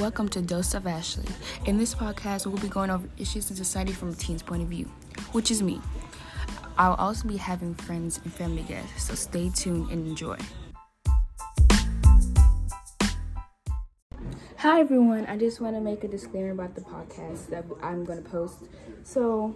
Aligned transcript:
Welcome 0.00 0.28
to 0.30 0.42
Dose 0.42 0.74
of 0.74 0.88
Ashley. 0.88 1.24
In 1.66 1.78
this 1.78 1.94
podcast, 1.94 2.46
we'll 2.46 2.60
be 2.60 2.66
going 2.66 2.90
over 2.90 3.08
issues 3.16 3.48
in 3.48 3.54
society 3.54 3.92
from 3.92 4.08
a 4.08 4.14
teen's 4.14 4.42
point 4.42 4.60
of 4.60 4.68
view, 4.68 4.86
which 5.30 5.52
is 5.52 5.62
me. 5.62 5.80
I'll 6.76 6.94
also 6.94 7.28
be 7.28 7.36
having 7.36 7.76
friends 7.76 8.18
and 8.24 8.32
family 8.32 8.62
guests, 8.62 9.04
so 9.04 9.14
stay 9.14 9.50
tuned 9.50 9.92
and 9.92 10.04
enjoy. 10.04 10.36
Hi 14.56 14.80
everyone, 14.80 15.26
I 15.26 15.38
just 15.38 15.60
want 15.60 15.76
to 15.76 15.80
make 15.80 16.02
a 16.02 16.08
disclaimer 16.08 16.50
about 16.50 16.74
the 16.74 16.80
podcast 16.80 17.50
that 17.50 17.64
I'm 17.80 18.04
going 18.04 18.20
to 18.20 18.28
post. 18.28 18.64
So, 19.04 19.54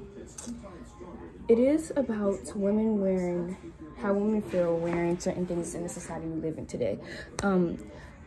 it 1.49 1.59
is 1.59 1.93
about 1.97 2.55
women 2.55 3.01
wearing 3.01 3.57
how 4.01 4.13
women 4.13 4.41
feel 4.41 4.77
wearing 4.77 5.19
certain 5.19 5.47
things 5.47 5.75
in 5.75 5.83
the 5.83 5.89
society 5.89 6.27
we 6.27 6.41
live 6.41 6.59
in 6.59 6.67
today. 6.67 7.01
Um, 7.43 7.79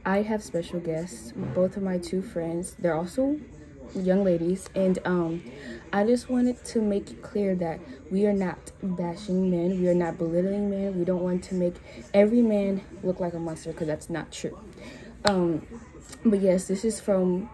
I 0.05 0.23
have 0.23 0.43
special 0.43 0.79
guests, 0.79 1.31
both 1.35 1.77
of 1.77 1.83
my 1.83 1.97
two 1.97 2.21
friends. 2.21 2.75
They're 2.79 2.95
also 2.95 3.39
young 3.93 4.23
ladies, 4.23 4.67
and 4.73 4.97
um, 5.05 5.43
I 5.93 6.05
just 6.05 6.29
wanted 6.29 6.63
to 6.65 6.81
make 6.81 7.11
it 7.11 7.21
clear 7.21 7.55
that 7.55 7.79
we 8.09 8.25
are 8.25 8.33
not 8.33 8.71
bashing 8.81 9.51
men, 9.51 9.79
we 9.79 9.87
are 9.89 9.93
not 9.93 10.17
belittling 10.17 10.69
men. 10.69 10.97
We 10.97 11.05
don't 11.05 11.21
want 11.21 11.43
to 11.45 11.55
make 11.55 11.75
every 12.13 12.41
man 12.41 12.81
look 13.03 13.19
like 13.19 13.33
a 13.33 13.39
monster 13.39 13.71
because 13.71 13.87
that's 13.87 14.09
not 14.09 14.31
true. 14.31 14.57
Um, 15.25 15.65
but 16.25 16.39
yes, 16.41 16.67
this 16.67 16.83
is 16.83 16.99
from 16.99 17.49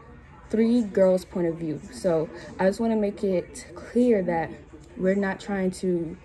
three 0.49 0.81
girls' 0.83 1.25
point 1.25 1.47
of 1.47 1.55
view. 1.55 1.81
So 1.91 2.29
I 2.59 2.67
just 2.67 2.79
want 2.79 2.93
to 2.93 2.97
make 2.97 3.23
it 3.23 3.67
clear 3.75 4.21
that 4.23 4.49
we're 4.95 5.15
not 5.15 5.39
trying 5.39 5.71
to 5.71 6.15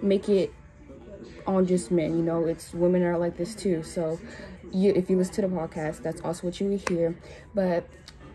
make 0.00 0.28
it 0.28 0.52
on 1.46 1.66
just 1.66 1.90
men. 1.90 2.16
You 2.16 2.22
know, 2.22 2.44
it's 2.46 2.72
women 2.72 3.02
are 3.02 3.18
like 3.18 3.36
this 3.36 3.54
too. 3.54 3.82
So 3.82 4.18
you 4.72 4.92
if 4.94 5.10
you 5.10 5.16
listen 5.16 5.34
to 5.36 5.42
the 5.42 5.48
podcast, 5.48 6.02
that's 6.02 6.20
also 6.22 6.46
what 6.46 6.60
you 6.60 6.68
will 6.68 6.82
hear. 6.88 7.16
But 7.54 7.88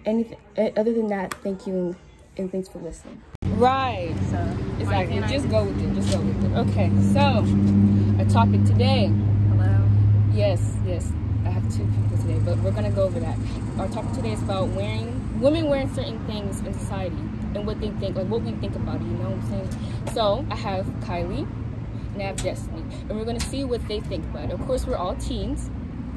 anything 0.06 0.38
eh, 0.58 0.72
other 0.78 0.94
than 0.94 1.08
that, 1.08 1.34
thank 1.36 1.68
you 1.68 1.96
and 2.38 2.52
thanks 2.52 2.70
for 2.70 2.80
listening. 2.80 3.22
Right. 3.44 4.16
So 4.30 4.58
exactly. 4.80 5.20
Just 5.22 5.50
go 5.50 5.66
with 5.66 5.82
it. 5.82 5.94
Just 5.96 6.12
go 6.12 6.22
with 6.22 6.44
it. 6.44 6.58
Okay. 6.58 6.92
So 7.14 7.46
our 8.20 8.30
topic 8.30 8.64
today. 8.66 9.08
Hello. 9.50 9.90
Yes. 10.34 10.76
Yes. 10.86 11.12
I 11.46 11.50
have 11.50 11.64
two 11.76 11.86
people 11.86 12.18
today, 12.18 12.40
but 12.40 12.58
we're 12.60 12.72
gonna 12.72 12.92
go 12.92 13.04
over 13.04 13.20
that. 13.20 13.38
Our 13.78 13.88
topic 13.88 14.14
today 14.14 14.32
is 14.34 14.42
about 14.42 14.70
wearing 14.70 15.18
women 15.42 15.66
wearing 15.66 15.94
certain 15.94 16.24
things 16.28 16.60
in 16.62 16.74
society 16.74 17.18
and 17.56 17.66
what 17.66 17.82
they 17.82 17.90
think, 17.92 18.16
like 18.16 18.28
what 18.28 18.42
we 18.44 18.52
think 18.54 18.76
about 18.76 19.02
it. 19.02 19.06
You 19.06 19.14
know 19.14 19.30
what 19.32 19.44
I'm 19.44 19.50
saying? 19.50 20.14
So 20.14 20.46
I 20.50 20.56
have 20.56 20.86
Kylie 21.02 21.48
and 22.14 22.22
I 22.22 22.26
have 22.26 22.38
Destiny, 22.38 22.84
and 23.10 23.18
we're 23.18 23.26
gonna 23.26 23.40
see 23.40 23.66
what 23.66 23.86
they 23.88 24.00
think 24.02 24.24
about 24.26 24.46
it. 24.46 24.52
Of 24.52 24.66
course, 24.68 24.86
we're 24.86 24.98
all 24.98 25.16
teens 25.16 25.70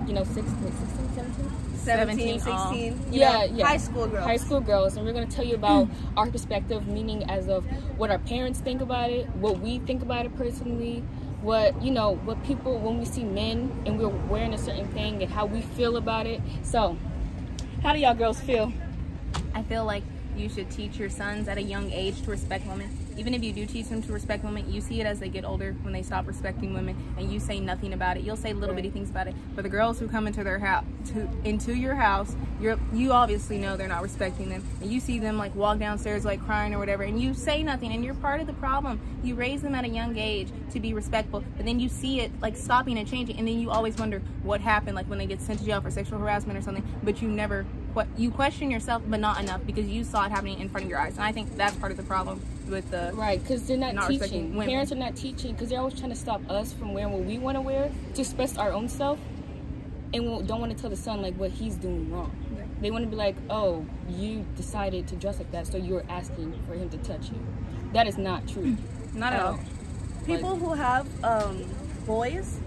you 0.06 0.14
know, 0.14 0.24
16, 0.24 0.44
uh, 0.44 0.70
16 0.70 1.04
17? 1.14 1.50
17, 1.76 2.40
16. 2.40 3.06
Yeah, 3.10 3.44
yeah. 3.44 3.66
High 3.66 3.76
school 3.76 4.06
girls. 4.06 4.24
High 4.24 4.36
school 4.36 4.60
girls. 4.60 4.96
And 4.96 5.06
we're 5.06 5.12
going 5.12 5.28
to 5.28 5.34
tell 5.34 5.44
you 5.44 5.54
about 5.54 5.86
hmm. 5.86 6.18
our 6.18 6.30
perspective, 6.30 6.86
meaning 6.86 7.28
as 7.30 7.48
of 7.48 7.64
what 7.98 8.10
our 8.10 8.18
parents 8.18 8.60
think 8.60 8.80
about 8.80 9.10
it, 9.10 9.28
what 9.36 9.60
we 9.60 9.78
think 9.80 10.02
about 10.02 10.26
it 10.26 10.36
personally, 10.36 11.04
what, 11.42 11.80
you 11.82 11.90
know, 11.90 12.16
what 12.24 12.42
people, 12.44 12.78
when 12.78 12.98
we 12.98 13.04
see 13.04 13.24
men 13.24 13.82
and 13.86 13.98
we're 13.98 14.08
wearing 14.08 14.54
a 14.54 14.58
certain 14.58 14.88
thing 14.88 15.22
and 15.22 15.30
how 15.30 15.46
we 15.46 15.60
feel 15.60 15.96
about 15.96 16.26
it. 16.26 16.40
So, 16.62 16.96
how 17.82 17.92
do 17.92 17.98
y'all 17.98 18.14
girls 18.14 18.40
feel? 18.40 18.72
I 19.54 19.62
feel 19.62 19.84
like 19.84 20.02
you 20.36 20.48
should 20.48 20.70
teach 20.70 20.96
your 20.96 21.10
sons 21.10 21.48
at 21.48 21.58
a 21.58 21.62
young 21.62 21.92
age 21.92 22.22
to 22.22 22.30
respect 22.30 22.66
women 22.66 23.03
even 23.16 23.34
if 23.34 23.42
you 23.42 23.52
do 23.52 23.66
teach 23.66 23.88
them 23.88 24.02
to 24.02 24.12
respect 24.12 24.44
women, 24.44 24.70
you 24.72 24.80
see 24.80 25.00
it 25.00 25.06
as 25.06 25.20
they 25.20 25.28
get 25.28 25.44
older 25.44 25.74
when 25.82 25.92
they 25.92 26.02
stop 26.02 26.26
respecting 26.26 26.74
women, 26.74 26.96
and 27.16 27.32
you 27.32 27.38
say 27.38 27.60
nothing 27.60 27.92
about 27.92 28.16
it. 28.16 28.24
You'll 28.24 28.36
say 28.36 28.52
little 28.52 28.74
bitty 28.74 28.90
things 28.90 29.10
about 29.10 29.28
it. 29.28 29.34
But 29.54 29.62
the 29.62 29.68
girls 29.68 29.98
who 29.98 30.08
come 30.08 30.26
into 30.26 30.44
their 30.44 30.58
house, 30.58 30.84
to 31.12 31.28
into 31.44 31.74
your 31.74 31.94
house, 31.94 32.34
you're 32.60 32.78
you 32.92 33.12
obviously 33.12 33.58
know 33.58 33.76
they're 33.76 33.88
not 33.88 34.02
respecting 34.02 34.48
them, 34.48 34.64
and 34.80 34.90
you 34.90 35.00
see 35.00 35.18
them 35.18 35.38
like 35.38 35.54
walk 35.54 35.78
downstairs 35.78 36.24
like 36.24 36.44
crying 36.44 36.74
or 36.74 36.78
whatever, 36.78 37.02
and 37.02 37.20
you 37.20 37.34
say 37.34 37.62
nothing, 37.62 37.92
and 37.92 38.04
you're 38.04 38.14
part 38.14 38.40
of 38.40 38.46
the 38.46 38.52
problem. 38.54 39.00
You 39.22 39.34
raise 39.34 39.62
them 39.62 39.74
at 39.74 39.84
a 39.84 39.88
young 39.88 40.16
age 40.18 40.48
to 40.72 40.80
be 40.80 40.94
respectful, 40.94 41.44
but 41.56 41.64
then 41.64 41.80
you 41.80 41.88
see 41.88 42.20
it 42.20 42.30
like 42.40 42.56
stopping 42.56 42.98
and 42.98 43.08
changing, 43.08 43.38
and 43.38 43.46
then 43.46 43.58
you 43.58 43.70
always 43.70 43.96
wonder 43.96 44.20
what 44.42 44.60
happened, 44.60 44.96
like 44.96 45.06
when 45.06 45.18
they 45.18 45.26
get 45.26 45.40
sent 45.40 45.60
to 45.60 45.64
jail 45.64 45.80
for 45.80 45.90
sexual 45.90 46.18
harassment 46.18 46.58
or 46.58 46.62
something, 46.62 46.84
but 47.02 47.22
you 47.22 47.28
never 47.28 47.64
you 48.16 48.28
question 48.28 48.72
yourself, 48.72 49.02
but 49.06 49.20
not 49.20 49.40
enough 49.40 49.64
because 49.64 49.86
you 49.86 50.02
saw 50.02 50.24
it 50.24 50.30
happening 50.32 50.58
in 50.58 50.68
front 50.68 50.82
of 50.82 50.90
your 50.90 50.98
eyes. 50.98 51.14
And 51.14 51.22
I 51.22 51.30
think 51.30 51.56
that's 51.56 51.76
part 51.76 51.92
of 51.92 51.96
the 51.96 52.02
problem 52.02 52.42
with 52.68 52.90
the 52.90 53.12
right 53.14 53.42
because 53.42 53.66
they're 53.66 53.76
not, 53.76 53.94
not 53.94 54.08
teaching. 54.08 54.54
Parents 54.60 54.92
are 54.92 54.96
not 54.96 55.16
teaching 55.16 55.52
because 55.52 55.68
they're 55.68 55.78
always 55.78 55.98
trying 55.98 56.10
to 56.10 56.16
stop 56.16 56.40
us 56.50 56.72
from 56.72 56.94
wearing 56.94 57.12
what 57.12 57.22
we 57.22 57.38
want 57.38 57.56
to 57.56 57.60
wear 57.60 57.90
to 58.14 58.20
express 58.20 58.56
our 58.56 58.72
own 58.72 58.88
self, 58.88 59.18
and 60.12 60.46
don't 60.46 60.60
want 60.60 60.74
to 60.74 60.78
tell 60.78 60.90
the 60.90 60.96
son 60.96 61.22
like 61.22 61.34
what 61.36 61.50
he's 61.50 61.76
doing 61.76 62.10
wrong. 62.12 62.34
They 62.80 62.90
want 62.90 63.04
to 63.04 63.10
be 63.10 63.16
like, 63.16 63.36
oh, 63.48 63.86
you 64.08 64.44
decided 64.56 65.06
to 65.08 65.16
dress 65.16 65.38
like 65.38 65.50
that, 65.52 65.66
so 65.66 65.78
you're 65.78 66.04
asking 66.08 66.60
for 66.66 66.74
him 66.74 66.90
to 66.90 66.98
touch 66.98 67.30
you. 67.30 67.38
That 67.92 68.06
is 68.06 68.18
not 68.18 68.46
true. 68.48 68.76
Not 69.14 69.32
at 69.32 69.40
all. 69.40 69.60
People 70.26 70.50
like, 70.50 70.60
who 70.60 70.74
have 70.74 71.24
um, 71.24 71.64
boys, 72.06 72.58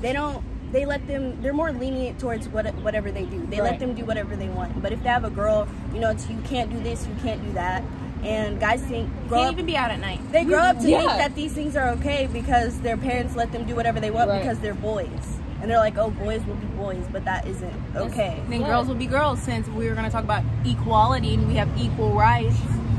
they 0.00 0.12
don't 0.12 0.44
they 0.74 0.84
let 0.84 1.06
them 1.06 1.40
they're 1.40 1.52
more 1.52 1.72
lenient 1.72 2.18
towards 2.18 2.48
what 2.48 2.66
whatever 2.76 3.12
they 3.12 3.24
do 3.24 3.46
they 3.46 3.60
right. 3.60 3.70
let 3.70 3.78
them 3.78 3.94
do 3.94 4.04
whatever 4.04 4.34
they 4.34 4.48
want 4.48 4.82
but 4.82 4.92
if 4.92 5.00
they 5.04 5.08
have 5.08 5.22
a 5.22 5.30
girl 5.30 5.68
you 5.92 6.00
know 6.00 6.10
it's 6.10 6.28
you 6.28 6.38
can't 6.42 6.68
do 6.68 6.82
this 6.82 7.06
you 7.06 7.14
can't 7.22 7.42
do 7.44 7.52
that 7.52 7.82
and 8.24 8.58
guys 8.58 8.82
think 8.82 9.08
grow 9.28 9.38
can't 9.38 9.48
up, 9.48 9.52
even 9.52 9.66
be 9.66 9.76
out 9.76 9.90
at 9.90 10.00
night 10.00 10.20
they 10.32 10.44
grow 10.44 10.58
up 10.58 10.78
to 10.78 10.88
yeah. 10.88 11.00
think 11.00 11.10
that 11.12 11.34
these 11.34 11.52
things 11.52 11.76
are 11.76 11.90
okay 11.90 12.26
because 12.32 12.80
their 12.80 12.96
parents 12.96 13.36
let 13.36 13.52
them 13.52 13.64
do 13.64 13.74
whatever 13.74 14.00
they 14.00 14.10
want 14.10 14.28
right. 14.28 14.40
because 14.40 14.58
they're 14.60 14.74
boys 14.74 15.38
and 15.64 15.70
they're 15.70 15.78
like, 15.78 15.96
oh, 15.96 16.10
boys 16.10 16.44
will 16.44 16.56
be 16.56 16.66
boys, 16.66 17.06
but 17.10 17.24
that 17.24 17.46
isn't 17.46 17.72
okay. 17.96 18.38
Then 18.50 18.60
yeah. 18.60 18.66
girls 18.66 18.86
will 18.86 18.96
be 18.96 19.06
girls, 19.06 19.40
since 19.40 19.66
we 19.68 19.88
were 19.88 19.94
going 19.94 20.04
to 20.04 20.10
talk 20.10 20.22
about 20.22 20.44
equality 20.66 21.32
and 21.32 21.48
we 21.48 21.54
have 21.54 21.70
equal 21.80 22.12
rights. 22.12 22.54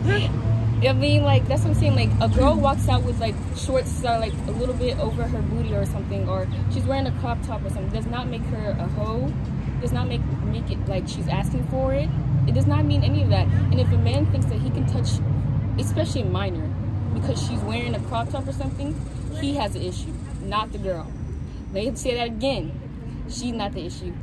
I 0.08 0.94
mean, 0.94 1.22
like 1.22 1.48
that's 1.48 1.62
what 1.62 1.70
I'm 1.70 1.76
saying. 1.76 1.96
Like 1.96 2.10
a 2.22 2.34
girl 2.34 2.56
walks 2.56 2.90
out 2.90 3.04
with 3.04 3.20
like 3.20 3.36
shorts 3.56 4.02
that 4.02 4.16
are 4.16 4.20
like 4.20 4.34
a 4.48 4.52
little 4.52 4.74
bit 4.74 4.98
over 4.98 5.28
her 5.28 5.42
booty 5.44 5.76
or 5.76 5.86
something, 5.86 6.28
or 6.28 6.48
she's 6.74 6.86
wearing 6.86 7.06
a 7.06 7.12
crop 7.20 7.38
top 7.46 7.64
or 7.64 7.70
something. 7.70 7.90
Does 7.90 8.08
not 8.08 8.28
make 8.30 8.42
her 8.42 8.76
a 8.80 8.88
hoe. 8.88 9.32
Does 9.80 9.92
not 9.92 10.08
make 10.08 10.22
make 10.46 10.72
it 10.72 10.84
like 10.88 11.08
she's 11.08 11.28
asking 11.28 11.68
for 11.68 11.94
it. 11.94 12.10
It 12.48 12.54
does 12.54 12.68
not 12.68 12.86
mean 12.86 13.04
any 13.04 13.24
of 13.24 13.30
that. 13.30 13.48
And 13.48 13.80
if 13.80 13.92
a 13.92 13.98
man 13.98 14.26
thinks 14.28 14.46
that 14.48 14.60
he 14.60 14.70
can 14.70 14.86
touch, 14.86 15.10
especially 15.80 16.22
a 16.22 16.26
minor, 16.26 16.68
because 17.14 17.42
she's 17.42 17.60
wearing 17.62 17.96
a 17.96 18.00
crop 18.02 18.30
top 18.30 18.48
or 18.48 18.54
something, 18.54 19.00
he 19.42 19.56
has 19.56 19.76
an 19.76 19.82
issue, 19.82 20.14
not 20.44 20.72
the 20.72 20.78
girl. 20.78 21.12
They 21.74 21.94
say 21.96 22.16
that 22.16 22.28
again. 22.28 22.72
She's 23.28 23.54
not 23.54 23.74
the 23.74 23.86
issue 23.86 24.14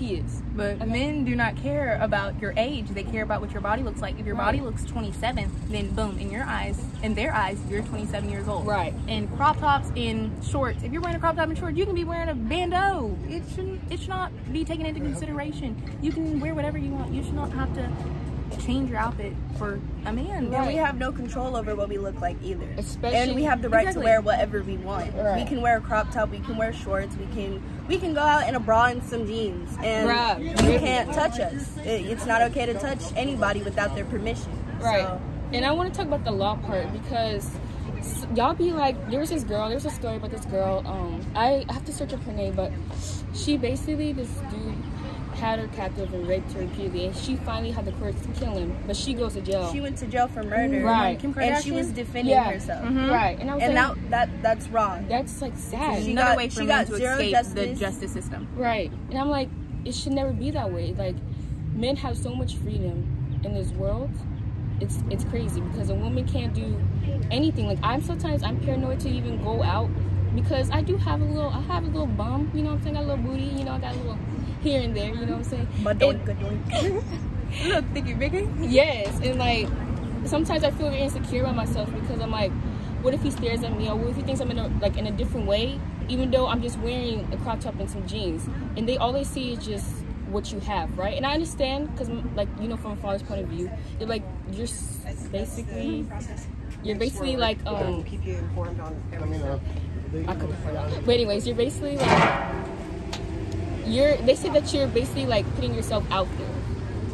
is. 0.00 0.42
But 0.54 0.76
okay. 0.76 0.84
men 0.84 1.24
do 1.24 1.34
not 1.34 1.56
care 1.56 1.98
about 2.00 2.40
your 2.40 2.52
age. 2.56 2.88
They 2.88 3.04
care 3.04 3.22
about 3.22 3.40
what 3.40 3.52
your 3.52 3.60
body 3.60 3.82
looks 3.82 4.00
like. 4.00 4.18
If 4.18 4.26
your 4.26 4.34
right. 4.34 4.46
body 4.46 4.60
looks 4.60 4.84
27, 4.84 5.50
then 5.68 5.94
boom, 5.94 6.18
in 6.18 6.30
your 6.30 6.44
eyes, 6.44 6.82
in 7.02 7.14
their 7.14 7.34
eyes, 7.34 7.58
you're 7.68 7.82
27 7.82 8.28
years 8.28 8.48
old. 8.48 8.66
Right. 8.66 8.94
And 9.08 9.34
crop 9.36 9.58
tops 9.58 9.90
in 9.94 10.32
shorts. 10.42 10.82
If 10.82 10.92
you're 10.92 11.02
wearing 11.02 11.16
a 11.16 11.20
crop 11.20 11.36
top 11.36 11.48
and 11.48 11.58
shorts, 11.58 11.76
you 11.76 11.84
can 11.84 11.94
be 11.94 12.04
wearing 12.04 12.28
a 12.28 12.34
bandeau. 12.34 13.16
It 13.28 13.42
shouldn't. 13.54 13.80
It 13.90 14.00
should 14.00 14.08
not 14.08 14.32
be 14.52 14.64
taken 14.64 14.86
into 14.86 15.00
consideration. 15.00 15.80
You 16.02 16.12
can 16.12 16.40
wear 16.40 16.54
whatever 16.54 16.78
you 16.78 16.90
want. 16.90 17.12
You 17.12 17.22
should 17.22 17.34
not 17.34 17.52
have 17.52 17.74
to 17.74 17.90
change 18.60 18.90
your 18.90 18.98
outfit 18.98 19.32
for 19.58 19.80
a 20.04 20.12
man. 20.12 20.50
Right. 20.50 20.58
And 20.58 20.66
we 20.66 20.74
have 20.74 20.98
no 20.98 21.12
control 21.12 21.56
over 21.56 21.74
what 21.74 21.88
we 21.88 21.98
look 21.98 22.20
like 22.20 22.36
either. 22.42 22.68
Especially, 22.76 23.18
and 23.18 23.34
we 23.34 23.42
have 23.44 23.62
the 23.62 23.68
right 23.68 23.86
exactly. 23.86 24.02
to 24.02 24.04
wear 24.04 24.20
whatever 24.20 24.62
we 24.62 24.76
want. 24.76 25.14
Right. 25.14 25.42
We 25.42 25.48
can 25.48 25.60
wear 25.60 25.78
a 25.78 25.80
crop 25.80 26.10
top, 26.10 26.30
we 26.30 26.40
can 26.40 26.56
wear 26.56 26.72
shorts, 26.72 27.16
we 27.16 27.26
can 27.34 27.62
we 27.88 27.98
can 27.98 28.14
go 28.14 28.20
out 28.20 28.48
in 28.48 28.54
a 28.54 28.60
bra 28.60 28.86
and 28.86 29.02
some 29.02 29.26
jeans, 29.26 29.76
and 29.82 30.08
right. 30.08 30.40
you 30.40 30.78
can't 30.78 31.12
touch 31.12 31.38
us. 31.38 31.76
It, 31.78 32.06
it's 32.06 32.26
not 32.26 32.42
okay 32.42 32.66
to 32.66 32.74
touch 32.74 33.02
anybody 33.16 33.62
without 33.62 33.94
their 33.94 34.04
permission. 34.04 34.52
Right. 34.80 35.02
So. 35.02 35.20
And 35.52 35.64
I 35.64 35.72
want 35.72 35.92
to 35.92 35.96
talk 35.96 36.06
about 36.06 36.24
the 36.24 36.32
law 36.32 36.56
part 36.56 36.90
because 36.92 37.50
y'all 38.34 38.54
be 38.54 38.72
like, 38.72 39.10
there's 39.10 39.30
this 39.30 39.44
girl, 39.44 39.68
there's 39.68 39.84
a 39.84 39.90
story 39.90 40.16
about 40.16 40.30
this 40.30 40.44
girl. 40.46 40.82
Um, 40.86 41.20
I 41.34 41.64
have 41.68 41.84
to 41.84 41.92
search 41.92 42.12
up 42.12 42.22
her 42.24 42.32
name, 42.32 42.54
but 42.54 42.72
she 43.34 43.56
basically 43.56 44.12
this 44.12 44.28
dude 44.50 44.61
had 45.42 45.58
her 45.58 45.66
captive 45.68 46.14
and 46.14 46.26
raped 46.28 46.52
her 46.52 46.60
repeatedly, 46.60 47.06
and 47.06 47.16
she 47.16 47.34
finally 47.34 47.72
had 47.72 47.84
the 47.84 47.92
courage 47.92 48.20
to 48.22 48.28
kill 48.28 48.52
him. 48.52 48.76
But 48.86 48.96
she 48.96 49.12
goes 49.12 49.34
to 49.34 49.40
jail. 49.40 49.72
She 49.72 49.80
went 49.80 49.98
to 49.98 50.06
jail 50.06 50.28
for 50.28 50.44
murder, 50.44 50.84
right? 50.84 51.22
And 51.22 51.62
she 51.64 51.72
was 51.72 51.88
defending 51.88 52.32
yeah. 52.32 52.50
herself, 52.50 52.84
mm-hmm. 52.84 53.10
right? 53.10 53.38
And, 53.40 53.50
I 53.50 53.54
was 53.54 53.62
and 53.64 53.74
like, 53.74 53.96
that, 53.96 54.10
that 54.10 54.42
that's 54.42 54.68
wrong. 54.68 55.08
That's 55.08 55.42
like 55.42 55.56
sad. 55.56 56.04
She 56.04 56.12
Another 56.12 56.28
got, 56.30 56.36
way 56.36 56.48
for 56.48 56.60
she 56.60 56.66
got 56.66 56.86
to 56.86 56.94
escape 56.94 57.32
justice. 57.32 57.54
the 57.54 57.74
justice 57.74 58.12
system, 58.12 58.48
right? 58.56 58.92
And 59.10 59.18
I'm 59.18 59.28
like, 59.28 59.48
it 59.84 59.94
should 59.94 60.12
never 60.12 60.32
be 60.32 60.52
that 60.52 60.72
way. 60.72 60.94
Like, 60.94 61.16
men 61.74 61.96
have 61.96 62.16
so 62.16 62.34
much 62.34 62.56
freedom 62.56 63.40
in 63.42 63.52
this 63.52 63.70
world. 63.72 64.10
It's 64.80 65.00
it's 65.10 65.24
crazy 65.24 65.60
because 65.60 65.90
a 65.90 65.94
woman 65.94 66.26
can't 66.26 66.54
do 66.54 66.80
anything. 67.32 67.66
Like 67.66 67.78
I'm 67.82 68.00
sometimes 68.00 68.44
I'm 68.44 68.60
paranoid 68.60 69.00
to 69.00 69.08
even 69.08 69.42
go 69.42 69.62
out 69.62 69.90
because 70.34 70.70
I 70.70 70.82
do 70.82 70.96
have 70.96 71.20
a 71.20 71.24
little 71.24 71.50
I 71.50 71.60
have 71.62 71.84
a 71.84 71.88
little 71.88 72.06
bum, 72.06 72.50
you 72.54 72.62
know 72.62 72.70
what 72.70 72.76
I'm 72.76 72.82
saying? 72.84 72.96
I 72.96 73.00
got 73.00 73.06
a 73.06 73.14
little 73.14 73.24
booty, 73.24 73.44
you 73.44 73.64
know, 73.64 73.72
I 73.72 73.78
got 73.78 73.94
a 73.94 73.98
little 73.98 74.18
here 74.62 74.80
and 74.80 74.96
there, 74.96 75.08
you 75.08 75.26
know 75.26 75.32
what 75.38 75.38
I'm 75.38 75.44
saying? 75.44 75.68
But 75.82 75.98
doink, 75.98 76.24
doink. 76.24 77.04
Look, 77.66 77.84
thicky 77.92 78.14
bigger. 78.14 78.48
Yes, 78.60 79.20
and 79.22 79.38
like 79.38 79.68
sometimes 80.24 80.64
I 80.64 80.70
feel 80.70 80.88
very 80.88 81.02
insecure 81.02 81.42
about 81.42 81.56
myself 81.56 81.92
because 81.92 82.20
I'm 82.20 82.30
like, 82.30 82.52
what 83.02 83.12
if 83.14 83.22
he 83.22 83.30
stares 83.30 83.62
at 83.62 83.76
me, 83.76 83.88
or 83.88 83.96
what 83.96 84.08
if 84.08 84.16
he 84.16 84.22
thinks 84.22 84.40
I'm 84.40 84.50
in 84.50 84.58
a 84.58 84.68
like 84.80 84.96
in 84.96 85.06
a 85.06 85.10
different 85.10 85.46
way, 85.46 85.78
even 86.08 86.30
though 86.30 86.46
I'm 86.46 86.62
just 86.62 86.78
wearing 86.78 87.28
a 87.32 87.36
crop 87.38 87.60
top 87.60 87.78
and 87.78 87.90
some 87.90 88.06
jeans, 88.06 88.48
and 88.76 88.88
they 88.88 88.96
all 88.96 89.12
they 89.12 89.24
see 89.24 89.52
is 89.52 89.64
just 89.64 89.86
what 90.30 90.50
you 90.50 90.60
have, 90.60 90.96
right? 90.96 91.14
And 91.16 91.26
I 91.26 91.34
understand 91.34 91.92
because, 91.92 92.08
like, 92.34 92.48
you 92.60 92.68
know, 92.68 92.76
from 92.78 92.92
a 92.92 92.96
father's 92.96 93.22
point 93.22 93.42
of 93.42 93.48
view, 93.48 93.70
you're 93.98 94.08
like 94.08 94.22
you're 94.50 94.64
s- 94.66 94.98
basically 95.30 96.06
you're 96.82 96.96
basically 96.96 97.36
like 97.36 97.58
um. 97.66 98.02
keep 98.04 98.24
you 98.24 98.36
informed 98.36 98.80
on 98.80 99.02
everything. 99.12 100.28
I 100.28 100.34
could 100.34 100.54
But 101.06 101.14
anyways, 101.14 101.46
you're 101.46 101.56
basically 101.56 101.96
like 101.96 102.66
you're. 103.86 104.16
They 104.18 104.34
say 104.34 104.48
that 104.50 104.72
you're 104.72 104.86
basically 104.88 105.26
like 105.26 105.46
putting 105.54 105.74
yourself 105.74 106.04
out 106.10 106.28
there 106.38 106.46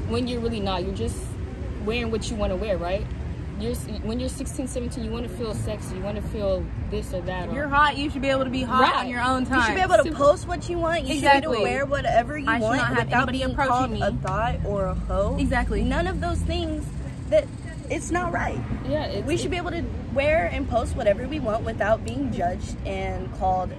when 0.09 0.27
you're 0.27 0.41
really 0.41 0.61
not. 0.61 0.85
You're 0.85 0.95
just 0.95 1.17
wearing 1.85 2.11
what 2.11 2.31
you 2.31 2.37
want 2.37 2.51
to 2.53 2.57
wear, 2.57 2.77
right? 2.77 3.07
You're 3.61 3.75
when 4.05 4.21
you're 4.21 4.29
16, 4.29 4.69
17, 4.69 5.03
you 5.05 5.11
want 5.11 5.29
to 5.29 5.37
feel 5.37 5.53
sexy. 5.53 5.97
You 5.97 6.03
want 6.03 6.15
to 6.17 6.23
feel 6.23 6.65
this 6.91 7.13
or 7.13 7.21
that. 7.23 7.49
Or, 7.49 7.55
You're 7.55 7.69
hot. 7.69 7.97
You 7.97 8.09
should 8.09 8.23
be 8.23 8.29
able 8.29 8.45
to 8.45 8.51
be 8.51 8.63
hot 8.63 8.83
Right. 8.83 8.97
on 9.05 9.09
your 9.09 9.21
own 9.21 9.47
time 9.47 9.59
You 9.59 9.65
should 9.65 9.75
be 9.75 9.81
able 9.81 9.97
to 9.97 10.03
Super- 10.05 10.17
post 10.17 10.47
what 10.47 10.69
you 10.71 10.79
want. 10.79 11.01
You 11.03 11.07
should 11.09 11.13
be 11.23 11.27
Exactly. 11.27 11.43
able 11.45 11.55
to 11.57 11.63
wear 11.63 11.85
whatever 11.87 12.39
you 12.39 12.47
I 12.49 12.61
want 12.61 12.77
not 12.79 12.91
without 12.91 13.13
anybody 13.13 13.39
being 13.39 13.51
approaching 13.51 13.73
called 13.73 13.91
me. 13.91 14.01
a 14.03 14.13
thought 14.13 14.57
or 14.65 14.85
a 14.87 14.95
hoe. 14.95 15.37
Exactly. 15.41 15.83
None 15.83 16.07
of 16.07 16.21
those 16.21 16.39
things 16.39 16.85
that 17.31 17.47
it's 17.91 18.13
not 18.13 18.33
right. 18.33 18.61
yeah, 18.89 19.07
it's, 19.07 19.27
We 19.27 19.37
should 19.37 19.51
be 19.51 19.57
able 19.57 19.73
to 19.73 19.83
wear 20.15 20.47
and 20.53 20.69
post 20.69 20.95
whatever 20.95 21.27
we 21.27 21.41
want 21.41 21.65
without 21.65 22.05
being 22.05 22.31
judged 22.33 22.77
and 22.87 23.29
called 23.41 23.71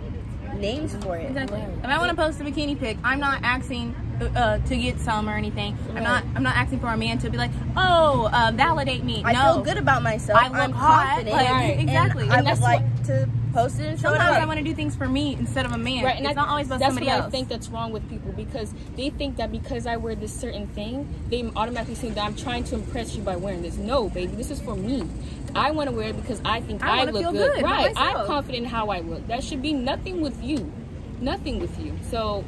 names 0.60 0.96
for 1.04 1.18
it. 1.18 1.26
Exactly. 1.28 1.60
Right. 1.60 1.70
If 1.80 1.86
I 1.86 1.98
want 1.98 2.10
to 2.12 2.16
post 2.16 2.40
a 2.42 2.44
bikini 2.44 2.78
pic, 2.80 2.98
I'm 3.04 3.20
not 3.20 3.42
asking 3.44 3.96
uh, 4.36 4.58
to 4.60 4.76
get 4.78 5.00
some 5.00 5.30
or 5.30 5.34
anything. 5.34 5.78
I'm 5.96 6.04
not. 6.04 6.24
I'm 6.36 6.44
not 6.44 6.56
asking 6.58 6.80
for 6.82 6.88
a 6.88 6.98
man 6.98 7.18
to 7.20 7.30
be 7.30 7.38
like, 7.38 7.52
oh, 7.78 8.30
uh, 8.34 8.52
validate 8.54 9.04
me. 9.04 9.22
I 9.26 9.34
no. 9.34 9.54
feel 9.56 9.64
good 9.64 9.78
about 9.78 10.04
myself. 10.04 10.40
I 10.42 10.48
look 10.50 10.58
I'm 10.58 10.72
hot, 10.72 11.06
confident. 11.08 11.36
like, 11.36 11.50
Right. 11.50 11.80
exactly. 11.80 12.24
And 12.24 12.32
I 12.34 12.38
And 12.38 12.46
would 12.46 12.52
that's 12.52 12.62
like 12.62 13.04
to 13.06 13.30
post 13.54 13.80
it 13.80 13.88
and 13.88 14.00
Sometimes. 14.00 14.38
I 14.38 14.46
want 14.46 14.58
to 14.60 14.64
do 14.64 14.74
things 14.74 14.96
for 14.96 15.08
me 15.08 15.36
instead 15.36 15.66
of 15.66 15.72
a 15.72 15.78
man. 15.78 16.04
Right, 16.04 16.18
and 16.18 16.26
it's 16.26 16.38
I- 16.38 16.42
not 16.42 16.50
always 16.50 16.68
about 16.68 16.80
that's 16.80 16.90
somebody 16.94 17.08
what 17.08 17.18
else. 17.18 17.28
I 17.28 17.30
think 17.30 17.50
that's 17.50 17.70
wrong 17.70 17.92
with 17.92 18.08
people 18.10 18.32
because 18.32 18.74
they 18.96 19.10
think 19.10 19.38
that 19.38 19.52
because 19.52 19.86
I 19.86 19.98
wear 19.98 20.16
this 20.16 20.34
certain 20.34 20.68
thing, 20.68 21.08
they 21.30 21.44
automatically 21.56 21.96
think 21.96 22.16
that 22.16 22.26
I'm 22.26 22.36
trying 22.36 22.64
to 22.66 22.76
impress 22.76 23.16
you 23.16 23.24
by 23.24 23.36
wearing 23.36 23.62
this. 23.62 23.78
No, 23.78 24.10
baby, 24.10 24.36
this 24.36 24.52
is 24.52 24.62
for 24.62 24.76
me. 24.76 25.08
I 25.56 25.72
want 25.72 25.90
to 25.90 25.96
wear 25.96 26.10
it 26.10 26.16
because 26.16 26.42
I 26.46 26.62
think 26.62 26.84
I 26.84 27.02
I, 27.02 27.04
look 27.06 27.24
good. 27.24 27.34
good 27.34 27.64
right, 27.64 27.94
I'm 27.96 28.26
confident 28.28 28.66
in 28.66 28.70
how 28.70 28.90
I 28.90 29.00
look. 29.00 29.28
That 29.28 29.44
should 29.44 29.62
be 29.62 29.74
nothing 29.74 30.22
with 30.22 30.44
you, 30.44 30.72
nothing 31.20 31.60
with 31.60 31.80
you. 31.80 31.98
So, 32.10 32.44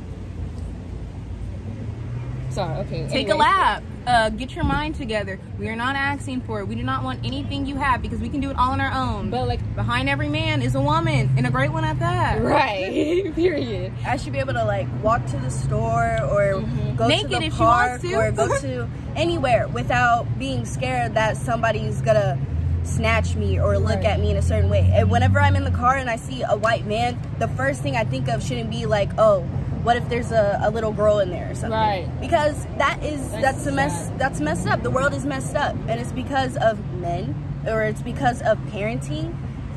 sorry. 2.51 2.77
Okay, 2.81 3.07
Take 3.09 3.30
a 3.30 3.36
lap. 3.36 3.83
Uh, 4.07 4.30
get 4.30 4.56
your 4.56 4.63
mind 4.63 4.95
together. 4.95 5.39
We 5.59 5.69
are 5.69 5.75
not 5.75 5.95
asking 5.95 6.42
for 6.42 6.59
it. 6.59 6.68
We 6.68 6.74
do 6.75 6.81
not 6.83 7.03
want 7.03 7.24
anything 7.24 7.68
you 7.68 7.75
have 7.75 8.01
because 8.01 8.19
we 8.19 8.30
can 8.30 8.39
do 8.42 8.50
it 8.50 8.57
all 8.57 8.71
on 8.71 8.81
our 8.81 8.92
own. 8.92 9.30
But 9.30 9.48
like, 9.48 9.59
behind 9.75 10.09
every 10.09 10.27
man 10.27 10.62
is 10.63 10.74
a 10.74 10.81
woman, 10.81 11.30
and 11.38 11.45
a 11.45 11.51
great 11.51 11.71
one 11.71 11.83
at 11.86 12.00
that. 12.00 12.42
right? 12.42 13.31
Period. 13.36 13.94
I 14.06 14.18
should 14.18 14.33
be 14.33 14.39
able 14.39 14.53
to 14.53 14.65
like 14.65 14.88
walk 15.03 15.25
to 15.27 15.38
the 15.38 15.51
store 15.51 16.19
or 16.24 16.62
go 16.95 17.07
Naked 17.07 17.30
to 17.31 17.38
the 17.39 17.45
if 17.45 17.53
she 17.53 17.59
park 17.59 17.89
wants 18.03 18.06
to. 18.09 18.15
or 18.15 18.31
go 18.31 18.57
to 18.62 18.89
anywhere 19.15 19.68
without 19.68 20.25
being 20.39 20.65
scared 20.65 21.13
that 21.13 21.38
somebody's 21.38 22.01
gonna 22.01 22.39
snatch 22.83 23.36
me 23.36 23.59
or 23.59 23.77
look 23.77 23.97
Right. 23.97 24.06
at 24.06 24.19
me 24.19 24.31
in 24.31 24.38
a 24.38 24.42
certain 24.42 24.69
way. 24.71 24.89
And 24.94 25.12
whenever 25.12 25.39
I'm 25.39 25.56
in 25.56 25.63
the 25.63 25.69
car 25.71 25.95
and 25.97 26.09
I 26.09 26.15
see 26.15 26.42
a 26.42 26.57
white 26.57 26.88
man, 26.88 27.19
the 27.38 27.47
first 27.50 27.81
thing 27.83 27.95
I 27.95 28.04
think 28.04 28.27
of 28.27 28.42
shouldn't 28.44 28.71
be 28.71 28.88
like, 28.88 29.12
oh, 29.19 29.45
what 29.83 29.98
if 29.98 30.07
there's 30.10 30.31
a, 30.31 30.60
a 30.63 30.69
little 30.72 30.92
girl 30.92 31.19
in 31.19 31.30
there 31.30 31.50
or 31.51 31.56
something? 31.56 31.72
Right. 31.72 32.07
Because 32.22 32.66
that 32.78 33.04
is 33.04 33.22
That's 33.31 33.42
that's, 33.42 33.66
a 33.68 33.72
mess 33.72 34.07
sad. 34.07 34.19
that's 34.19 34.39
messed 34.39 34.68
up. 34.68 34.83
The 34.83 34.92
world 34.92 35.13
is 35.13 35.25
messed 35.25 35.56
up 35.56 35.75
and 35.88 36.00
it's 36.00 36.12
because 36.12 36.57
of 36.57 36.80
men 36.95 37.36
or 37.68 37.83
it's 37.83 38.01
because 38.01 38.42
of 38.42 38.57
parenting. 38.69 39.36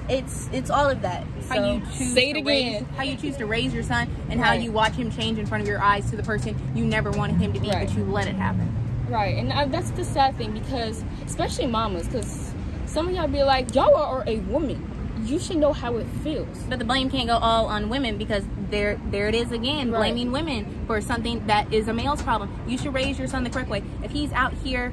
It's 0.09 0.51
it's 0.53 0.69
all 0.69 0.89
of 0.91 1.01
that. 1.03 1.25
How 1.49 1.65
you 1.73 1.81
choose 1.97 2.13
Say 2.13 2.31
it 2.31 2.35
to 2.35 2.43
raise, 2.43 2.77
again. 2.77 2.85
how 2.97 3.03
you 3.05 3.17
choose 3.17 3.37
to 3.39 3.47
raise 3.47 3.73
your 3.73 3.83
son, 3.83 4.11
and 4.29 4.39
how 4.39 4.53
you 4.53 4.71
watch 4.71 4.93
him 4.93 5.11
change 5.11 5.39
in 5.39 5.47
front 5.47 5.63
of 5.63 5.69
your 5.69 5.81
eyes 5.81 6.11
to 6.11 6.17
the 6.17 6.23
person 6.23 6.55
you 6.75 6.85
never 6.85 7.11
wanted 7.11 7.37
him 7.41 7.55
to 7.55 7.61
be, 7.61 7.71
Right. 7.71 7.87
but 7.89 7.97
you 7.97 8.05
let 8.05 8.27
it 8.29 8.35
happen. 8.35 8.71
Right, 9.09 9.37
and 9.39 9.51
I, 9.51 9.65
that's 9.67 9.91
the 9.93 10.05
sad 10.05 10.37
thing 10.37 10.53
because, 10.53 11.03
especially 11.27 11.67
mamas, 11.67 12.07
because 12.07 12.53
some 12.85 13.09
of 13.09 13.15
y'all 13.15 13.29
be 13.29 13.43
like, 13.45 13.75
y'all 13.75 13.97
are 13.97 14.25
a 14.27 14.41
woman. 14.41 14.91
You 15.25 15.39
should 15.39 15.57
know 15.57 15.73
how 15.73 15.97
it 15.97 16.07
feels. 16.23 16.59
But 16.69 16.79
the 16.79 16.85
blame 16.85 17.11
can't 17.11 17.27
go 17.29 17.37
all 17.39 17.67
on 17.67 17.89
women 17.89 18.19
because 18.19 18.45
there 18.71 19.01
there 19.11 19.29
it 19.29 19.35
is 19.35 19.53
again, 19.53 19.91
Right. 19.91 19.99
blaming 19.99 20.33
women 20.33 20.85
for 20.87 21.01
something 21.01 21.47
that 21.47 21.73
is 21.73 21.89
a 21.89 21.93
male's 21.95 22.23
problem. 22.23 22.51
You 22.67 22.77
should 22.79 22.95
raise 22.95 23.19
your 23.19 23.29
son 23.29 23.45
the 23.45 23.51
correct 23.51 23.71
way. 23.71 23.83
If 24.03 24.11
he's 24.11 24.33
out 24.33 24.53
here 24.65 24.93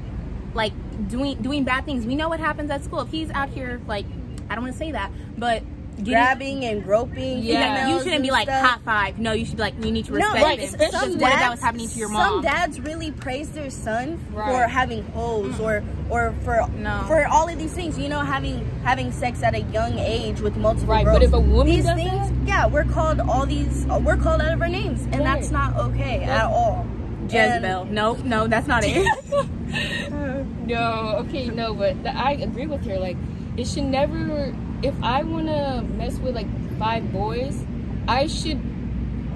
like 0.54 0.72
doing 1.08 1.36
doing 1.42 1.64
bad 1.64 1.84
things, 1.84 2.06
we 2.06 2.14
know 2.14 2.28
what 2.28 2.40
happens 2.40 2.70
at 2.70 2.82
school. 2.84 3.00
If 3.00 3.10
he's 3.10 3.30
out 3.30 3.50
here 3.50 3.80
like 3.86 4.06
I 4.48 4.54
don't 4.54 4.64
want 4.64 4.74
to 4.74 4.78
say 4.78 4.92
that, 4.92 5.10
but 5.38 5.62
grabbing 6.04 6.64
and 6.64 6.82
groping. 6.82 7.38
Yeah. 7.42 7.88
you 7.88 7.98
shouldn't 8.02 8.22
be 8.22 8.30
like 8.30 8.48
stuff. 8.48 8.64
high 8.66 8.78
five. 8.84 9.18
No, 9.18 9.32
you 9.32 9.44
should 9.44 9.56
be 9.56 9.62
like 9.62 9.74
you 9.84 9.90
need 9.92 10.04
to 10.06 10.12
No, 10.12 10.16
respect 10.18 10.44
right, 10.44 10.58
him. 10.58 10.64
especially 10.68 10.98
some 10.98 11.10
what 11.18 11.30
dads, 11.30 11.40
that 11.40 11.50
was 11.50 11.60
happening 11.60 11.88
to 11.88 11.98
your 11.98 12.08
mom? 12.08 12.26
Some 12.26 12.42
dads 12.42 12.80
really 12.80 13.10
praise 13.12 13.50
their 13.50 13.70
son 13.70 14.18
Right. 14.32 14.50
for 14.52 14.66
having 14.68 15.04
hoes 15.12 15.58
or 15.60 15.82
or 16.10 16.34
for 16.44 16.66
No. 16.78 17.04
for 17.06 17.26
all 17.26 17.48
of 17.48 17.58
these 17.58 17.72
things. 17.72 17.98
You 17.98 18.08
know, 18.08 18.20
having 18.20 18.68
having 18.84 19.12
sex 19.12 19.42
at 19.42 19.54
a 19.54 19.60
young 19.60 19.98
age 19.98 20.40
with 20.40 20.56
multiple 20.56 20.94
Right, 20.94 21.04
girls. 21.04 21.18
but 21.18 21.22
if 21.24 21.32
a 21.32 21.40
woman 21.40 21.66
these 21.66 21.84
does 21.84 21.94
things, 21.96 22.10
that? 22.30 22.32
yeah, 22.46 22.66
we're 22.66 22.84
called 22.84 23.20
all 23.20 23.46
these. 23.46 23.86
uh, 23.88 24.00
We're 24.02 24.16
called 24.16 24.40
out 24.40 24.52
of 24.52 24.60
our 24.62 24.68
names, 24.68 25.02
and 25.12 25.16
Right. 25.16 25.24
that's 25.24 25.50
not 25.50 25.76
okay 25.76 26.22
at 26.24 26.44
all. 26.46 26.86
Jezebel. 27.28 27.84
No, 27.86 28.14
no, 28.24 28.46
that's 28.46 28.66
not 28.66 28.82
it. 28.84 29.06
No, 30.66 31.16
okay, 31.26 31.48
no, 31.48 31.74
but 31.74 31.96
I 32.06 32.32
agree 32.32 32.66
with 32.66 32.84
her. 32.86 32.98
Like, 32.98 33.16
it 33.56 33.66
should 33.66 33.84
never. 33.84 34.54
If 34.82 34.94
I 35.02 35.22
want 35.22 35.46
to 35.46 35.82
mess 35.96 36.18
with 36.18 36.34
like 36.34 36.46
five 36.78 37.12
boys, 37.12 37.64
I 38.08 38.26
should 38.26 38.60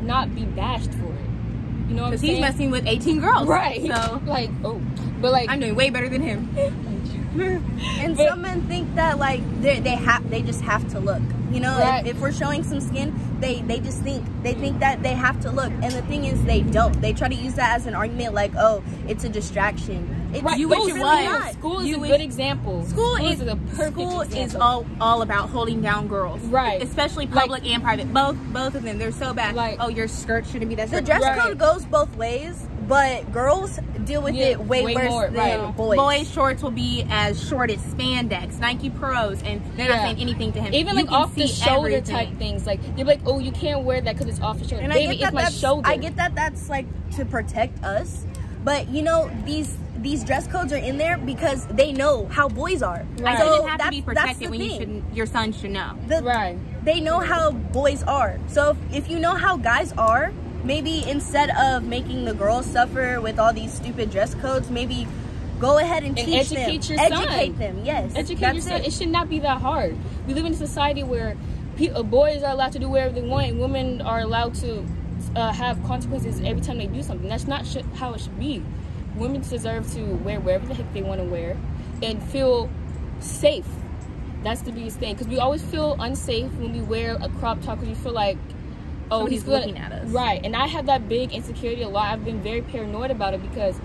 not 0.05 0.35
be 0.35 0.45
bashed 0.45 0.93
for 0.95 1.07
it. 1.13 1.21
You 1.89 1.95
know 1.95 2.03
what 2.03 2.13
I'm 2.15 2.19
saying? 2.19 2.21
Because 2.21 2.21
he's 2.23 2.41
messing 2.41 2.71
with 2.71 2.87
18 2.87 3.21
girls. 3.21 3.47
right. 3.49 3.81
So 3.81 4.21
like, 4.27 4.51
oh, 4.65 4.81
but 5.21 5.33
like, 5.33 5.49
I'm 5.49 5.61
doing 5.61 5.75
way 5.77 5.91
better 5.91 6.09
than 6.09 6.23
him. 6.23 6.49
And 7.39 8.17
But- 8.17 8.29
some 8.31 8.41
men 8.43 8.63
think 8.63 8.95
that 8.95 9.19
like 9.19 9.43
they 9.61 9.79
they 9.81 9.91
have 9.95 10.29
they 10.31 10.41
just 10.41 10.63
have 10.63 10.89
to 10.93 10.99
look. 11.01 11.21
You 11.53 11.61
know, 11.61 11.79
Right. 11.79 12.07
if, 12.07 12.17
if 12.17 12.21
we're 12.23 12.33
showing 12.33 12.65
some 12.65 12.81
skin, 12.81 13.13
they 13.41 13.61
they 13.61 13.79
just 13.79 14.01
think 14.03 14.25
they 14.43 14.55
think 14.55 14.79
that 14.81 15.03
they 15.03 15.13
have 15.13 15.39
to 15.41 15.51
look. 15.51 15.71
And 15.83 15.93
the 15.93 16.01
thing 16.03 16.25
is, 16.25 16.43
they 16.45 16.63
don't. 16.63 16.99
They 17.03 17.13
try 17.13 17.29
to 17.29 17.35
use 17.35 17.53
that 17.55 17.77
as 17.77 17.85
an 17.87 17.95
argument, 17.95 18.33
like, 18.33 18.53
oh, 18.57 18.83
it's 19.07 19.25
a 19.25 19.29
distraction. 19.29 20.26
It's 20.37 20.45
right, 20.45 20.59
you 20.59 20.71
school 20.71 20.87
is 20.87 20.97
it 20.97 21.01
was. 21.01 21.53
School 21.53 21.81
is 21.81 21.87
You 21.89 22.05
a 22.05 22.09
good 22.09 22.21
example. 22.21 22.85
School 22.87 23.17
is 23.17 23.41
a 23.41 23.57
perfect 23.57 23.93
school 23.93 24.21
example. 24.23 24.45
is 24.47 24.55
all 24.57 24.87
all 25.01 25.23
about 25.23 25.51
holding 25.51 25.81
down 25.83 26.09
girls, 26.09 26.41
Right. 26.43 26.83
Especially 26.83 27.27
Like- 27.27 27.41
public 27.49 27.67
and 27.67 27.83
private. 27.83 28.13
Both 28.13 28.37
both 28.53 28.75
of 28.75 28.83
them. 28.83 28.99
They're 28.99 29.13
so 29.13 29.33
bad. 29.35 29.55
Like- 29.55 29.79
oh, 29.81 29.89
your 29.89 30.09
skirt 30.09 30.47
shouldn't 30.47 30.69
be 30.69 30.75
that. 30.77 30.91
the 30.91 31.01
dress 31.01 31.23
Right. 31.23 31.39
code 31.39 31.59
goes 31.59 31.85
both 31.85 32.15
ways, 32.17 32.67
but 32.89 33.33
girls 33.33 33.79
deal 34.05 34.23
with 34.23 34.35
Yeah, 34.35 34.47
it 34.47 34.61
way, 34.61 34.85
way 34.85 34.95
worse 34.95 35.11
more, 35.11 35.29
than 35.29 35.35
right. 35.61 35.77
boys. 35.77 35.97
Boys 35.97 36.31
shorts 36.31 36.63
will 36.63 36.71
be 36.71 37.05
as 37.11 37.43
short 37.49 37.71
as 37.71 37.79
spandex, 37.79 38.61
Nike 38.61 38.89
Pros, 38.91 39.43
and 39.43 39.61
they're 39.77 39.89
Yeah. 39.89 39.97
not 39.97 40.03
saying 40.03 40.19
anything 40.21 40.53
to 40.53 40.61
him. 40.61 40.73
Even 40.73 40.97
You 40.97 41.03
like 41.05 41.13
off 41.13 41.35
the 41.35 41.47
shoulder 41.49 41.89
everything. 41.89 42.15
type 42.15 42.39
things, 42.39 42.67
like 42.67 42.81
you're 42.97 43.07
like, 43.07 43.21
oh, 43.27 43.39
you 43.41 43.51
can't 43.51 43.83
wear 43.83 44.01
that 44.01 44.15
because 44.17 44.29
it's 44.33 44.41
off 44.41 44.59
the 44.61 44.69
shoulder. 44.69 44.85
And 44.85 44.93
Baby, 44.93 45.15
I 45.15 45.15
get 45.17 45.27
it's 45.29 45.35
my 45.35 45.49
shoulder. 45.51 45.89
I 45.89 45.97
get 45.97 46.17
that 46.17 46.35
that's 46.37 46.69
like 46.69 46.87
to 47.17 47.25
protect 47.25 47.83
us, 47.83 48.25
but 48.65 48.89
you 48.89 49.03
know 49.03 49.29
these 49.45 49.77
these 50.07 50.23
dress 50.25 50.47
codes 50.47 50.73
are 50.73 50.77
in 50.91 50.97
there 50.99 51.19
because 51.19 51.67
they 51.67 51.91
know 51.93 52.27
how 52.27 52.49
boys 52.49 52.81
are. 52.83 53.05
Right. 53.19 53.35
I 53.35 53.39
So 53.41 53.45
shouldn't 53.57 53.71
have 53.71 53.81
to 53.81 53.91
be 53.91 54.03
protected 54.03 54.47
the 54.47 54.51
when 54.51 54.61
you 54.61 54.71
thing. 54.71 54.79
should. 55.09 55.17
Your 55.17 55.27
son 55.27 55.53
should 55.53 55.73
know. 55.73 55.91
The- 56.07 56.23
Right. 56.23 56.57
They 56.85 57.01
know 57.01 57.19
how 57.19 57.51
boys 57.51 58.03
are. 58.05 58.39
So 58.47 58.61
if, 58.71 58.79
if 58.99 59.11
you 59.11 59.19
know 59.19 59.35
how 59.35 59.57
guys 59.57 59.93
are, 59.99 60.33
maybe 60.63 61.03
instead 61.09 61.51
of 61.51 61.83
making 61.85 62.25
the 62.25 62.35
girls 62.35 62.67
suffer 62.67 63.21
with 63.21 63.39
all 63.41 63.53
these 63.53 63.73
stupid 63.73 64.11
dress 64.11 64.35
codes, 64.37 64.71
maybe 64.71 65.09
go 65.59 65.79
ahead 65.79 66.05
and, 66.05 66.17
And 66.19 66.27
teach 66.29 66.53
educate 66.53 66.83
them. 66.83 66.99
your 66.99 67.09
son. 67.09 67.13
educate 67.25 67.59
them. 67.59 67.83
Yes. 67.85 68.13
Educate 68.15 68.41
that's 68.41 68.55
yourself. 68.57 68.81
It. 68.83 68.87
It. 68.89 68.93
should 68.93 69.09
not 69.09 69.29
be 69.29 69.41
that 69.41 69.61
hard. 69.61 69.97
We 70.29 70.35
live 70.35 70.47
in 70.47 70.53
a 70.53 70.57
society 70.69 71.03
where 71.03 71.37
pe- 71.77 71.91
uh, 71.91 72.03
boys 72.05 72.45
are 72.45 72.53
allowed 72.53 72.73
to 72.73 72.79
do 72.79 72.89
whatever 72.89 73.13
they 73.19 73.27
want, 73.27 73.47
and 73.49 73.59
women 73.61 74.01
are 74.03 74.21
allowed 74.21 74.55
to 74.63 74.85
uh, 75.35 75.53
have 75.53 75.83
consequences 75.85 76.41
every 76.45 76.63
time 76.63 76.79
they 76.79 76.87
do 76.87 77.03
something. 77.03 77.29
That's 77.29 77.49
not 77.49 77.67
sh- 77.67 77.79
how 77.95 78.15
it 78.15 78.21
should 78.21 78.39
be. 78.39 78.63
Women 79.17 79.41
deserve 79.41 79.91
to 79.95 80.03
wear 80.17 80.41
wherever 80.41 80.67
the 80.67 80.75
heck 80.75 80.93
they 80.93 81.03
want 81.03 81.21
to 81.21 81.27
wear 81.27 81.57
and 82.03 82.23
feel 82.23 82.71
safe. 83.21 83.67
That's 84.43 84.61
the 84.63 84.73
biggest 84.73 84.99
thing 84.99 85.15
because 85.15 85.29
we 85.29 85.39
always 85.39 85.63
feel 85.63 85.97
unsafe 85.99 86.53
when 86.53 86.73
we 86.73 86.81
wear 86.81 87.17
a 87.21 87.29
crop 87.41 87.63
top 87.63 87.81
because 87.81 87.89
you 87.89 88.03
feel 88.03 88.13
like, 88.13 88.39
oh, 89.11 89.27
he's 89.27 89.47
looking 89.47 89.79
at 89.79 89.91
us. 89.93 90.09
Right, 90.09 90.41
and 90.45 90.55
I 90.55 90.67
have 90.67 90.87
that 90.87 91.09
big 91.09 91.33
insecurity 91.33 91.83
a 91.83 91.89
lot. 91.89 92.13
I've 92.13 92.25
been 92.25 92.41
very 92.43 92.63
paranoid 92.63 93.11
about 93.11 93.35
it 93.35 93.43
because 93.43 93.81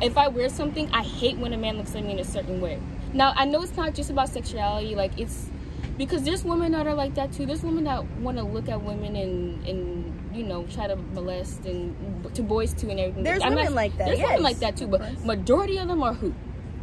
if 0.00 0.16
I 0.16 0.28
wear 0.28 0.48
something, 0.48 0.90
I 0.92 1.02
hate 1.02 1.38
when 1.38 1.52
a 1.52 1.58
man 1.58 1.76
looks 1.76 1.94
at 1.94 2.04
me 2.04 2.12
in 2.12 2.18
a 2.18 2.24
certain 2.24 2.60
way. 2.60 2.80
Now 3.12 3.32
I 3.36 3.44
know 3.44 3.62
it's 3.62 3.76
not 3.76 3.94
just 3.94 4.10
about 4.10 4.28
sexuality, 4.28 4.94
like 4.94 5.18
it's 5.18 5.50
because 5.96 6.24
there's 6.24 6.44
women 6.44 6.72
that 6.72 6.86
are 6.86 6.94
like 6.94 7.14
that 7.14 7.32
too. 7.32 7.46
There's 7.46 7.62
women 7.62 7.84
that 7.84 8.04
want 8.18 8.38
to 8.38 8.44
look 8.44 8.68
at 8.68 8.82
women 8.82 9.16
and 9.16 9.66
and 9.66 10.05
you 10.36 10.44
know 10.44 10.64
try 10.64 10.86
to 10.86 10.96
molest 10.96 11.64
and 11.64 12.34
to 12.34 12.42
boys 12.42 12.74
too 12.74 12.90
and 12.90 13.00
everything. 13.00 13.22
There's 13.22 13.42
I'm 13.42 13.54
women 13.54 13.74
like 13.74 13.96
that, 13.98 14.06
There's 14.06 14.18
women 14.18 14.32
yes, 14.34 14.42
like 14.42 14.58
that 14.58 14.76
too, 14.76 14.86
but 14.86 15.00
course. 15.00 15.24
majority 15.24 15.78
of 15.78 15.88
them 15.88 16.02
are 16.02 16.12
who 16.14 16.34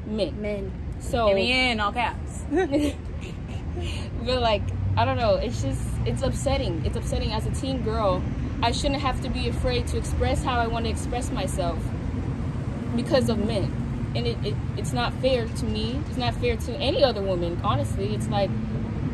men. 0.06 0.42
Men. 0.42 0.72
So 1.00 1.28
Give 1.28 1.36
me 1.36 1.72
in 1.72 1.80
all 1.80 1.92
caps. 1.92 2.44
but 2.52 4.42
like 4.42 4.64
I 4.96 5.06
don't 5.06 5.18
know, 5.18 5.36
it's 5.36 5.62
just 5.62 5.82
it's 6.06 6.22
upsetting. 6.22 6.86
It's 6.86 6.98
upsetting 6.98 7.32
as 7.32 7.46
a 7.46 7.52
teen 7.52 7.82
girl. 7.82 8.24
I 8.62 8.72
shouldn't 8.72 9.02
have 9.02 9.22
to 9.24 9.30
be 9.30 9.50
afraid 9.50 9.88
to 9.88 9.98
express 9.98 10.44
how 10.44 10.60
I 10.60 10.68
want 10.68 10.86
to 10.86 10.92
express 10.92 11.32
myself 11.32 11.78
because 12.96 13.30
of 13.30 13.40
men. 13.46 14.12
And 14.16 14.28
it, 14.28 14.38
it 14.46 14.54
it's 14.78 14.94
not 14.94 15.14
fair 15.16 15.48
to 15.48 15.66
me. 15.66 16.00
It's 16.08 16.18
not 16.18 16.36
fair 16.36 16.56
to 16.56 16.74
any 16.76 17.04
other 17.04 17.22
woman. 17.22 17.60
Honestly, 17.64 18.14
it's 18.14 18.28
like 18.28 18.52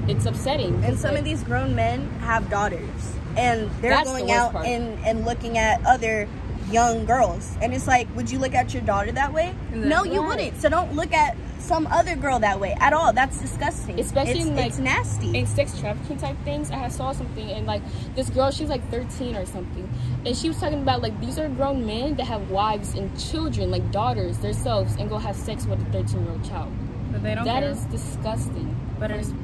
it's 0.08 0.26
upsetting. 0.26 0.84
And 0.84 1.00
some 1.00 1.12
like- 1.12 1.20
of 1.20 1.26
these 1.26 1.44
grown 1.44 1.76
men 1.76 2.10
have 2.20 2.50
daughters, 2.50 3.16
and 3.40 3.70
they're 3.82 3.92
That's 3.92 4.10
going 4.10 4.26
worst 4.28 4.34
out 4.36 4.52
part. 4.54 4.66
and 4.68 4.98
and 5.06 5.26
looking 5.26 5.58
at 5.58 5.84
other 5.86 6.28
young 6.72 7.06
girls, 7.06 7.58
and 7.62 7.74
it's 7.74 7.88
like, 7.88 8.08
would 8.16 8.30
you 8.30 8.38
look 8.40 8.54
at 8.54 8.74
your 8.74 8.84
daughter 8.84 9.12
that 9.14 9.34
way? 9.34 9.56
No, 9.74 10.04
you 10.04 10.20
Right. 10.22 10.28
wouldn't. 10.30 10.62
So 10.62 10.70
don't 10.70 10.94
look 10.94 11.12
at 11.14 11.36
some 11.60 11.88
other 11.88 12.16
girl 12.16 12.40
that 12.40 12.60
way 12.60 12.76
at 12.80 12.94
all. 12.94 13.12
That's 13.14 13.40
disgusting. 13.42 14.00
Especially 14.00 14.40
it's, 14.40 14.46
in, 14.50 14.56
like, 14.56 14.66
it's 14.68 14.78
nasty. 14.80 15.38
in 15.38 15.46
sex 15.48 15.78
trafficking 15.80 16.18
type 16.18 16.36
things. 16.44 16.70
I 16.72 16.88
saw 16.90 17.12
something 17.12 17.50
and 17.52 17.66
like 17.68 17.82
this 18.16 18.30
girl, 18.30 18.50
she's 18.52 18.70
like 18.70 18.88
13 18.92 19.36
or 19.36 19.46
something, 19.46 19.88
and 20.26 20.36
she 20.38 20.48
was 20.48 20.60
talking 20.60 20.82
about 20.82 21.02
like 21.02 21.20
these 21.20 21.40
are 21.40 21.50
grown 21.50 21.86
men 21.88 22.16
that 22.16 22.26
have 22.26 22.50
wives 22.52 22.94
and 22.96 23.10
children, 23.20 23.72
like 23.72 23.92
daughters 23.92 24.38
themselves, 24.38 24.96
and 25.00 25.10
go 25.10 25.18
have 25.18 25.36
sex 25.36 25.66
with 25.66 25.82
a 25.82 25.92
13 25.92 26.22
year 26.24 26.32
old 26.32 26.44
child. 26.48 26.72
But 27.12 27.24
they 27.24 27.34
don't 27.34 27.46
That 27.46 27.64
care. 27.64 27.72
is 27.72 27.84
disgusting. 27.86 28.76
But 29.00 29.10
it's 29.12 29.30
look, 29.30 29.38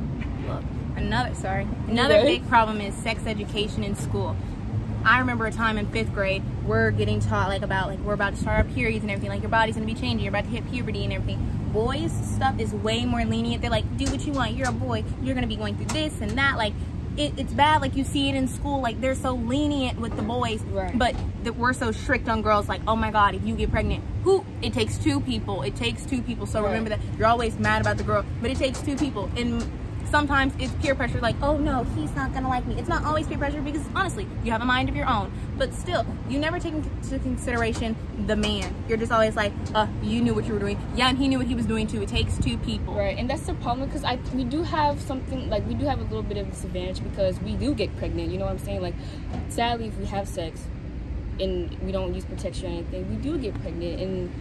another 0.95 1.33
sorry. 1.35 1.67
Another 1.87 2.15
Okay. 2.15 2.37
big 2.39 2.47
problem 2.49 2.81
is 2.81 2.93
sex 2.95 3.25
education 3.25 3.83
in 3.83 3.95
school. 3.95 4.35
I 5.03 5.19
remember 5.19 5.45
a 5.45 5.51
time 5.51 5.77
in 5.77 5.85
fifth 5.87 6.13
grade 6.13 6.41
we're 6.65 6.89
getting 6.89 7.19
taught 7.19 7.47
like 7.49 7.61
about 7.61 7.89
like 7.89 7.99
we're 7.99 8.13
about 8.13 8.33
to 8.33 8.39
start 8.41 8.57
our 8.65 8.73
periods 8.73 9.03
and 9.03 9.11
everything, 9.11 9.29
like 9.29 9.41
your 9.41 9.51
body's 9.51 9.75
gonna 9.75 9.85
be 9.85 9.93
changing, 9.93 10.19
you're 10.21 10.29
about 10.29 10.45
to 10.45 10.49
hit 10.49 10.69
puberty 10.71 11.03
and 11.03 11.13
everything. 11.13 11.39
Boys 11.71 12.11
stuff 12.35 12.59
is 12.59 12.73
way 12.73 13.05
more 13.05 13.23
lenient. 13.25 13.61
They're 13.61 13.69
like, 13.69 13.97
do 13.97 14.05
what 14.05 14.25
you 14.25 14.33
want, 14.33 14.53
you're 14.55 14.69
a 14.69 14.71
boy, 14.71 15.03
you're 15.21 15.35
gonna 15.35 15.45
be 15.45 15.55
going 15.57 15.75
through 15.75 15.93
this 15.93 16.21
and 16.21 16.31
that. 16.39 16.57
Like 16.57 16.73
it, 17.17 17.33
it's 17.37 17.53
bad 17.53 17.81
like 17.81 17.95
you 17.95 18.03
see 18.03 18.29
it 18.29 18.35
in 18.35 18.47
school, 18.47 18.81
like 18.81 18.99
they're 18.99 19.13
so 19.15 19.35
lenient 19.35 19.99
with 19.99 20.15
the 20.15 20.23
boys. 20.23 20.61
Right. 20.63 20.97
But 20.97 21.15
we're 21.55 21.73
so 21.73 21.91
strict 21.91 22.27
on 22.27 22.41
girls, 22.41 22.67
like, 22.67 22.81
oh 22.87 22.95
my 22.95 23.11
god, 23.11 23.35
if 23.35 23.45
you 23.45 23.55
get 23.55 23.69
pregnant, 23.71 24.03
who 24.23 24.43
it 24.63 24.73
takes 24.73 24.97
two 24.97 25.21
people. 25.21 25.61
It 25.61 25.75
takes 25.75 26.03
two 26.05 26.21
people. 26.23 26.47
So 26.47 26.61
Right. 26.61 26.69
remember 26.69 26.89
that 26.89 26.99
you're 27.19 27.27
always 27.27 27.57
mad 27.59 27.81
about 27.81 27.97
the 27.97 28.03
girl, 28.03 28.25
but 28.41 28.49
it 28.49 28.57
takes 28.57 28.81
two 28.81 28.95
people. 28.97 29.29
And 29.37 29.63
sometimes 30.15 30.53
it's 30.59 30.71
peer 30.75 30.95
pressure, 30.95 31.19
like, 31.19 31.35
oh 31.41 31.57
no, 31.57 31.83
he's 31.93 32.15
not 32.15 32.33
gonna 32.33 32.47
like 32.47 32.65
me. 32.65 32.79
It's 32.79 32.87
not 32.87 33.03
always 33.03 33.27
peer 33.27 33.37
pressure 33.37 33.61
because 33.61 33.81
honestly, 33.93 34.25
you 34.45 34.51
have 34.51 34.61
a 34.61 34.65
mind 34.65 34.87
of 34.87 34.95
your 34.95 35.09
own. 35.09 35.29
But 35.57 35.73
still, 35.73 36.05
you 36.29 36.39
never 36.39 36.57
take 36.57 36.73
into 36.73 37.19
consideration 37.19 37.97
the 38.25 38.37
man. 38.37 38.73
You're 38.87 38.97
just 38.97 39.11
always 39.11 39.35
like, 39.35 39.51
uh, 39.73 39.87
you 40.01 40.21
knew 40.21 40.33
what 40.33 40.45
you 40.45 40.53
were 40.53 40.59
doing. 40.59 40.79
Yeah, 40.95 41.09
and 41.09 41.17
he 41.17 41.27
knew 41.27 41.37
what 41.37 41.47
he 41.47 41.55
was 41.55 41.65
doing 41.65 41.85
too. 41.85 42.01
It 42.01 42.07
takes 42.07 42.37
two 42.37 42.57
people. 42.59 42.93
Right, 42.93 43.17
and 43.17 43.29
that's 43.29 43.45
the 43.45 43.55
problem 43.55 43.89
because 43.89 44.05
I 44.05 44.17
we 44.33 44.45
do 44.45 44.63
have 44.63 45.01
something 45.01 45.49
like 45.49 45.67
we 45.67 45.73
do 45.73 45.83
have 45.83 45.99
a 45.99 46.03
little 46.03 46.23
bit 46.23 46.37
of 46.37 46.49
disadvantage 46.49 47.03
because 47.03 47.37
we 47.41 47.55
do 47.57 47.73
get 47.75 47.93
pregnant. 47.97 48.31
You 48.31 48.37
know 48.37 48.45
what 48.45 48.51
I'm 48.51 48.59
saying? 48.59 48.81
Like, 48.81 48.95
sadly, 49.49 49.87
if 49.87 49.97
we 49.97 50.05
have 50.05 50.29
sex 50.29 50.63
and 51.41 51.77
we 51.81 51.91
don't 51.91 52.13
use 52.13 52.23
protection 52.23 52.67
or 52.67 52.69
anything, 52.69 53.09
we 53.09 53.17
do 53.17 53.37
get 53.37 53.53
pregnant. 53.61 53.99
And 53.99 54.31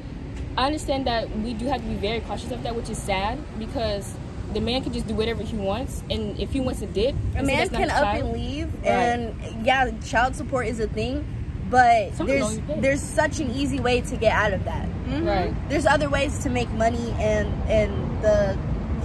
I 0.57 0.67
understand 0.67 1.09
that 1.09 1.37
we 1.39 1.53
do 1.53 1.67
have 1.67 1.81
to 1.81 1.89
be 1.89 1.97
very 1.97 2.21
cautious 2.21 2.53
of 2.53 2.63
that, 2.63 2.77
which 2.77 2.91
is 2.91 2.99
sad 2.99 3.41
because 3.59 4.15
the 4.53 4.61
man 4.61 4.83
can 4.83 4.93
just 4.93 5.07
do 5.07 5.15
whatever 5.15 5.43
he 5.43 5.57
wants, 5.57 6.03
and 6.11 6.39
if 6.39 6.53
he 6.53 6.61
wants 6.61 6.81
to 6.81 6.87
dip, 6.87 7.15
a 7.35 7.39
and 7.39 7.47
man 7.47 7.59
that's 7.59 7.71
not 7.73 7.79
can 7.81 7.89
his 7.91 7.99
up 7.99 8.05
child- 8.05 8.25
and 8.25 8.33
leave, 8.33 8.85
and 8.85 9.67
yeah, 9.67 9.91
child 10.05 10.37
support 10.37 10.67
is 10.67 10.79
a 10.81 10.87
thing, 10.89 11.25
but 11.71 12.15
Some 12.15 12.27
there's 12.27 12.59
there's 12.79 13.01
such 13.03 13.41
an 13.41 13.51
easy 13.51 13.81
way 13.81 14.01
to 14.03 14.17
get 14.17 14.33
out 14.33 14.53
of 14.53 14.65
that. 14.65 14.89
Right. 15.09 15.55
there's 15.69 15.87
other 15.87 16.09
ways 16.09 16.39
to 16.41 16.51
make 16.51 16.71
money 16.71 17.15
and 17.19 17.49
and 17.71 18.23
the 18.23 18.57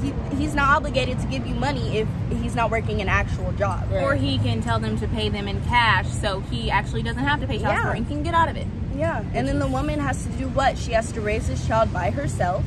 he, 0.01 0.13
he's 0.37 0.55
not 0.55 0.77
obligated 0.77 1.19
to 1.19 1.27
give 1.27 1.45
you 1.45 1.53
money 1.55 1.97
if 1.97 2.07
he's 2.41 2.55
not 2.55 2.71
working 2.71 3.01
an 3.01 3.09
actual 3.09 3.51
job 3.53 3.83
Right. 3.91 4.01
Or 4.01 4.15
he 4.15 4.37
can 4.37 4.61
tell 4.61 4.79
them 4.79 4.97
to 4.99 5.07
pay 5.09 5.27
them 5.27 5.45
in 5.49 5.61
cash, 5.65 6.07
so 6.07 6.39
he 6.39 6.71
actually 6.71 7.03
doesn't 7.03 7.21
have 7.23 7.41
to 7.41 7.47
pay 7.47 7.57
child 7.59 7.73
Yeah. 7.73 7.77
support 7.81 7.97
and 7.97 8.07
can 8.07 8.23
get 8.23 8.33
out 8.33 8.47
of 8.47 8.55
it. 8.55 8.65
yeah 8.95 9.23
and 9.33 9.45
then 9.47 9.59
the 9.59 9.67
woman 9.67 9.99
has 9.99 10.23
to 10.25 10.29
do 10.33 10.47
what 10.49 10.77
she 10.77 10.93
has 10.93 11.11
to 11.11 11.19
raise 11.21 11.47
this 11.47 11.65
child 11.67 11.91
by 11.91 12.11
herself 12.11 12.63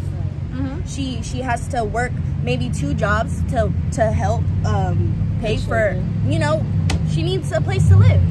Mm-hmm. 0.53 0.87
she 0.87 1.23
she 1.23 1.41
has 1.41 1.67
to 1.69 1.83
work 1.83 2.13
maybe 2.43 2.71
two 2.71 2.95
jobs 2.95 3.43
to 3.51 3.73
to 3.93 4.13
help 4.13 4.43
um 4.65 5.39
pay 5.41 5.57
for 5.57 6.03
you 6.27 6.39
know 6.39 6.65
she 7.11 7.23
needs 7.23 7.51
a 7.53 7.61
place 7.61 7.89
to 7.89 7.97
live 7.97 8.23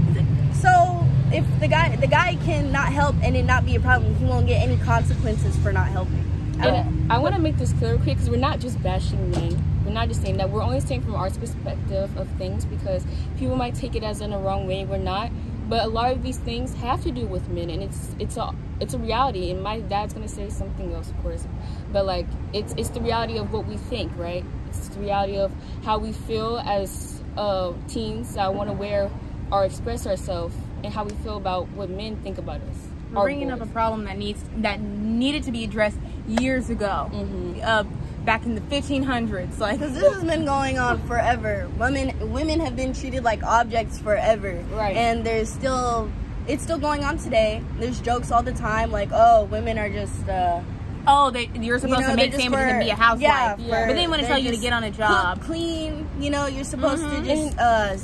so 0.54 1.06
if 1.34 1.46
the 1.60 1.68
guy 1.68 1.96
the 1.96 2.08
guy 2.08 2.36
cannot 2.44 2.92
help 2.92 3.16
and 3.24 3.36
it 3.36 3.44
not 3.44 3.66
be 3.66 3.76
a 3.76 3.80
problem 3.80 4.14
he 4.16 4.26
won't 4.26 4.48
get 4.48 4.62
any 4.62 4.78
consequences 4.78 5.58
for 5.58 5.72
not 5.72 5.88
helping. 5.88 6.32
And 6.60 7.12
I 7.12 7.18
want 7.18 7.34
to 7.34 7.42
make 7.42 7.58
this 7.58 7.74
clear 7.74 7.96
quick 7.96 8.18
because 8.18 8.30
we're 8.30 8.38
not 8.38 8.60
just 8.60 8.82
bashing 8.84 9.32
men. 9.32 9.84
We're 9.84 9.94
not 9.94 10.10
just 10.10 10.22
saying 10.22 10.38
that. 10.38 10.52
We're 10.52 10.62
only 10.62 10.80
saying 10.80 11.02
from 11.02 11.16
our 11.16 11.30
perspective 11.32 12.16
of 12.18 12.28
things 12.38 12.66
because 12.66 13.04
people 13.40 13.56
might 13.56 13.74
take 13.74 13.96
it 13.96 14.04
as 14.04 14.22
in 14.22 14.30
the 14.30 14.38
wrong 14.38 14.68
way. 14.68 14.86
We're 14.86 14.98
not. 14.98 15.32
But 15.68 15.86
a 15.86 15.88
lot 15.88 16.12
of 16.12 16.22
these 16.22 16.38
things 16.38 16.76
have 16.76 17.02
to 17.04 17.12
do 17.12 17.26
with 17.26 17.48
men, 17.50 17.70
and 17.70 17.82
it's 17.82 18.16
it's 18.20 18.38
a 18.38 18.52
it's 18.80 18.94
a 18.94 19.00
reality. 19.00 19.50
And 19.50 19.64
my 19.64 19.80
dad's 19.80 20.14
gonna 20.14 20.28
say 20.28 20.50
something 20.50 20.94
else, 20.94 21.10
of 21.10 21.20
course. 21.24 21.48
But 21.92 22.06
like 22.06 22.28
it's 22.54 22.74
it's 22.78 22.90
the 22.90 23.02
reality 23.02 23.38
of 23.38 23.52
what 23.54 23.66
we 23.66 23.78
think, 23.78 24.12
right? 24.18 24.46
It's 24.70 24.88
the 24.90 25.00
reality 25.00 25.38
of 25.38 25.52
how 25.84 25.98
we 25.98 26.12
feel 26.14 26.60
as 26.66 27.22
uh, 27.38 27.74
teens 27.88 28.36
that 28.36 28.54
want 28.54 28.70
to 28.70 28.74
wear 28.74 29.10
or 29.52 29.66
express 29.66 30.08
ourselves, 30.08 30.56
and 30.84 30.94
how 30.94 31.04
we 31.04 31.14
feel 31.16 31.36
about 31.38 31.68
what 31.70 31.90
men 31.90 32.16
think 32.24 32.38
about 32.38 32.62
us. 32.62 32.78
We're 33.12 33.24
bringing 33.24 33.52
up 33.52 33.60
a 33.60 33.66
problem 33.66 34.06
that 34.06 34.18
needs 34.18 34.42
that 34.58 34.80
needed 34.80 35.44
to 35.44 35.52
be 35.52 35.66
addressed 35.66 35.98
years 36.28 36.70
ago, 36.70 37.10
Mm-hmm. 37.12 37.60
uh, 37.62 37.84
back 38.24 38.46
in 38.46 38.56
the 38.56 38.62
1500s. 38.62 39.60
Like 39.60 39.80
Because 39.80 39.94
this 39.94 40.14
has 40.14 40.24
been 40.24 40.46
going 40.46 40.80
on 40.80 41.06
forever. 41.08 41.70
Women 41.78 42.32
women 42.32 42.62
have 42.62 42.78
been 42.78 42.94
treated 42.94 43.24
like 43.26 43.44
objects 43.44 44.00
forever. 44.00 44.64
Right. 44.72 44.96
And 44.96 45.26
there's 45.26 45.50
still 45.50 46.10
it's 46.48 46.64
still 46.64 46.78
going 46.78 47.04
on 47.04 47.18
today. 47.18 47.62
There's 47.80 48.00
jokes 48.00 48.32
all 48.32 48.44
the 48.44 48.54
time 48.54 48.92
like, 48.92 49.10
oh, 49.12 49.44
women 49.46 49.78
are 49.78 49.90
just 49.90 50.30
uh 50.30 50.62
oh, 51.08 51.32
they, 51.32 51.50
you're 51.60 51.80
supposed 51.80 52.00
you 52.02 52.06
know, 52.08 52.12
to 52.12 52.16
make 52.16 52.32
just 52.32 52.42
sandwiches 52.44 52.72
and 52.72 52.80
be 52.84 52.90
a 52.90 52.96
housewife, 52.96 53.22
Yeah, 53.22 53.56
Yeah. 53.58 53.88
but 53.88 53.94
they 53.96 54.08
want 54.08 54.22
to 54.22 54.28
tell 54.28 54.38
you 54.40 54.52
to 54.52 54.58
get 54.58 54.74
on 54.74 54.84
a 54.84 54.90
cook, 54.90 54.98
job. 54.98 55.42
clean, 55.42 56.08
you 56.20 56.30
know, 56.30 56.46
you're 56.48 56.64
supposed 56.64 57.04
Mhm. 57.04 57.24
to 57.24 57.36
just 57.36 57.58
uh 57.60 57.98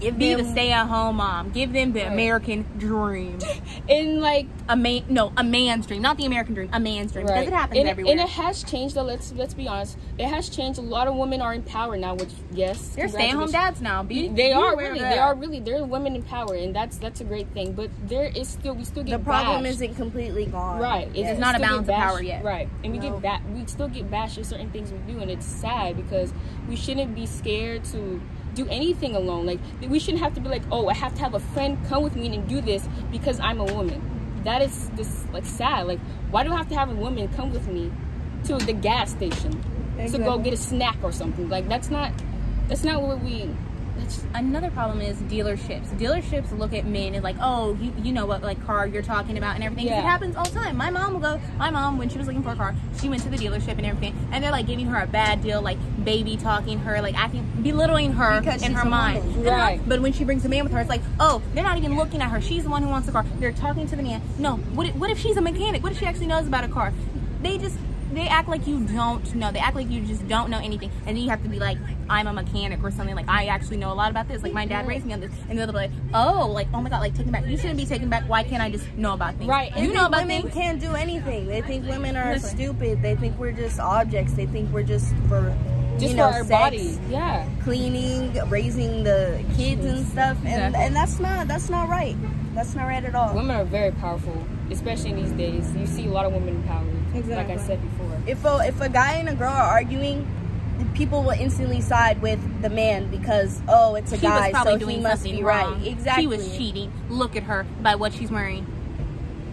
give 0.00 0.18
Be 0.18 0.34
them 0.34 0.44
the 0.44 0.52
stay-at-home 0.52 1.16
mom. 1.16 1.50
Give 1.50 1.72
them 1.72 1.92
the 1.92 2.00
Right. 2.02 2.12
American 2.12 2.64
dream. 2.78 3.38
In 3.88 4.20
like 4.20 4.46
A 4.68 4.76
man, 4.76 5.02
no, 5.08 5.32
a 5.36 5.44
man's 5.44 5.86
dream, 5.86 6.00
not 6.00 6.16
the 6.16 6.24
American 6.26 6.54
dream. 6.54 6.70
A 6.72 6.80
man's 6.80 7.12
dream 7.12 7.26
Right. 7.26 7.34
because 7.40 7.48
it 7.48 7.52
happens 7.52 7.80
and, 7.80 7.88
everywhere. 7.88 8.12
And 8.12 8.20
it 8.20 8.28
has 8.30 8.62
changed 8.64 8.94
though. 8.94 9.02
Let's 9.02 9.32
let's 9.32 9.52
be 9.54 9.68
honest. 9.68 9.98
It 10.16 10.26
has 10.26 10.48
changed. 10.48 10.78
A 10.78 10.82
lot 10.82 11.06
of 11.08 11.14
women 11.16 11.40
are 11.42 11.52
in 11.52 11.62
power 11.62 11.96
now. 11.96 12.14
Which 12.14 12.30
yes, 12.52 12.90
They're 12.90 13.08
stay-at-home 13.08 13.50
dads 13.50 13.80
now. 13.82 14.02
Be, 14.02 14.28
They 14.28 14.48
be 14.48 14.52
are 14.52 14.76
really. 14.76 15.00
that. 15.00 15.10
They 15.10 15.18
are 15.18 15.34
really. 15.34 15.60
They're 15.60 15.84
women 15.84 16.14
in 16.16 16.22
power, 16.22 16.54
and 16.54 16.74
that's 16.74 16.96
that's 16.98 17.20
a 17.20 17.24
great 17.24 17.48
thing. 17.48 17.72
But 17.72 17.90
there 18.06 18.24
is 18.34 18.48
still 18.48 18.74
we 18.74 18.84
still 18.84 19.02
get 19.02 19.18
the 19.18 19.24
problem 19.24 19.64
bashed. 19.64 19.74
isn't 19.74 19.94
completely 19.96 20.46
gone. 20.46 20.78
Right. 20.80 21.08
Yes. 21.14 21.32
It's 21.32 21.40
not 21.40 21.56
a 21.56 21.58
still 21.58 21.78
get 21.82 21.86
balance 21.86 21.88
of 21.88 21.94
power 21.94 22.22
yet. 22.22 22.44
Right. 22.44 22.68
And 22.84 22.92
we 22.92 22.98
No. 23.00 23.18
get 23.18 23.22
ba- 23.22 23.42
we 23.54 23.66
still 23.66 23.88
get 23.88 24.10
bashed 24.10 24.38
at 24.38 24.46
certain 24.46 24.70
things 24.70 24.92
we 24.92 25.12
do, 25.12 25.18
and 25.20 25.30
it's 25.30 25.44
sad 25.46 25.96
because 25.96 26.32
we 26.68 26.76
shouldn't 26.76 27.14
be 27.14 27.26
scared 27.26 27.84
to 27.86 28.20
do 28.54 28.66
anything 28.68 29.14
alone. 29.14 29.46
Like 29.46 29.60
we 29.88 29.98
shouldn't 29.98 30.22
have 30.22 30.34
to 30.34 30.40
be 30.40 30.48
like, 30.48 30.62
oh, 30.70 30.88
I 30.88 30.94
have 30.94 31.14
to 31.14 31.20
have 31.20 31.34
a 31.34 31.40
friend 31.40 31.78
come 31.88 32.02
with 32.02 32.16
me 32.16 32.34
and 32.34 32.48
do 32.48 32.60
this 32.60 32.88
because 33.10 33.40
I'm 33.40 33.60
a 33.60 33.64
woman. 33.64 34.00
That 34.44 34.62
is 34.62 34.90
this 34.90 35.24
like 35.32 35.46
sad. 35.46 35.86
Like 35.86 36.00
why 36.30 36.44
do 36.44 36.52
I 36.52 36.56
have 36.56 36.68
to 36.68 36.74
have 36.74 36.90
a 36.90 36.94
woman 36.94 37.28
come 37.28 37.52
with 37.52 37.66
me 37.68 37.92
to 38.44 38.56
the 38.58 38.72
gas 38.72 39.10
station 39.10 39.52
to 40.10 40.18
go 40.18 40.38
get 40.38 40.52
a 40.52 40.56
snack 40.56 40.96
or 41.02 41.12
something? 41.12 41.48
Like 41.48 41.68
that's 41.68 41.90
not 41.90 42.12
that's 42.68 42.84
not 42.84 43.02
what 43.02 43.20
we. 43.22 43.50
Another 44.34 44.70
problem 44.70 45.00
is 45.00 45.16
dealerships. 45.18 45.86
Dealerships 45.98 46.56
look 46.58 46.72
at 46.72 46.86
men 46.86 47.14
and 47.14 47.22
like, 47.22 47.36
oh, 47.40 47.74
you, 47.80 47.92
you 48.02 48.12
know 48.12 48.26
what 48.26 48.42
like 48.42 48.64
car 48.66 48.86
you're 48.86 49.02
talking 49.02 49.38
about 49.38 49.54
and 49.54 49.64
everything. 49.64 49.86
Yeah. 49.86 50.00
It 50.00 50.02
happens 50.02 50.36
all 50.36 50.44
the 50.44 50.50
time. 50.50 50.76
My 50.76 50.90
mom 50.90 51.12
will 51.14 51.20
go. 51.20 51.40
My 51.56 51.70
mom, 51.70 51.98
when 51.98 52.08
she 52.08 52.18
was 52.18 52.26
looking 52.26 52.42
for 52.42 52.50
a 52.50 52.56
car, 52.56 52.74
she 53.00 53.08
went 53.08 53.22
to 53.22 53.28
the 53.28 53.36
dealership 53.36 53.76
and 53.78 53.86
everything, 53.86 54.28
and 54.32 54.42
they're 54.42 54.50
like 54.50 54.66
giving 54.66 54.86
her 54.86 55.00
a 55.00 55.06
bad 55.06 55.42
deal, 55.42 55.62
like 55.62 55.78
baby 56.04 56.36
talking 56.36 56.80
her, 56.80 57.00
like 57.00 57.16
acting, 57.16 57.46
belittling 57.62 58.12
her 58.12 58.40
Because 58.40 58.62
in 58.62 58.72
her 58.74 58.84
mind. 58.84 59.24
woman. 59.36 59.44
Right. 59.44 59.80
But 59.88 60.00
when 60.00 60.12
she 60.12 60.24
brings 60.24 60.44
a 60.44 60.48
man 60.48 60.64
with 60.64 60.72
her, 60.72 60.80
it's 60.80 60.90
like, 60.90 61.02
oh, 61.20 61.40
they're 61.54 61.64
not 61.64 61.78
even 61.78 61.96
looking 61.96 62.20
at 62.20 62.30
her. 62.30 62.40
She's 62.40 62.64
the 62.64 62.70
one 62.70 62.82
who 62.82 62.88
wants 62.88 63.06
the 63.06 63.12
car. 63.12 63.24
They're 63.38 63.52
talking 63.52 63.86
to 63.86 63.96
the 63.96 64.02
man. 64.02 64.20
No, 64.38 64.56
what 64.56 64.88
if, 64.88 64.94
what 64.96 65.10
if 65.10 65.18
she's 65.18 65.36
a 65.36 65.40
mechanic? 65.42 65.82
What 65.82 65.92
if 65.92 65.98
she 65.98 66.06
actually 66.06 66.26
knows 66.26 66.46
about 66.46 66.64
a 66.64 66.68
car? 66.68 66.92
They 67.42 67.58
just 67.58 67.76
they 68.16 68.28
act 68.28 68.48
like 68.48 68.66
you 68.66 68.80
don't 68.80 69.34
know. 69.34 69.50
They 69.52 69.58
act 69.58 69.76
like 69.76 69.88
you 69.90 70.00
just 70.02 70.26
don't 70.28 70.50
know 70.50 70.58
anything, 70.58 70.90
and 71.06 71.16
then 71.16 71.22
you 71.22 71.30
have 71.30 71.42
to 71.42 71.48
be 71.48 71.58
like, 71.58 71.78
I'm 72.08 72.26
a 72.26 72.32
mechanic 72.32 72.82
or 72.82 72.90
something. 72.90 73.14
Like 73.14 73.28
I 73.28 73.46
actually 73.46 73.76
know 73.78 73.92
a 73.92 73.94
lot 73.94 74.10
about 74.10 74.28
this. 74.28 74.42
Like 74.42 74.52
my 74.52 74.66
dad 74.66 74.86
raised 74.86 75.06
me 75.06 75.12
on 75.12 75.20
this, 75.20 75.32
and 75.48 75.58
they're 75.58 75.66
like, 75.66 75.90
oh, 76.12 76.50
like 76.52 76.68
oh 76.74 76.80
my 76.80 76.90
god, 76.90 77.00
like 77.00 77.14
taken 77.14 77.32
back. 77.32 77.46
You 77.46 77.56
shouldn't 77.56 77.78
be 77.78 77.86
taken 77.86 78.08
back. 78.10 78.28
Why 78.28 78.42
can't 78.44 78.62
I 78.62 78.70
just 78.70 78.86
know 78.96 79.14
about 79.14 79.34
things? 79.36 79.48
Right, 79.48 79.74
You 79.76 79.88
They 79.88 79.94
know 79.94 80.06
about 80.06 80.22
women 80.22 80.42
things. 80.42 80.54
can't 80.54 80.80
do 80.80 80.94
anything. 80.94 81.46
They 81.46 81.62
think 81.62 81.86
women 81.86 82.16
are 82.16 82.32
Listen. 82.34 82.56
stupid. 82.56 83.02
They 83.02 83.16
think 83.16 83.38
we're 83.38 83.52
just 83.52 83.78
objects. 83.80 84.32
They 84.34 84.46
think 84.46 84.72
we're 84.72 84.82
just 84.82 85.14
for 85.28 85.56
just 85.98 86.10
you 86.10 86.16
know, 86.16 86.28
for 86.28 86.34
our 86.38 86.44
sex, 86.44 86.50
body. 86.50 86.98
Yeah. 87.08 87.48
cleaning, 87.62 88.32
raising 88.48 89.04
the 89.04 89.44
kids 89.56 89.84
and 89.84 90.06
stuff, 90.08 90.36
and 90.44 90.48
Exactly. 90.48 90.80
and 90.82 90.96
that's 90.96 91.20
not 91.20 91.48
that's 91.48 91.70
not 91.70 91.88
right. 91.88 92.16
That's 92.54 92.74
not 92.74 92.84
right 92.86 93.04
at 93.04 93.14
all. 93.14 93.34
Women 93.34 93.56
are 93.56 93.64
very 93.64 93.90
powerful, 93.92 94.36
especially 94.70 95.10
in 95.10 95.16
these 95.16 95.32
days. 95.32 95.74
You 95.76 95.86
see 95.86 96.06
a 96.06 96.10
lot 96.10 96.24
of 96.26 96.32
women 96.32 96.50
in 96.56 96.62
power. 96.64 96.84
Like 97.14 97.50
I 97.50 97.56
said 97.56 97.80
before. 97.82 98.20
If 98.26 98.44
a 98.44 98.58
if 98.66 98.80
a 98.80 98.88
guy 98.88 99.14
and 99.14 99.28
a 99.28 99.34
girl 99.34 99.52
are 99.52 99.70
arguing, 99.70 100.26
people 100.94 101.22
will 101.22 101.30
instantly 101.30 101.80
side 101.80 102.20
with 102.20 102.40
the 102.62 102.70
man 102.70 103.08
because 103.10 103.60
oh 103.68 103.94
it's 103.94 104.12
a 104.12 104.16
She 104.16 104.22
guy 104.22 104.48
was 104.48 104.50
probably 104.50 104.72
so 104.72 104.78
doing 104.78 104.96
he 104.96 105.02
must 105.02 105.22
something 105.22 105.36
be 105.36 105.42
wrong. 105.44 105.74
right 105.80 105.86
exactly 105.86 106.22
She 106.24 106.26
was 106.26 106.56
cheating. 106.56 106.92
Look 107.08 107.36
at 107.36 107.44
her 107.44 107.64
by 107.82 107.94
what 107.94 108.12
she's 108.12 108.30
wearing. 108.30 108.66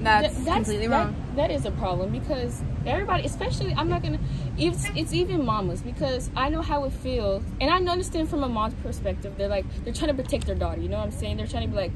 That's, 0.01 0.33
Th- 0.33 0.47
completely 0.47 0.87
that- 0.87 1.05
wrong. 1.05 1.15
that 1.35 1.51
is 1.51 1.65
a 1.65 1.71
problem 1.71 2.11
because 2.11 2.63
everybody, 2.87 3.23
especially 3.23 3.71
I'm 3.75 3.87
not 3.87 4.01
gonna. 4.01 4.17
It's 4.57 4.85
it's 4.95 5.13
even 5.13 5.45
mamas 5.45 5.83
because 5.83 6.31
I 6.35 6.49
know 6.49 6.63
how 6.63 6.85
it 6.85 6.91
feels, 6.93 7.43
and 7.61 7.69
I 7.69 7.77
understand 7.91 8.27
from 8.27 8.43
a 8.43 8.49
mom's 8.49 8.73
perspective. 8.81 9.35
They're 9.37 9.47
like 9.47 9.65
they're 9.83 9.93
trying 9.93 10.15
to 10.15 10.23
protect 10.23 10.47
their 10.47 10.55
daughter. 10.55 10.81
You 10.81 10.89
know 10.89 10.97
what 10.97 11.03
I'm 11.05 11.11
saying? 11.11 11.37
They're 11.37 11.45
trying 11.45 11.63
to 11.67 11.69
be 11.69 11.75
like, 11.75 11.91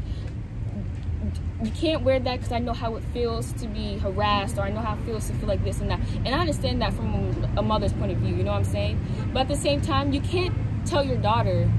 you 1.64 1.72
can't 1.72 2.04
wear 2.04 2.20
that 2.20 2.38
because 2.38 2.52
I 2.52 2.60
know 2.60 2.74
how 2.74 2.96
it 2.96 3.04
feels 3.14 3.54
to 3.54 3.68
be 3.68 3.98
harassed, 3.98 4.58
or 4.58 4.62
I 4.62 4.72
know 4.72 4.82
how 4.82 4.96
it 4.96 5.06
feels 5.06 5.28
to 5.28 5.34
feel 5.34 5.48
like 5.48 5.64
this 5.64 5.80
and 5.80 5.90
that. 5.90 6.00
And 6.26 6.30
I 6.30 6.40
understand 6.40 6.82
that 6.82 6.94
from 6.94 7.48
a 7.58 7.62
mother's 7.62 7.94
point 7.94 8.12
of 8.12 8.18
view. 8.18 8.36
You 8.36 8.44
know 8.44 8.52
what 8.52 8.58
I'm 8.58 8.66
saying? 8.66 9.00
But 9.34 9.42
at 9.42 9.48
the 9.48 9.56
same 9.56 9.82
time, 9.82 10.12
you 10.12 10.22
can't 10.22 10.54
tell 10.86 11.04
your 11.04 11.18
daughter 11.18 11.72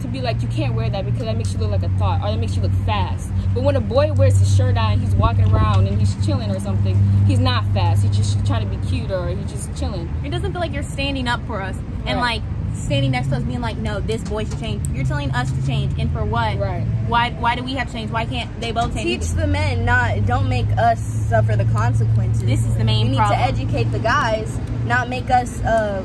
to 0.00 0.08
be 0.08 0.20
like 0.20 0.42
you 0.42 0.48
can't 0.48 0.74
wear 0.74 0.90
that 0.90 1.04
because 1.04 1.22
that 1.22 1.36
makes 1.36 1.52
you 1.52 1.58
look 1.58 1.70
like 1.70 1.82
a 1.82 1.88
thought 1.98 2.20
or 2.20 2.30
that 2.30 2.38
makes 2.38 2.56
you 2.56 2.62
look 2.62 2.72
fast. 2.84 3.30
But 3.54 3.62
when 3.62 3.76
a 3.76 3.80
boy 3.80 4.12
wears 4.12 4.38
his 4.38 4.54
shirt 4.54 4.76
on, 4.76 4.98
he's 4.98 5.14
walking 5.14 5.50
around 5.50 5.86
and 5.86 5.98
he's 5.98 6.14
chilling 6.26 6.50
or 6.50 6.60
something, 6.60 6.96
he's 7.26 7.38
not 7.38 7.64
fast. 7.72 8.02
He's 8.02 8.16
just 8.16 8.44
trying 8.46 8.68
to 8.68 8.76
be 8.76 8.86
cute 8.86 9.10
or 9.10 9.28
he's 9.28 9.50
just 9.50 9.74
chilling. 9.76 10.12
It 10.24 10.30
doesn't 10.30 10.52
feel 10.52 10.60
like 10.60 10.72
you're 10.72 10.82
standing 10.82 11.26
up 11.28 11.44
for 11.46 11.60
us 11.60 11.76
and 12.06 12.20
like 12.20 12.42
standing 12.74 13.12
next 13.12 13.28
to 13.28 13.36
us 13.36 13.42
being 13.42 13.60
like, 13.60 13.76
no, 13.76 14.00
this 14.00 14.22
boy 14.24 14.44
should 14.44 14.58
change. 14.60 14.86
You're 14.88 15.04
telling 15.04 15.30
us 15.32 15.50
to 15.50 15.66
change, 15.66 15.98
and 15.98 16.12
for 16.12 16.24
what? 16.24 16.58
Right. 16.58 16.84
Why? 17.08 17.30
Why 17.30 17.54
do 17.56 17.62
we 17.62 17.74
have 17.74 17.86
to 17.88 17.92
change? 17.92 18.10
Why 18.10 18.26
can't 18.26 18.60
they 18.60 18.72
both 18.72 18.94
change? 18.94 19.22
teach 19.22 19.30
the 19.32 19.46
men 19.46 19.84
not 19.84 20.26
don't 20.26 20.48
make 20.48 20.66
us 20.76 21.00
suffer 21.00 21.56
the 21.56 21.64
consequences 21.66 22.42
This 22.44 22.64
is 22.66 22.76
the 22.76 22.84
main 22.84 23.06
we 23.06 23.12
need 23.12 23.18
to 23.18 23.36
educate 23.36 23.84
the 23.84 23.98
guys 23.98 24.58
not 24.84 25.08
make 25.08 25.30
us 25.30 25.60
uh 25.62 26.04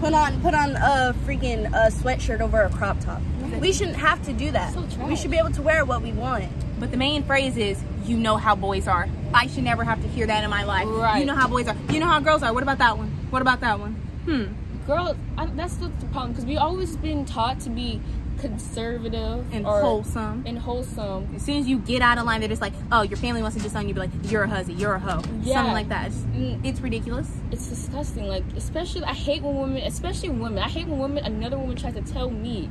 put 0.00 0.12
on 0.12 0.40
put 0.40 0.54
on 0.54 0.76
a 0.76 1.14
freaking 1.24 1.72
uh, 1.72 1.90
sweatshirt 1.90 2.40
over 2.40 2.62
a 2.62 2.70
crop 2.70 2.98
top 3.00 3.20
we 3.60 3.72
shouldn't 3.72 3.96
have 3.96 4.22
to 4.26 4.32
do 4.32 4.50
that 4.50 4.74
So 4.74 4.82
we 5.06 5.16
should 5.16 5.30
be 5.30 5.38
able 5.38 5.52
to 5.52 5.62
wear 5.62 5.84
what 5.84 6.02
we 6.02 6.12
want 6.12 6.44
But 6.78 6.90
the 6.90 6.96
main 6.96 7.22
phrase 7.22 7.56
is, 7.56 7.82
you 8.04 8.16
know 8.18 8.36
how 8.36 8.54
boys 8.54 8.86
are. 8.86 9.08
I 9.32 9.46
should 9.46 9.64
never 9.64 9.82
have 9.84 10.00
to 10.02 10.08
hear 10.08 10.26
that 10.26 10.44
in 10.44 10.50
my 10.50 10.64
life. 10.64 10.86
Right. 10.86 11.20
You 11.20 11.24
know 11.26 11.34
how 11.34 11.48
boys 11.48 11.66
are. 11.68 11.76
You 11.90 12.00
know 12.00 12.06
how 12.06 12.20
girls 12.20 12.42
are. 12.42 12.52
What 12.52 12.62
about 12.62 12.78
that 12.78 12.98
one? 12.98 13.08
What 13.30 13.40
about 13.42 13.60
that 13.60 13.80
one? 13.80 13.92
Hmm. 14.26 14.44
Girl, 14.86 15.16
I, 15.36 15.46
that's 15.46 15.74
the, 15.76 15.88
problem 16.12 16.30
because 16.32 16.44
we've 16.44 16.58
always 16.58 16.96
been 16.96 17.24
taught 17.24 17.60
to 17.60 17.70
be 17.70 18.00
conservative 18.38 19.44
And 19.52 19.64
wholesome. 19.66 20.44
and 20.46 20.58
wholesome. 20.58 21.34
As 21.34 21.42
soon 21.42 21.58
as 21.58 21.66
you 21.66 21.78
get 21.78 22.02
out 22.02 22.18
of 22.18 22.24
line, 22.24 22.40
they're 22.40 22.48
just 22.48 22.60
like, 22.62 22.74
oh, 22.92 23.02
your 23.02 23.16
family 23.16 23.42
wants 23.42 23.56
to 23.56 23.62
disown 23.62 23.88
you. 23.88 23.94
Be 23.94 24.00
like, 24.00 24.10
you're 24.24 24.44
a 24.44 24.48
hussy. 24.48 24.74
You're 24.74 24.94
a 24.94 24.98
hoe. 25.00 25.22
Yeah. 25.42 25.54
Something 25.54 25.72
like 25.74 25.88
that. 25.88 26.06
It's, 26.08 26.16
Mm. 26.16 26.64
it's 26.64 26.80
ridiculous. 26.80 27.28
It's 27.50 27.66
disgusting. 27.66 28.26
Like 28.28 28.44
especially, 28.56 29.04
I 29.04 29.14
hate 29.14 29.42
when 29.42 29.56
women, 29.56 29.82
especially 29.82 30.28
women. 30.30 30.58
I 30.58 30.68
hate 30.68 30.86
when 30.86 30.98
women, 30.98 31.24
another 31.24 31.58
woman 31.58 31.76
tries 31.76 31.94
to 31.94 32.02
tell 32.02 32.30
me 32.30 32.68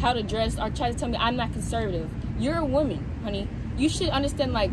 how 0.00 0.12
to 0.12 0.22
dress 0.22 0.58
or 0.58 0.70
try 0.70 0.90
to 0.92 0.98
tell 0.98 1.08
me 1.08 1.16
I'm 1.18 1.36
not 1.36 1.52
conservative. 1.52 2.08
You're 2.38 2.58
a 2.58 2.64
woman, 2.64 3.04
honey. 3.24 3.48
You 3.76 3.88
should 3.88 4.08
understand. 4.10 4.52
Like, 4.52 4.70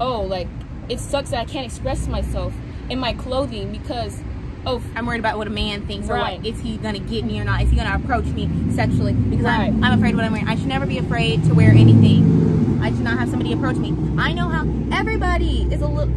oh, 0.00 0.22
like 0.22 0.48
it 0.88 0.98
sucks 1.00 1.30
that 1.30 1.40
I 1.40 1.44
can't 1.44 1.66
express 1.66 2.08
myself 2.08 2.52
in 2.88 2.98
my 2.98 3.12
clothing 3.12 3.70
because, 3.70 4.18
oh, 4.66 4.82
I'm 4.94 5.06
worried 5.06 5.20
about 5.20 5.38
what 5.38 5.46
a 5.46 5.50
man 5.50 5.86
thinks 5.86 6.08
or 6.08 6.14
Right. 6.14 6.38
what 6.38 6.46
is 6.46 6.60
he 6.60 6.76
gonna 6.76 6.98
get 6.98 7.24
me 7.24 7.40
or 7.40 7.44
not? 7.44 7.62
Is 7.62 7.70
he 7.70 7.76
gonna 7.76 7.94
approach 7.94 8.24
me 8.26 8.48
sexually? 8.72 9.12
Because 9.14 9.46
I'm, 9.46 9.82
I'm 9.82 9.98
afraid 9.98 10.10
of 10.10 10.16
what 10.16 10.24
I'm 10.24 10.32
wearing. 10.32 10.48
I 10.48 10.56
should 10.56 10.66
never 10.66 10.86
be 10.86 10.98
afraid 10.98 11.44
to 11.44 11.54
wear 11.54 11.70
anything. 11.70 12.80
I 12.82 12.90
should 12.90 13.00
not 13.04 13.18
have 13.18 13.28
somebody 13.30 13.52
approach 13.52 13.76
me. 13.76 13.94
I 14.18 14.32
know 14.32 14.48
how 14.48 14.66
everybody 14.92 15.62
is 15.72 15.80
a 15.82 15.86
little. 15.86 16.12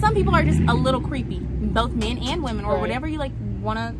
Some 0.00 0.14
people 0.14 0.34
are 0.34 0.42
just 0.42 0.60
a 0.68 0.74
little 0.74 1.00
creepy, 1.00 1.38
both 1.38 1.92
men 1.92 2.18
and 2.18 2.42
women, 2.42 2.64
or 2.64 2.72
Right. 2.72 2.80
whatever 2.80 3.06
you 3.06 3.18
like 3.18 3.32
want 3.62 3.78
to 3.78 3.94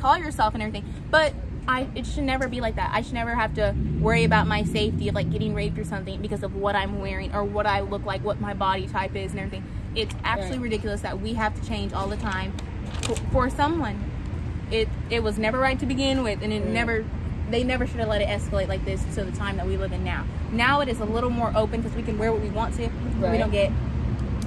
call 0.00 0.16
yourself 0.18 0.54
and 0.54 0.62
everything. 0.62 0.84
But 1.10 1.34
I, 1.68 1.86
it 1.94 2.06
should 2.06 2.24
never 2.24 2.48
be 2.48 2.60
like 2.60 2.76
that. 2.76 2.90
I 2.92 3.00
should 3.02 3.14
never 3.14 3.34
have 3.34 3.54
to 3.54 3.74
worry 4.00 4.24
about 4.24 4.46
my 4.46 4.64
safety 4.64 5.08
of 5.08 5.14
like 5.14 5.30
getting 5.30 5.54
raped 5.54 5.78
or 5.78 5.84
something 5.84 6.20
because 6.20 6.42
of 6.42 6.54
what 6.56 6.74
I'm 6.76 7.00
wearing 7.00 7.34
or 7.34 7.42
what 7.44 7.66
I 7.66 7.80
look 7.80 8.04
like, 8.04 8.22
what 8.24 8.40
my 8.40 8.52
body 8.52 8.86
type 8.86 9.14
is, 9.16 9.30
and 9.32 9.40
everything. 9.40 9.64
It's 9.94 10.14
absolutely 10.24 10.58
Right. 10.58 10.62
ridiculous 10.64 11.00
that 11.02 11.20
we 11.20 11.34
have 11.34 11.58
to 11.60 11.66
change 11.66 11.92
all 11.92 12.08
the 12.08 12.16
time 12.16 12.52
for, 13.32 13.50
someone. 13.50 14.10
It 14.70 14.88
it 15.10 15.22
was 15.22 15.38
never 15.38 15.58
right 15.58 15.78
to 15.78 15.86
begin 15.86 16.22
with, 16.22 16.42
and 16.42 16.52
it 16.52 16.64
Mm. 16.64 16.72
never. 16.72 17.04
They 17.50 17.62
never 17.62 17.86
should 17.86 18.00
have 18.00 18.08
let 18.08 18.22
it 18.22 18.28
escalate 18.28 18.68
like 18.68 18.84
this 18.86 19.04
to 19.14 19.22
the 19.22 19.30
time 19.32 19.58
that 19.58 19.66
we 19.66 19.76
live 19.76 19.92
in 19.92 20.02
now. 20.02 20.24
Now 20.50 20.80
it 20.80 20.88
is 20.88 20.98
a 21.00 21.04
little 21.04 21.28
more 21.28 21.52
open 21.54 21.82
because 21.82 21.94
we 21.94 22.02
can 22.02 22.18
wear 22.18 22.32
what 22.32 22.40
we 22.40 22.48
want 22.48 22.74
to. 22.76 22.88
We 23.20 23.36
don't 23.38 23.52
get 23.52 23.70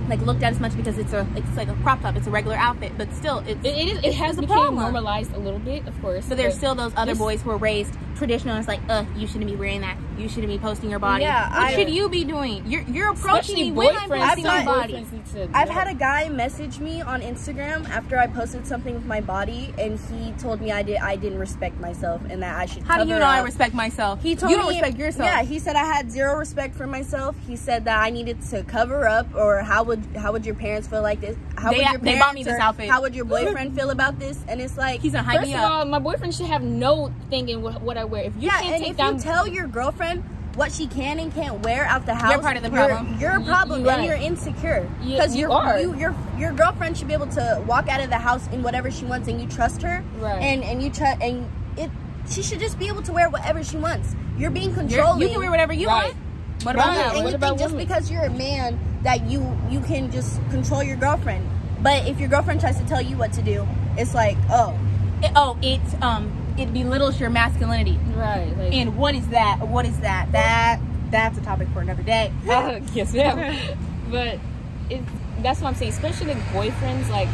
like 0.10 0.19
looked 0.21 0.41
at 0.41 0.51
as 0.53 0.60
much 0.60 0.75
because 0.75 0.97
it's 0.97 1.13
a 1.13 1.27
it's 1.36 1.55
like 1.55 1.67
a 1.67 1.73
crop 1.75 2.01
top. 2.01 2.15
It's 2.15 2.27
a 2.27 2.31
regular 2.31 2.55
outfit, 2.57 2.93
but 2.97 3.13
still 3.13 3.39
it's 3.47 3.63
it, 3.63 3.75
it 3.75 3.88
is. 3.88 3.99
It 4.03 4.13
has 4.15 4.38
a 4.38 4.41
become 4.41 4.57
problem. 4.57 4.75
normalized 4.81 5.33
a 5.36 5.39
little 5.39 5.60
bit, 5.60 5.86
of 5.88 6.01
course. 6.01 6.25
But 6.27 6.38
there's 6.38 6.55
still 6.55 6.73
those 6.75 6.93
other 6.95 7.13
boys 7.15 7.41
who 7.43 7.51
are 7.51 7.57
raised 7.57 7.95
traditional. 8.17 8.58
It's 8.58 8.67
like, 8.67 8.82
uh, 8.89 9.06
you 9.15 9.27
shouldn't 9.27 9.49
be 9.49 9.56
wearing 9.56 9.82
that. 9.82 9.97
You 10.17 10.27
shouldn't 10.27 10.47
be 10.47 10.58
posting 10.58 10.89
your 10.89 10.99
body. 10.99 11.23
Yeah, 11.23 11.49
what 11.49 11.60
I- 11.60 11.73
should 11.73 11.89
you 11.89 12.10
be 12.10 12.23
doing? 12.23 12.63
You're 12.65 12.82
you're 12.82 13.12
approaching 13.12 13.39
especially 13.56 13.63
me 13.69 13.71
when 13.71 13.95
I'm 13.95 14.10
boyfriends. 14.10 14.25
posting 14.27 14.43
my 14.45 14.65
body. 14.65 14.93
boyfriends 14.93 15.12
need 15.12 15.25
to 15.27 15.49
I've 15.53 15.69
had 15.69 15.88
a 15.88 15.93
guy 15.93 16.30
message 16.30 16.80
me 16.80 17.01
on 17.01 17.21
Instagram 17.21 17.88
after 17.89 18.17
I 18.17 18.27
posted 18.27 18.65
something 18.65 18.95
with 18.95 19.06
my 19.06 19.21
body, 19.21 19.73
and 19.77 19.99
he 20.12 20.32
told 20.34 20.60
me 20.62 20.71
I 20.71 20.82
did 20.82 20.97
I 20.97 21.15
didn't 21.15 21.39
respect 21.39 21.80
myself 21.80 22.21
and 22.30 22.41
that 22.41 22.58
I 22.58 22.65
should. 22.65 22.84
How 22.84 22.95
do 23.03 23.08
you 23.08 23.15
cover 23.15 23.19
know 23.19 23.25
I 23.30 23.41
respect 23.41 23.73
myself? 23.73 24.21
He 24.23 24.36
told 24.36 24.51
you 24.51 24.58
don't 24.58 24.67
me, 24.69 24.75
respect 24.75 24.97
yourself. 24.97 25.30
Yeah, 25.30 25.43
he 25.43 25.60
said 25.60 25.75
I 25.75 25.86
had 25.86 26.12
zero 26.12 26.36
respect 26.36 26.75
for 26.75 26.88
myself. 26.88 27.36
He 27.47 27.56
said 27.56 27.86
that 27.86 28.01
I 28.01 28.10
needed 28.10 28.41
to 28.49 28.63
cover 28.63 29.08
up, 29.08 29.27
or 29.36 29.60
how 29.60 29.84
would 29.84 30.03
how 30.15 30.32
would 30.32 30.45
your 30.45 30.56
parents 30.56 30.88
feel 30.88 31.01
like 31.03 31.21
this? 31.21 31.38
How 31.57 31.71
They- 31.71 31.77
would 31.79 31.87
your 31.91 31.97
they 31.99 32.19
bought 32.19 32.35
me 32.35 32.43
this 32.43 32.59
outfit. 32.59 32.89
How 32.89 33.01
would 33.01 33.15
your 33.15 33.25
boyfriend 33.25 33.75
feel 33.75 33.89
about 33.89 34.19
this? 34.19 34.37
And 34.47 34.61
it's 34.61 34.77
like, 34.77 35.01
He's 35.01 35.13
gonna 35.13 35.23
hype 35.23 35.39
First 35.39 35.49
me 35.51 35.55
of 35.55 35.61
all, 35.61 35.85
my 35.85 35.99
boyfriend 35.99 36.33
should 36.35 36.45
have 36.45 36.61
no 36.61 37.11
thing 37.29 37.49
in 37.49 37.61
what, 37.61 37.97
I 37.97 38.03
wear. 38.05 38.23
If 38.23 38.35
you 38.35 38.43
yeah, 38.43 38.61
can't 38.61 38.75
and 38.75 38.83
take 38.83 38.91
if 38.91 38.97
down, 38.97 39.15
you 39.15 39.21
tell 39.21 39.47
your 39.47 39.67
girlfriend 39.67 40.23
what 40.55 40.71
she 40.71 40.87
can 40.87 41.19
and 41.19 41.33
can't 41.33 41.59
wear 41.63 41.85
out 41.85 42.05
the 42.05 42.13
house, 42.15 42.31
You're 42.31 42.41
part 42.41 42.57
of 42.57 42.63
the 42.63 42.69
you're- 42.69 42.87
problem. 42.87 43.17
You're, 43.19 43.37
a 43.39 43.43
problem, 43.43 43.81
You- 43.83 43.89
and 43.89 43.99
right. 43.99 44.07
you're 44.07 44.17
insecure 44.17 44.87
because 45.03 45.35
you 45.35 45.41
your 45.41 45.51
are. 45.51 45.79
you, 45.79 45.95
your 45.95 46.15
your 46.37 46.51
girlfriend 46.51 46.95
should 46.97 47.07
be 47.07 47.13
able 47.13 47.27
to 47.27 47.63
walk 47.67 47.87
out 47.89 48.01
of 48.01 48.09
the 48.09 48.17
house 48.17 48.47
in 48.51 48.61
whatever 48.63 48.89
she 48.91 49.05
wants, 49.05 49.27
and 49.27 49.39
you 49.41 49.47
trust 49.47 49.81
her, 49.81 50.03
Right. 50.19 50.41
and 50.41 50.63
and 50.63 50.81
you 50.81 50.89
trust 50.91 51.21
and 51.21 51.47
it. 51.75 51.89
She 52.29 52.41
should 52.43 52.59
just 52.59 52.77
be 52.77 52.87
able 52.87 53.01
to 53.03 53.13
wear 53.13 53.29
whatever 53.29 53.63
she 53.63 53.77
wants. 53.77 54.15
You're 54.37 54.49
being 54.51 54.71
You're- 54.71 54.87
controlling. 54.87 55.21
you 55.21 55.29
can 55.29 55.39
wear 55.39 55.49
whatever 55.51 55.73
you 55.73 55.87
Right. 55.87 56.13
want. 56.13 56.17
What 56.63 56.75
about 56.75 56.87
Right. 56.87 56.95
that? 56.97 57.15
and 57.15 57.23
what 57.23 57.29
you 57.31 57.35
about 57.35 57.47
think 57.49 57.59
just 57.59 57.73
women? 57.73 57.87
because 57.87 58.11
you're 58.11 58.23
a 58.23 58.29
man 58.31 58.79
that 59.03 59.25
you 59.29 59.57
you 59.69 59.79
can 59.81 60.11
just 60.11 60.39
control 60.49 60.83
your 60.83 60.97
girlfriend. 60.97 61.47
But 61.81 62.07
if 62.07 62.19
your 62.19 62.29
girlfriend 62.29 62.59
tries 62.61 62.77
to 62.79 62.85
tell 62.85 63.01
you 63.01 63.15
what 63.17 63.31
to 63.33 63.41
do, 63.41 63.67
it's 63.97 64.13
like, 64.15 64.37
oh, 64.49 64.73
It- 65.21 65.31
oh, 65.35 65.57
it 65.61 65.81
um 66.01 66.31
it 66.57 66.73
belittles 66.73 67.19
your 67.19 67.29
masculinity. 67.29 67.99
right? 68.15 68.51
Like, 68.57 68.73
And 68.73 68.97
what 68.97 69.13
is 69.15 69.27
that? 69.27 69.59
What 69.67 69.85
is 69.85 69.99
that? 69.99 70.31
That 70.31 70.79
that's 71.11 71.37
a 71.37 71.41
topic 71.41 71.67
for 71.73 71.81
another 71.81 72.03
day. 72.03 72.31
Uh, 72.49 72.79
yes, 72.93 73.13
ma'am. 73.13 73.55
but 74.11 74.39
it, 74.89 75.01
that's 75.43 75.61
what 75.61 75.69
I'm 75.69 75.75
saying. 75.75 75.91
Especially 75.91 76.33
like 76.33 76.43
boyfriends. 76.51 77.09
Like, 77.09 77.29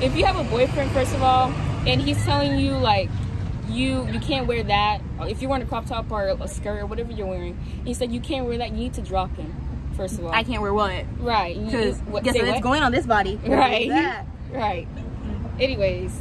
if 0.00 0.16
you 0.16 0.24
have 0.24 0.36
a 0.38 0.44
boyfriend, 0.44 0.90
first 0.92 1.12
of 1.14 1.22
all, 1.22 1.52
and 1.86 2.00
he's 2.00 2.22
telling 2.24 2.58
you 2.58 2.72
like 2.78 3.10
you 3.68 4.06
you 4.08 4.20
can't 4.20 4.46
wear 4.46 4.62
that. 4.64 5.00
If 5.22 5.40
you're 5.40 5.50
wearing 5.50 5.64
a 5.64 5.68
crop 5.68 5.86
top 5.86 6.10
or 6.10 6.26
a 6.28 6.48
skirt 6.48 6.80
or 6.80 6.86
whatever 6.86 7.12
you're 7.12 7.26
wearing, 7.26 7.58
he 7.84 7.94
said 7.94 8.12
you 8.12 8.20
can't 8.20 8.46
wear 8.46 8.58
that. 8.58 8.70
You 8.70 8.76
need 8.76 8.94
to 8.94 9.02
drop 9.02 9.34
him. 9.36 9.54
First 9.96 10.18
of 10.18 10.24
all, 10.24 10.32
I 10.32 10.42
can't 10.42 10.60
wear 10.60 10.74
what? 10.74 11.04
right? 11.18 11.56
Because 11.64 12.00
guess 12.22 12.34
say 12.34 12.40
what? 12.42 12.50
It's 12.56 12.60
going 12.60 12.82
on 12.82 12.92
this 12.92 13.06
body. 13.06 13.38
Right. 13.46 14.24
Right. 14.52 14.88
Anyways, 15.60 16.12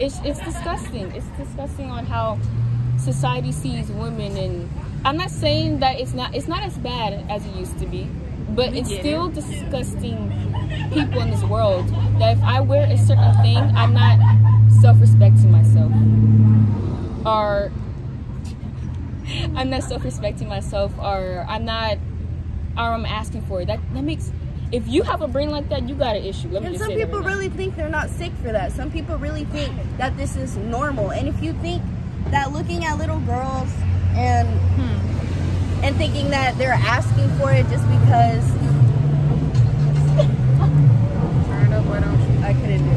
it's 0.00 0.18
it's 0.24 0.38
disgusting. 0.40 1.10
It's 1.12 1.26
disgusting 1.38 1.90
on 1.90 2.06
how 2.06 2.38
society 2.98 3.52
sees 3.52 3.88
women, 3.90 4.36
and 4.36 4.70
I'm 5.04 5.16
not 5.16 5.30
saying 5.30 5.80
that 5.80 6.00
it's 6.00 6.14
not 6.14 6.34
it's 6.34 6.48
not 6.48 6.62
as 6.62 6.76
bad 6.78 7.24
as 7.30 7.44
it 7.44 7.54
used 7.54 7.78
to 7.78 7.86
be, 7.86 8.08
but 8.50 8.72
We 8.72 8.80
it's 8.80 8.94
still 8.94 9.28
disgusting 9.28 10.32
people 10.92 11.20
in 11.20 11.30
this 11.30 11.42
world. 11.44 11.88
That 12.18 12.36
if 12.38 12.42
I 12.42 12.60
wear 12.60 12.86
a 12.90 12.96
certain 12.96 13.34
thing, 13.42 13.58
I'm 13.58 13.92
not 13.92 14.18
self-respecting 14.80 15.50
myself, 15.50 15.90
or 17.28 17.70
I'm 19.56 19.68
not 19.70 19.82
self-respecting 19.82 20.48
myself, 20.48 20.92
or 20.98 21.44
I'm 21.48 21.64
not, 21.64 21.98
or 22.76 22.82
I'm 22.94 23.04
asking 23.04 23.42
for 23.42 23.60
it. 23.60 23.66
That 23.66 23.80
that 23.94 24.02
makes. 24.02 24.32
If 24.70 24.86
you 24.86 25.02
have 25.02 25.22
a 25.22 25.28
brain 25.28 25.48
like 25.50 25.68
that, 25.70 25.88
you 25.88 25.94
got 25.94 26.16
an 26.16 26.24
issue. 26.24 26.48
Let 26.48 26.60
me 26.62 26.66
And 26.68 26.74
just 26.74 26.80
some 26.84 26.88
say 26.92 26.98
that 26.98 27.06
people 27.06 27.20
right 27.20 27.26
now. 27.28 27.32
really 27.34 27.48
think 27.48 27.74
they're 27.76 27.88
not 27.88 28.10
sick 28.10 28.32
for 28.42 28.52
that. 28.52 28.70
Some 28.72 28.90
people 28.90 29.16
really 29.16 29.44
think 29.46 29.72
that 29.96 30.16
this 30.18 30.36
is 30.36 30.56
normal. 30.58 31.10
And 31.10 31.26
if 31.26 31.42
you 31.42 31.54
think 31.54 31.82
that 32.30 32.52
looking 32.52 32.84
at 32.84 32.98
little 32.98 33.18
girls 33.20 33.70
and 34.14 34.46
Hmm. 34.76 35.84
and 35.84 35.96
thinking 35.96 36.28
that 36.30 36.58
they're 36.58 36.72
asking 36.72 37.30
for 37.38 37.50
it 37.52 37.66
just 37.70 37.88
because 37.88 38.44
Turn 41.46 41.72
it 41.72 41.72
up, 41.72 41.84
why 41.86 42.00
don't 42.00 42.20
you? 42.20 42.44
I 42.44 42.52
couldn't 42.52 42.84
do 42.84 42.90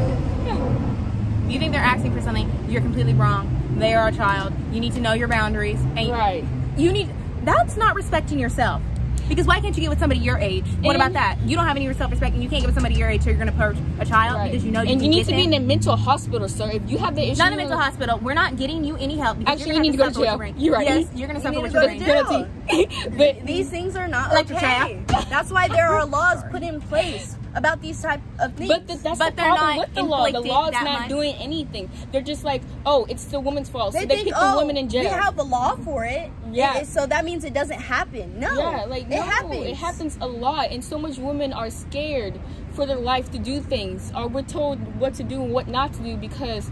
it. 1.48 1.52
You 1.52 1.58
think 1.58 1.72
they're 1.72 1.80
asking 1.82 2.12
for 2.12 2.20
something? 2.20 2.50
You're 2.68 2.82
completely 2.82 3.14
wrong. 3.14 3.48
They 3.78 3.94
are 3.94 4.08
a 4.08 4.12
child. 4.12 4.52
You 4.72 4.80
need 4.80 4.92
to 4.94 5.00
know 5.00 5.12
your 5.14 5.28
boundaries, 5.28 5.80
and 5.96 6.10
Right. 6.10 6.44
you 6.76 6.92
need. 6.92 7.08
That's 7.44 7.76
not 7.76 7.94
respecting 7.96 8.38
yourself. 8.38 8.80
Because 9.28 9.46
why 9.46 9.60
can't 9.60 9.74
you 9.74 9.80
get 9.80 9.88
with 9.88 9.98
somebody 10.00 10.20
your 10.20 10.36
age? 10.36 10.64
What 10.82 10.94
And- 10.94 11.02
about 11.02 11.12
that? 11.14 11.36
You 11.46 11.56
don't 11.56 11.66
have 11.66 11.76
any 11.76 11.90
self-respect, 11.94 12.34
and 12.34 12.42
you 12.42 12.50
can't 12.50 12.60
get 12.60 12.66
with 12.66 12.74
somebody 12.74 12.96
your 12.96 13.08
age, 13.08 13.22
so 13.22 13.30
you're 13.30 13.38
gonna 13.38 13.52
approach 13.52 13.76
a 13.98 14.04
child 14.04 14.36
Right. 14.36 14.50
because 14.50 14.64
you 14.64 14.72
know 14.72 14.82
you 14.82 14.90
and 14.90 15.00
can 15.00 15.04
you 15.04 15.10
need 15.10 15.26
get 15.26 15.30
to 15.30 15.36
be 15.36 15.44
in 15.44 15.50
them. 15.50 15.62
a 15.62 15.66
mental 15.66 15.96
hospital, 15.96 16.48
sir. 16.48 16.70
If 16.74 16.82
you 16.90 16.98
have 16.98 17.14
the 17.14 17.22
issue, 17.30 17.38
Not 17.38 17.52
a 17.52 17.56
mental 17.56 17.78
hospital. 17.78 18.18
We're 18.20 18.34
not 18.34 18.56
getting 18.56 18.84
you 18.84 18.96
any 18.96 19.16
help. 19.16 19.38
Because 19.38 19.52
Actually, 19.54 19.66
you're 19.68 19.74
gonna 19.76 19.82
need 19.84 19.92
to 19.92 19.96
go 19.96 20.02
to 20.02 20.06
have 20.08 20.14
suffer 20.14 20.20
with 20.20 20.26
jail. 20.26 20.32
your 20.32 20.38
brain. 20.38 20.54
You're 20.58 20.74
right. 20.74 20.86
Yes, 20.86 21.06
you're 21.14 21.28
gonna 21.28 21.38
You 21.38 21.42
suffer 21.42 21.54
need 21.54 21.62
with 21.62 21.72
to 21.72 21.78
your 21.78 21.88
go 21.88 21.88
to 21.88 22.28
brain. 22.28 22.46
jail. 22.68 22.84
penalty. 22.88 23.08
but 23.38 23.46
These 23.46 23.68
things 23.70 23.96
are 23.96 24.08
not 24.08 24.32
Electric 24.32 24.58
okay. 24.58 24.98
That's 25.30 25.50
why 25.50 25.68
there 25.68 25.88
are 25.88 26.04
laws 26.04 26.42
put 26.50 26.62
in 26.62 26.80
place 26.82 27.36
about 27.54 27.80
these 27.82 28.00
type 28.00 28.20
of 28.38 28.54
things. 28.54 28.68
But 28.68 28.86
th- 28.88 29.00
that's 29.00 29.18
But 29.18 29.30
the 29.30 29.36
they're 29.42 29.46
problem 29.46 29.76
not 29.76 29.86
with 29.86 29.94
the 29.94 30.02
law. 30.02 30.30
The 30.30 30.40
law 30.40 30.66
is 30.68 30.72
not 30.72 30.84
much. 30.84 31.08
doing 31.08 31.34
anything. 31.36 31.90
They're 32.10 32.22
just 32.22 32.44
like, 32.44 32.62
oh, 32.86 33.04
it's 33.08 33.24
the 33.26 33.40
woman's 33.40 33.68
fault. 33.68 33.92
they 33.92 34.00
so 34.00 34.06
they 34.06 34.24
think, 34.24 34.34
oh, 34.36 34.52
the 34.52 34.58
woman 34.58 34.76
in 34.76 34.88
jail. 34.88 35.02
we 35.02 35.08
have 35.08 35.36
the 35.36 35.44
law 35.44 35.76
for 35.76 36.04
it. 36.04 36.30
Yeah. 36.50 36.78
It- 36.78 36.86
so 36.86 37.06
that 37.06 37.24
means 37.24 37.44
it 37.44 37.54
doesn't 37.54 37.80
happen. 37.80 38.38
No. 38.40 38.58
yeah, 38.58 38.84
like 38.84 39.04
it 39.04 39.10
no, 39.10 39.22
happens. 39.22 39.66
It 39.66 39.76
happens 39.76 40.18
a 40.20 40.26
lot, 40.26 40.70
and 40.70 40.82
so 40.84 40.98
much 40.98 41.18
women 41.18 41.52
are 41.52 41.70
scared 41.70 42.38
for 42.72 42.86
their 42.86 42.96
life 42.96 43.30
to 43.32 43.38
do 43.38 43.60
things, 43.60 44.10
or 44.16 44.28
we're 44.28 44.42
told 44.42 44.78
what 44.98 45.14
to 45.14 45.22
do 45.22 45.42
and 45.42 45.52
what 45.52 45.68
not 45.68 45.92
to 45.94 46.02
do 46.02 46.16
because 46.16 46.70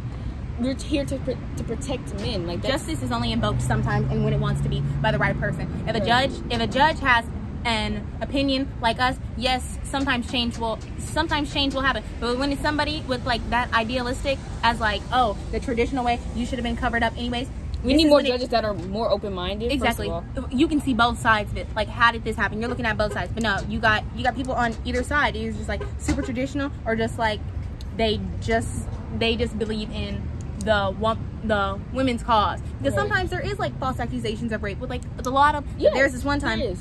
we're 0.58 0.74
here 0.74 1.04
to 1.06 1.16
pr- 1.18 1.32
to 1.56 1.64
protect 1.64 2.14
men. 2.20 2.46
Like 2.46 2.62
Justice 2.62 3.02
is 3.02 3.12
only 3.12 3.32
invoked 3.32 3.62
sometimes 3.62 4.10
and 4.10 4.24
when 4.24 4.32
it 4.32 4.40
wants 4.40 4.60
to 4.62 4.68
be 4.68 4.80
by 4.80 5.10
the 5.10 5.18
right 5.18 5.38
person. 5.38 5.84
If 5.88 5.96
a 5.96 6.04
judge, 6.04 6.32
if 6.50 6.60
a 6.60 6.66
judge 6.66 6.98
has 7.00 7.24
an 7.64 8.06
opinion 8.20 8.68
like 8.80 8.98
us, 9.00 9.16
yes, 9.36 9.78
sometimes 9.84 10.30
change 10.30 10.58
will 10.58 10.78
sometimes 10.98 11.52
change 11.52 11.74
will 11.74 11.82
happen. 11.82 12.02
But 12.20 12.38
when 12.38 12.52
it's 12.52 12.62
somebody 12.62 13.02
with 13.08 13.24
like 13.26 13.48
that 13.50 13.72
idealistic 13.74 14.38
as 14.62 14.80
like, 14.80 15.02
oh, 15.12 15.36
the 15.52 15.60
traditional 15.60 16.04
way, 16.04 16.20
you 16.34 16.46
should 16.46 16.58
have 16.58 16.64
been 16.64 16.76
covered 16.76 17.02
up 17.02 17.16
anyways. 17.16 17.48
we 17.82 17.94
need 17.94 18.06
more 18.08 18.16
when 18.16 18.26
it- 18.26 18.28
judges 18.28 18.48
that 18.50 18.64
are 18.64 18.74
more 18.74 19.08
open 19.10 19.32
minded. 19.32 19.72
Exactly. 19.72 20.08
First 20.08 20.36
of 20.36 20.44
all. 20.44 20.50
You 20.52 20.68
can 20.68 20.80
see 20.80 20.92
both 20.94 21.18
sides 21.18 21.50
of 21.50 21.56
it. 21.58 21.66
Like, 21.74 21.88
how 21.88 22.12
did 22.12 22.24
this 22.24 22.36
happen? 22.36 22.60
You're 22.60 22.68
looking 22.68 22.84
at 22.86 22.96
both 22.98 23.12
sides, 23.14 23.30
but 23.32 23.42
no, 23.42 23.58
you 23.68 23.78
got 23.78 24.04
you 24.16 24.22
got 24.22 24.36
people 24.36 24.54
on 24.54 24.74
either 24.84 25.02
side. 25.02 25.34
It's 25.36 25.56
just 25.56 25.68
like 25.68 25.82
super 25.98 26.22
traditional, 26.22 26.70
or 26.86 26.94
just 26.96 27.18
like 27.18 27.40
they 27.96 28.20
just 28.40 28.86
they 29.18 29.34
just 29.36 29.58
believe 29.58 29.90
in 29.90 30.22
the 30.60 30.94
one 30.98 31.18
the 31.42 31.78
women's 31.94 32.22
cause. 32.22 32.60
Because 32.78 32.92
Right. 32.94 33.00
sometimes 33.00 33.30
there 33.30 33.40
is 33.40 33.58
like 33.58 33.78
false 33.80 33.98
accusations 33.98 34.52
of 34.52 34.62
rape 34.62 34.78
with 34.78 34.90
like 34.90 35.02
a 35.24 35.30
lot 35.30 35.54
of. 35.54 35.64
There's 35.78 36.12
this 36.12 36.22
one 36.24 36.38
time 36.38 36.60
is. 36.60 36.78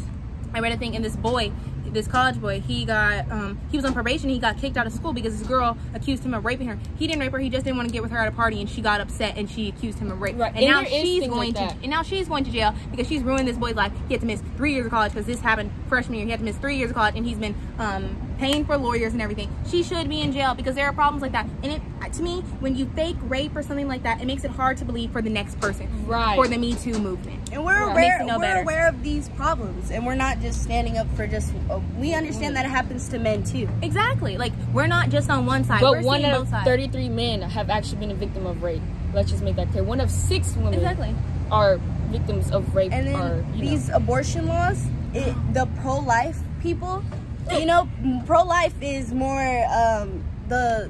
I 0.53 0.59
read 0.59 0.71
a 0.73 0.77
thing, 0.77 0.95
and 0.95 1.03
this 1.03 1.15
boy, 1.15 1.51
this 1.85 2.07
college 2.07 2.39
boy, 2.39 2.59
he 2.61 2.85
got, 2.85 3.29
um, 3.31 3.59
he 3.71 3.77
was 3.77 3.85
on 3.85 3.93
probation. 3.93 4.29
He 4.29 4.39
got 4.39 4.57
kicked 4.57 4.77
out 4.77 4.85
of 4.85 4.93
school 4.93 5.11
because 5.13 5.37
this 5.37 5.47
girl 5.47 5.77
accused 5.93 6.23
him 6.23 6.33
of 6.33 6.45
raping 6.45 6.67
her. 6.67 6.77
He 6.97 7.07
didn't 7.07 7.19
rape 7.21 7.31
her. 7.31 7.39
He 7.39 7.49
just 7.49 7.65
didn't 7.65 7.77
want 7.77 7.89
to 7.89 7.93
get 7.93 8.01
with 8.01 8.11
her 8.11 8.17
at 8.17 8.27
a 8.27 8.31
party, 8.31 8.61
and 8.61 8.69
she 8.69 8.81
got 8.81 9.01
upset 9.01 9.37
and 9.37 9.49
she 9.49 9.69
accused 9.69 9.99
him 9.99 10.11
of 10.11 10.21
rape. 10.21 10.37
Right, 10.37 10.53
And, 10.53 10.63
and 10.63 10.67
now 10.67 10.83
she's 10.83 11.27
going 11.27 11.53
like 11.53 11.69
to, 11.71 11.75
and 11.81 11.89
now 11.89 12.03
she's 12.03 12.27
going 12.27 12.43
to 12.43 12.51
jail 12.51 12.73
because 12.91 13.07
she's 13.07 13.23
ruined 13.23 13.47
this 13.47 13.57
boy's 13.57 13.75
life. 13.75 13.91
He 14.07 14.13
had 14.13 14.21
to 14.21 14.27
miss 14.27 14.41
three 14.55 14.73
years 14.73 14.85
of 14.85 14.91
college 14.91 15.13
because 15.13 15.25
this 15.25 15.39
happened 15.39 15.71
freshman 15.87 16.17
year. 16.17 16.25
He 16.25 16.31
had 16.31 16.39
to 16.39 16.45
miss 16.45 16.57
three 16.57 16.77
years 16.77 16.91
of 16.91 16.95
college, 16.95 17.15
and 17.15 17.25
he's 17.25 17.37
been 17.37 17.55
um, 17.79 18.28
paying 18.39 18.63
for 18.65 18.77
lawyers 18.77 19.11
and 19.11 19.21
everything. 19.21 19.53
She 19.69 19.83
should 19.83 20.07
be 20.07 20.21
in 20.21 20.31
jail 20.31 20.55
because 20.55 20.73
there 20.73 20.85
are 20.85 20.93
problems 20.93 21.21
like 21.21 21.33
that. 21.33 21.45
And 21.61 21.73
it, 21.73 21.81
to 22.13 22.23
me, 22.23 22.39
when 22.61 22.75
you 22.75 22.89
fake 22.95 23.17
rape 23.23 23.53
or 23.55 23.61
something 23.61 23.87
like 23.87 24.03
that, 24.03 24.21
it 24.21 24.25
makes 24.25 24.45
it 24.45 24.51
hard 24.51 24.77
to 24.77 24.85
believe 24.85 25.11
for 25.11 25.21
the 25.21 25.29
next 25.29 25.59
person. 25.59 25.87
Right. 26.07 26.35
For 26.35 26.47
the 26.47 26.57
Me 26.57 26.73
Too 26.73 26.97
movement. 26.97 27.49
And 27.51 27.65
we're 27.65 27.73
Right. 27.85 27.91
aware, 27.91 28.23
no 28.25 28.37
we're 28.37 28.41
better. 28.41 28.61
aware 28.61 28.87
of 28.87 29.03
these 29.03 29.27
problems, 29.29 29.91
and 29.91 30.05
we're 30.05 30.15
not 30.15 30.39
just 30.39 30.63
standing 30.63 30.97
up 30.97 31.07
for 31.15 31.27
just. 31.27 31.51
Uh, 31.69 31.79
we 31.97 32.13
understand 32.13 32.55
that 32.55 32.65
it 32.65 32.69
happens 32.69 33.09
to 33.09 33.19
men 33.19 33.43
too. 33.43 33.67
Exactly. 33.81 34.37
Like 34.37 34.53
we're 34.73 34.87
not 34.87 35.09
just 35.09 35.29
on 35.29 35.45
one 35.45 35.65
side. 35.65 35.81
But 35.81 35.91
we're 35.91 36.01
one 36.03 36.21
seeing 36.21 36.31
both 36.31 36.43
of 36.43 36.49
sides. 36.49 36.65
33 36.65 37.09
men 37.09 37.41
have 37.41 37.69
actually 37.69 37.97
been 37.99 38.11
a 38.11 38.15
victim 38.15 38.45
of 38.47 38.63
rape. 38.63 38.81
Let's 39.13 39.29
just 39.29 39.43
make 39.43 39.57
that 39.57 39.69
clear. 39.71 39.83
One 39.83 39.99
of 39.99 40.09
six 40.09 40.55
women 40.55 40.75
Exactly. 40.75 41.13
are 41.51 41.79
victims 42.09 42.51
of 42.51 42.73
rape. 42.73 42.93
And 42.93 43.07
then 43.07 43.15
or, 43.15 43.45
you 43.55 43.63
know. 43.65 43.69
these 43.69 43.89
abortion 43.89 44.47
laws, 44.47 44.85
it, 45.13 45.35
the 45.53 45.67
pro-life 45.81 46.39
people, 46.61 47.03
you 47.51 47.65
know, 47.65 47.87
pro-life 48.25 48.73
is 48.81 49.13
more 49.13 49.65
um, 49.73 50.23
the. 50.47 50.89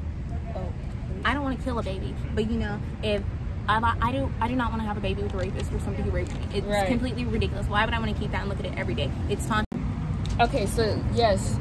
I 1.26 1.34
don't 1.34 1.44
want 1.44 1.58
to 1.58 1.64
kill 1.66 1.78
a 1.80 1.84
baby, 1.84 2.16
but 2.34 2.50
you 2.50 2.58
know, 2.58 2.80
if 3.04 3.22
I, 3.68 3.96
I 4.02 4.12
do, 4.14 4.32
I 4.40 4.48
do 4.48 4.56
not 4.56 4.70
want 4.72 4.82
to 4.82 4.88
have 4.88 4.96
a 4.98 5.02
baby 5.02 5.22
with 5.22 5.34
a 5.34 5.38
rapist 5.38 5.72
or 5.74 5.80
somebody 5.82 6.04
who 6.04 6.12
raped 6.12 6.34
me. 6.34 6.40
It's 6.54 6.66
Right. 6.66 6.88
completely 6.88 7.26
ridiculous. 7.26 7.68
Why 7.68 7.84
would 7.84 7.94
I 7.94 8.00
want 8.00 8.14
to 8.16 8.20
keep 8.20 8.32
that 8.32 8.42
and 8.42 8.50
look 8.50 8.60
at 8.60 8.66
it 8.66 8.78
every 8.78 8.96
day? 8.96 9.12
It's 9.30 9.46
time. 9.46 9.66
Okay, 10.40 10.66
so 10.66 11.02
yes. 11.14 11.58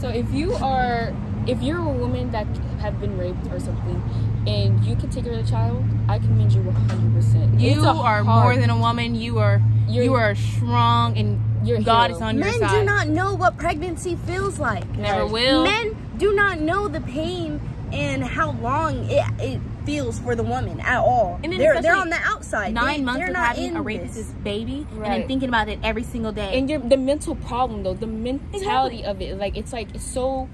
So 0.00 0.08
if 0.08 0.30
you 0.32 0.54
are 0.54 1.12
if 1.46 1.60
you're 1.60 1.78
a 1.80 1.88
woman 1.88 2.30
that 2.30 2.46
have 2.80 3.00
been 3.00 3.18
raped 3.18 3.46
or 3.50 3.58
something 3.60 4.00
and 4.46 4.82
you 4.84 4.94
can 4.96 5.10
take 5.10 5.24
care 5.24 5.32
of 5.34 5.44
the 5.44 5.50
child, 5.50 5.84
I 6.08 6.18
commend 6.18 6.52
you 6.52 6.60
100%. 6.62 7.60
You 7.60 7.80
are 7.82 8.22
hard- 8.22 8.44
more 8.44 8.56
than 8.56 8.70
a 8.70 8.78
woman. 8.78 9.14
You're- 9.16 9.60
you 9.88 10.14
are 10.14 10.34
strong, 10.36 11.18
and 11.18 11.40
You're 11.64 11.80
God 11.80 12.10
hero. 12.10 12.16
is 12.16 12.22
on 12.22 12.38
your 12.38 12.44
Men 12.46 12.70
do 12.70 12.84
not 12.84 13.08
know 13.08 13.34
what 13.34 13.56
pregnancy 13.56 14.16
feels 14.26 14.58
like. 14.58 14.88
Never 14.96 15.22
Right. 15.24 15.32
will. 15.32 15.64
Men 15.64 15.96
do 16.18 16.34
not 16.34 16.60
know 16.60 16.88
the 16.88 17.00
pain 17.00 17.60
and 17.92 18.24
how 18.24 18.52
long 18.60 19.08
it, 19.10 19.24
it 19.38 19.60
feels 19.84 20.18
for 20.18 20.34
the 20.34 20.42
woman 20.42 20.80
at 20.80 20.98
all. 20.98 21.38
And 21.44 21.52
then 21.52 21.58
they're 21.60 21.80
they're 21.82 21.94
on 21.96 22.08
the 22.08 22.18
outside. 22.24 22.72
Nine 22.72 22.98
They- 23.00 23.04
months 23.04 23.18
they're 23.18 23.26
of 23.28 23.32
not 23.34 23.46
having 23.48 23.64
in 23.64 23.76
a 23.76 23.82
rapist's 23.82 24.16
this. 24.16 24.26
baby, 24.42 24.86
and 24.90 24.98
Right. 25.00 25.08
then 25.18 25.28
thinking 25.28 25.48
about 25.48 25.68
it 25.68 25.78
every 25.82 26.02
single 26.02 26.32
day. 26.32 26.56
and 26.58 26.68
your 26.70 26.78
the 26.80 26.96
mental 26.96 27.34
problem 27.34 27.82
though, 27.82 27.94
the 27.94 28.06
mentality 28.06 29.00
Exactly. 29.00 29.04
of 29.04 29.20
it, 29.20 29.38
like 29.38 29.56
it's 29.56 29.72
like 29.72 29.88
it's 29.94 30.04
so 30.04 30.48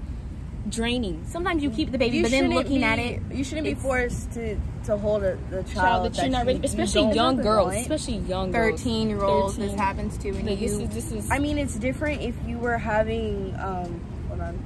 draining. 0.69 1.23
Sometimes 1.25 1.63
you 1.63 1.69
keep 1.71 1.91
the 1.91 1.97
baby, 1.97 2.17
You 2.17 2.23
but 2.23 2.31
then 2.31 2.49
looking 2.49 2.79
be, 2.79 2.83
at 2.83 2.99
it, 2.99 3.21
you 3.31 3.43
shouldn't 3.43 3.65
be 3.65 3.73
forced 3.73 4.31
to 4.33 4.57
to 4.85 4.97
hold 4.97 5.23
a, 5.23 5.37
the 5.51 5.61
child, 5.63 5.73
Child 5.73 6.05
that 6.13 6.17
you're 6.21 6.29
not 6.29 6.41
you- 6.47 6.53
ready, 6.53 6.59
especially 6.65 7.01
don't 7.03 7.15
young 7.15 7.41
girls, 7.41 7.75
especially 7.75 8.17
young 8.17 8.51
13 8.51 9.09
year 9.09 9.23
olds, 9.23 9.57
this 9.57 9.73
happens 9.75 10.17
to, 10.19 10.29
and 10.29 10.47
Like, 10.47 10.59
this 10.59 10.73
you. 10.73 10.81
is 10.81 10.89
this 10.89 11.11
is 11.11 11.29
I 11.31 11.39
mean, 11.39 11.57
it's 11.57 11.75
different 11.75 12.21
if 12.21 12.35
you 12.47 12.57
were 12.57 12.77
having. 12.77 13.55
Um, 13.59 14.01
hold 14.27 14.41
on, 14.41 14.59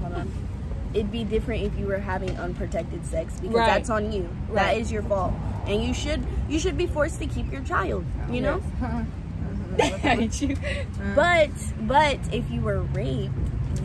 hold 0.00 0.14
on. 0.14 0.30
It'd 0.94 1.12
be 1.12 1.22
different 1.24 1.62
if 1.64 1.78
you 1.78 1.86
were 1.86 1.98
having 1.98 2.30
unprotected 2.38 3.04
sex 3.06 3.34
because 3.40 3.54
Right. 3.56 3.66
that's 3.66 3.90
on 3.90 4.10
you. 4.10 4.28
That 4.54 4.66
Right. 4.68 4.80
is 4.80 4.90
your 4.90 5.02
fault, 5.02 5.32
and 5.66 5.82
you 5.82 5.92
should 5.92 6.22
you 6.48 6.58
should 6.58 6.76
be 6.78 6.86
forced 6.86 7.18
to 7.20 7.26
keep 7.26 7.52
your 7.52 7.62
child. 7.62 8.04
You 8.30 8.40
know. 8.40 8.62
I 9.80 9.82
hate 9.82 10.42
you. 10.42 10.56
But 11.14 11.50
but 11.82 12.18
if 12.32 12.50
you 12.50 12.60
were 12.62 12.80
raped, 12.82 13.32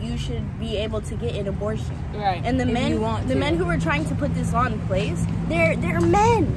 you 0.00 0.16
should 0.18 0.58
be 0.58 0.76
able 0.76 1.00
to 1.02 1.14
get 1.16 1.34
an 1.36 1.48
abortion. 1.48 1.96
Right. 2.14 2.42
And 2.44 2.58
the 2.58 2.64
If 2.66 2.72
men 2.72 3.28
the 3.28 3.34
men 3.36 3.56
who 3.56 3.64
are 3.66 3.78
trying 3.78 4.04
to 4.06 4.14
put 4.14 4.34
this 4.34 4.52
law 4.52 4.66
in 4.66 4.78
place, 4.86 5.24
they're 5.48 5.76
they're 5.76 6.00
men. 6.00 6.56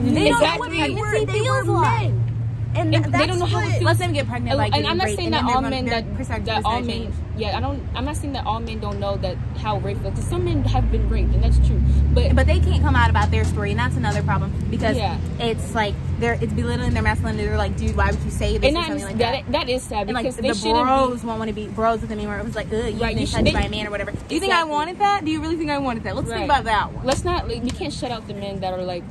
They 0.00 0.28
don't 0.28 0.40
know 0.42 0.56
what 0.58 0.72
Exactly. 0.72 0.78
Pregnancy 0.78 1.00
were 1.00 1.26
feels 1.32 1.68
like. 1.68 2.02
men. 2.02 2.29
And, 2.74 2.92
th- 2.92 3.06
they 3.06 3.26
don't 3.26 3.38
know 3.38 3.46
how 3.46 3.60
to 3.60 3.70
feel 3.72 3.82
Let 3.82 3.98
them 3.98 4.12
get 4.12 4.28
pregnant 4.28 4.54
oh, 4.54 4.58
by 4.58 4.66
and, 4.76 4.86
I'm 4.86 4.96
not 4.96 5.08
saying 5.08 5.30
that 5.32 5.44
all 5.44 5.60
men 5.60 5.86
that, 5.86 6.44
that 6.44 6.64
all 6.64 6.80
men 6.80 7.12
yeah 7.36 7.56
I 7.56 7.60
don't 7.60 7.82
I'm 7.94 8.04
not 8.04 8.16
saying 8.16 8.32
that 8.34 8.46
all 8.46 8.60
men 8.60 8.78
don't 8.78 9.00
know 9.00 9.16
that 9.18 9.36
how 9.58 9.78
rape 9.78 9.98
feels 10.00 10.14
because 10.14 10.28
some 10.28 10.44
men 10.44 10.62
have 10.64 10.90
been 10.92 11.08
raped 11.08 11.34
and 11.34 11.42
that's 11.42 11.58
true 11.66 11.80
but 12.14 12.34
but 12.34 12.46
they 12.46 12.60
can't 12.60 12.82
come 12.82 12.96
out 12.96 13.10
about 13.10 13.30
their 13.30 13.44
story, 13.44 13.70
and 13.70 13.78
that's 13.78 13.96
another 13.96 14.22
problem 14.22 14.52
because 14.70 14.96
Yeah. 14.96 15.16
it's 15.38 15.74
like 15.74 15.94
they're 16.18 16.34
it's 16.40 16.52
belittling 16.52 16.92
their 16.92 17.02
masculinity. 17.02 17.46
They're 17.46 17.56
like, 17.56 17.76
dude, 17.76 17.96
why 17.96 18.10
would 18.10 18.20
you 18.22 18.30
say 18.30 18.58
this 18.58 18.68
and 18.68 18.76
or 18.76 18.82
something 18.84 19.04
like 19.04 19.18
that, 19.18 19.44
that? 19.46 19.52
that 19.52 19.68
is 19.68 19.82
sad 19.82 20.08
And 20.08 20.14
like 20.14 20.24
because 20.24 20.36
the 20.36 20.42
they 20.42 20.52
shouldn't 20.52 20.84
bros 20.86 21.22
won't 21.24 21.38
want 21.38 21.48
to 21.48 21.54
be 21.54 21.68
bros 21.68 22.00
with 22.00 22.10
them 22.10 22.18
anymore. 22.18 22.38
It 22.38 22.44
was 22.44 22.56
like, 22.56 22.66
ugh, 22.72 22.86
you've 22.86 23.00
Right, 23.00 23.16
you 23.16 23.26
touched 23.26 23.44
they- 23.44 23.52
by 23.52 23.62
a 23.62 23.70
man 23.70 23.86
or 23.86 23.90
whatever. 23.90 24.10
Do 24.12 24.34
you 24.34 24.40
think 24.40 24.52
I 24.52 24.64
wanted 24.64 24.98
that? 24.98 25.24
Do 25.24 25.30
you 25.30 25.40
really 25.40 25.56
think 25.56 25.70
I 25.70 25.78
wanted 25.78 26.02
that? 26.02 26.16
Let's 26.16 26.28
Right. 26.28 26.38
think 26.38 26.50
about 26.50 26.64
that 26.64 26.92
one. 26.92 27.06
let's 27.06 27.24
not 27.24 27.48
like 27.48 27.62
we 27.62 27.70
can't 27.70 27.92
shut 27.92 28.10
out 28.10 28.26
the 28.26 28.34
men 28.34 28.60
that 28.60 28.72
are 28.74 28.82
like 28.82 29.04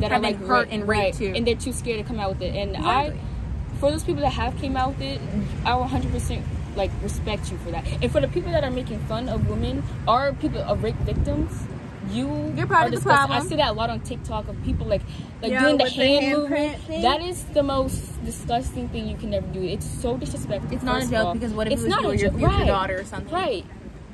that 0.00 0.10
Have 0.10 0.20
are 0.20 0.22
like 0.22 0.38
hurt 0.44 0.68
and 0.70 0.86
raped 0.88 1.00
right, 1.00 1.14
too. 1.14 1.32
and 1.34 1.46
they're 1.46 1.54
too 1.54 1.72
scared 1.72 1.98
to 1.98 2.04
come 2.04 2.18
out 2.20 2.30
with 2.30 2.42
it 2.42 2.54
and 2.54 2.70
Exactly. 2.76 3.18
I 3.18 3.76
for 3.80 3.90
those 3.90 4.04
people 4.04 4.22
that 4.22 4.30
have 4.32 4.56
came 4.58 4.76
out 4.76 4.90
with 4.90 5.02
it 5.02 5.20
I 5.64 5.74
will 5.74 5.80
100 5.82 6.10
percent 6.12 6.44
like 6.76 6.90
respect 7.02 7.50
you 7.52 7.56
for 7.58 7.70
that 7.70 7.86
and 8.02 8.10
for 8.10 8.20
the 8.20 8.28
people 8.28 8.50
that 8.52 8.64
are 8.64 8.70
making 8.70 8.98
fun 9.00 9.28
of 9.28 9.48
women 9.48 9.82
or 10.08 10.32
people 10.40 10.60
of 10.62 10.82
rape 10.82 10.96
victims 10.96 11.64
you 12.10 12.52
You're 12.54 12.66
part 12.66 12.82
are 12.82 12.84
of 12.86 12.90
the 12.90 12.96
disgusting. 12.96 13.04
problem. 13.28 13.42
I 13.46 13.48
see 13.48 13.56
that 13.56 13.70
a 13.70 13.72
lot 13.72 13.88
on 13.88 14.00
TikTok 14.00 14.48
of 14.48 14.62
people 14.62 14.86
like 14.86 15.00
like 15.40 15.50
Yeah, 15.52 15.60
doing 15.60 15.78
the 15.78 15.88
hand 15.88 16.36
movement. 16.36 16.82
thing. 16.82 17.00
That 17.00 17.22
is 17.22 17.44
the 17.44 17.62
most 17.62 18.22
disgusting 18.26 18.90
thing 18.90 19.08
you 19.08 19.16
can 19.16 19.32
ever 19.32 19.46
do. 19.46 19.62
It's 19.62 19.86
so 19.86 20.18
disrespectful. 20.18 20.74
It's 20.74 20.84
not 20.84 21.02
a 21.02 21.08
joke 21.08 21.32
because 21.32 21.52
what 21.54 21.66
if 21.68 21.72
it's 21.74 21.82
it 21.82 21.84
was 21.86 22.02
not 22.02 22.18
your 22.18 22.30
future 22.30 22.46
right. 22.46 22.66
daughter 22.66 23.00
or 23.00 23.04
something? 23.04 23.32
Right. 23.32 23.64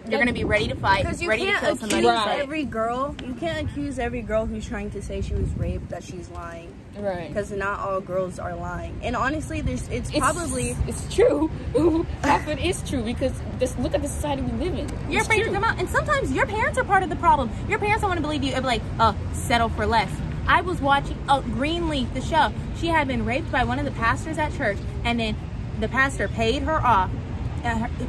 You're 0.09 0.19
gonna 0.19 0.33
be 0.33 0.45
ready 0.45 0.67
to 0.69 0.75
fight, 0.75 1.05
Because 1.05 1.21
you 1.23 1.29
ready 1.29 1.45
to 1.45 1.51
can't 1.51 1.61
kill 1.63 1.75
accuse 1.75 1.91
somebody. 1.91 2.07
Right. 2.07 2.41
every 2.41 2.65
girl. 2.65 3.15
You 3.27 3.35
can't 3.35 3.69
accuse 3.69 3.99
every 3.99 4.23
girl 4.23 4.47
who's 4.47 4.67
trying 4.67 4.91
to 4.93 5.03
say 5.03 5.21
she 5.21 5.35
was 5.35 5.49
raped 5.57 5.89
that 5.91 6.03
she's 6.03 6.29
lying. 6.31 6.73
Right. 6.99 7.29
Because 7.29 7.51
not 7.53 7.81
all 7.81 8.01
girls 8.01 8.39
are 8.39 8.55
lying. 8.57 8.99
And 9.03 9.15
honestly, 9.15 9.61
there's 9.61 9.87
it's, 9.89 10.11
It's 10.11 10.19
probably 10.19 10.77
it's 10.89 11.15
true. 11.15 11.49
Half 12.25 12.43
of 12.49 12.59
it 12.59 12.65
is 12.65 12.83
true 12.89 13.03
because 13.03 13.33
this 13.59 13.77
look 13.79 13.95
at 13.95 14.03
the 14.03 14.09
society 14.09 14.43
we 14.43 14.53
live 14.65 14.75
in. 14.79 14.89
You're 15.11 15.21
It's 15.21 15.27
afraid 15.29 15.39
to 15.41 15.45
true. 15.45 15.55
come 15.55 15.65
out, 15.65 15.79
and 15.79 15.89
sometimes 15.89 16.33
your 16.33 16.47
parents 16.47 16.79
are 16.79 16.85
part 16.85 17.03
of 17.03 17.11
the 17.11 17.17
problem. 17.17 17.51
Your 17.69 17.79
parents 17.79 18.01
don't 18.01 18.11
want 18.11 18.19
to 18.19 18.23
believe 18.23 18.43
you. 18.43 18.51
It'd 18.53 18.63
be 18.63 18.67
like, 18.69 18.83
oh, 18.99 19.17
settle 19.33 19.69
for 19.69 19.87
less. 19.87 20.11
I 20.47 20.63
was 20.63 20.81
watching 20.81 21.17
oh, 21.29 21.43
Greenleaf, 21.43 22.13
the 22.15 22.21
show. 22.23 22.53
She 22.79 22.89
had 22.89 23.07
been 23.07 23.25
raped 23.25 23.53
by 23.53 23.63
one 23.65 23.79
of 23.79 23.85
the 23.85 23.93
pastors 23.93 24.39
at 24.39 24.53
church, 24.57 24.79
and 25.05 25.21
then 25.21 25.37
the 25.79 25.89
pastor 25.89 26.27
paid 26.29 26.63
her 26.63 26.85
off, 26.85 27.11
her- 27.11 27.20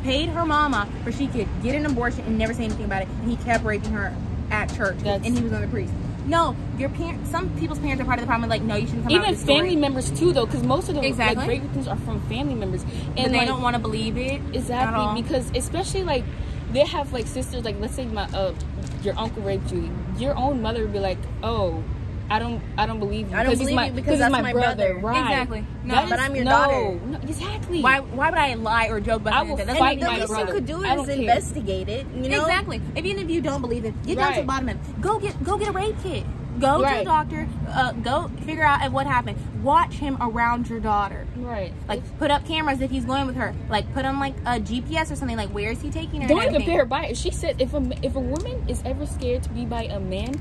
paid 0.04 0.30
her 0.30 0.46
mama 0.46 0.88
for 1.04 1.12
she 1.12 1.28
could 1.28 1.48
get 1.64 1.76
an 1.76 1.86
abortion 1.86 2.22
and 2.26 2.38
never 2.38 2.54
say 2.54 2.66
anything 2.66 2.86
about 2.86 3.04
it. 3.04 3.08
And 3.08 3.30
he 3.30 3.38
kept 3.38 3.64
raping 3.64 3.92
her 3.92 4.16
at 4.50 4.74
church, 4.76 4.98
That's- 5.00 5.26
and 5.26 5.38
he 5.38 5.44
was 5.44 5.54
on 5.54 5.62
the 5.62 5.68
priest. 5.68 5.94
No, 6.26 6.56
your 6.78 6.90
parents. 6.90 7.30
Some 7.32 7.50
people's 7.58 7.80
parents 7.80 8.02
are 8.02 8.06
part 8.06 8.20
of 8.20 8.24
the 8.24 8.28
problem. 8.28 8.50
Like, 8.50 8.62
no, 8.62 8.76
you 8.76 8.86
shouldn't 8.86 9.04
come 9.04 9.12
Even 9.12 9.36
family 9.36 9.76
members 9.76 10.12
too, 10.12 10.32
though, 10.32 10.46
because 10.46 10.64
most 10.64 10.88
of 10.88 10.96
the 10.96 11.02
Exactly. 11.02 11.36
like 11.38 11.48
rape 11.48 11.62
victims 11.64 11.88
are 11.88 11.98
from 11.98 12.22
family 12.30 12.54
members, 12.54 12.84
and 12.84 13.16
but 13.16 13.32
they 13.32 13.38
like, 13.40 13.48
don't 13.48 13.62
want 13.62 13.76
to 13.76 13.82
believe 13.82 14.18
it. 14.18 14.40
Exactly, 14.54 15.22
because 15.22 15.50
especially 15.56 16.04
like 16.04 16.24
they 16.74 16.86
have 16.86 17.12
like 17.12 17.26
sisters. 17.28 17.66
Like 17.66 17.78
let's 17.80 17.96
say 17.96 18.06
my 18.06 18.26
uh, 18.34 18.54
your 19.04 19.18
uncle 19.18 19.42
raped 19.42 19.72
you, 19.72 19.90
your 20.18 20.38
own 20.38 20.62
mother 20.62 20.82
would 20.84 20.94
be 20.94 21.00
like, 21.00 21.18
"Oh, 21.42 21.84
I 22.32 22.40
don't, 22.40 22.62
I 22.78 22.86
don't 22.86 23.00
believe 23.00 23.30
you 23.30 23.36
I 23.36 23.44
don't 23.44 23.58
believe 23.58 23.76
my, 23.76 23.88
you 23.88 23.94
because 23.94 24.20
that's 24.20 24.32
my, 24.32 24.52
brother." 24.54 24.94
brother. 24.94 25.00
Right? 25.00 25.20
Exactly. 25.22 25.66
No, 25.84 25.96
That 25.96 26.10
but 26.10 26.20
is- 26.20 26.26
I'm 26.26 26.36
your 26.36 26.46
no, 26.46 26.52
daughter. 26.52 27.00
No, 27.06 27.18
exactly. 27.20 27.82
Why? 27.82 28.00
Why 28.00 28.30
would 28.30 28.40
I 28.40 28.54
lie 28.56 28.88
or 28.88 29.00
joke 29.00 29.22
about 29.22 29.34
I 29.34 29.42
will 29.44 29.58
that? 29.58 29.68
fight 29.78 30.00
That's 30.00 30.10
my 30.12 30.16
the 30.16 30.22
least 30.22 30.28
brother. 30.34 30.46
you 30.48 30.54
could 30.54 30.66
do 30.66 30.84
is 30.84 31.06
care. 31.08 31.16
investigate 31.20 31.90
it. 31.90 32.06
You 32.16 32.30
know, 32.30 32.42
Exactly. 32.42 32.82
Even 32.96 33.20
if 33.20 33.30
you 33.30 33.42
don't 33.42 33.62
believe 33.62 33.86
it, 33.86 33.94
get 34.04 34.18
down 34.18 34.34
to 34.34 34.42
the 34.42 34.48
bottom 34.48 34.70
of 34.70 34.76
it. 34.76 35.02
Go 35.02 35.20
get 35.20 35.44
go 35.44 35.58
get 35.58 35.68
a 35.68 35.72
rape 35.72 35.96
kit. 36.04 36.24
Go 36.60 36.78
to 36.80 36.84
Right. 36.84 37.00
the 37.00 37.06
doctor. 37.06 37.48
Uh, 37.70 37.94
go 37.94 38.30
figure 38.46 38.64
out 38.66 38.92
what 38.92 39.08
happened. 39.08 39.38
Watch 39.64 39.94
him 39.94 40.18
around 40.20 40.70
your 40.70 40.80
daughter. 40.82 41.26
Right. 41.38 41.74
Like 41.88 42.02
put 42.20 42.30
up 42.30 42.46
cameras 42.46 42.82
if 42.82 42.92
he's 42.92 43.06
going 43.06 43.26
with 43.26 43.36
her. 43.38 43.54
Like 43.70 43.92
put 43.94 44.06
on 44.06 44.20
like 44.20 44.36
a 44.46 44.60
GPS 44.60 45.12
or 45.12 45.16
something. 45.16 45.38
Like 45.38 45.50
where 45.50 45.72
is 45.72 45.82
he 45.82 45.90
taking 45.90 46.22
her? 46.22 46.28
Don't 46.28 46.44
even 46.44 46.62
pay 46.64 46.76
her 46.76 46.86
by 46.86 47.06
it. 47.06 47.18
She 47.18 47.32
said 47.32 47.62
if 47.62 47.74
a 47.74 47.82
if 48.06 48.16
a 48.16 48.20
woman 48.20 48.64
is 48.68 48.82
ever 48.86 49.06
scared 49.06 49.44
to 49.44 49.50
be 49.50 49.66
by 49.66 49.84
a 49.86 50.00
man, 50.00 50.40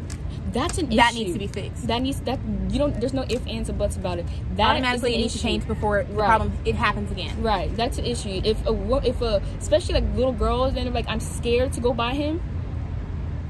that's 0.52 0.78
an 0.78 0.86
issue. 0.86 0.96
That 0.96 1.14
needs 1.14 1.32
to 1.32 1.38
be 1.38 1.46
fixed. 1.46 1.86
That 1.86 2.02
needs 2.02 2.20
that 2.22 2.38
you 2.70 2.78
don't. 2.78 2.98
There's 3.00 3.12
no 3.14 3.24
ifs, 3.28 3.46
ands, 3.46 3.70
or 3.70 3.74
buts 3.74 3.96
about 3.96 4.18
it. 4.18 4.26
That 4.56 4.70
Automatically, 4.72 5.14
it 5.14 5.18
needs 5.18 5.34
to 5.34 5.40
change 5.40 5.66
before 5.66 6.04
the 6.04 6.12
Right. 6.14 6.26
problem 6.26 6.52
it 6.64 6.74
happens 6.74 7.10
again. 7.10 7.42
Right, 7.42 7.74
that's 7.76 7.98
an 7.98 8.04
issue. 8.06 8.40
If 8.44 8.64
a 8.66 9.00
if 9.04 9.20
a 9.22 9.42
especially 9.58 9.94
like 9.94 10.04
little 10.16 10.32
girls 10.32 10.74
and 10.76 10.92
like 10.94 11.06
I'm 11.08 11.20
scared 11.20 11.72
to 11.74 11.80
go 11.80 11.92
by 11.92 12.14
him, 12.14 12.40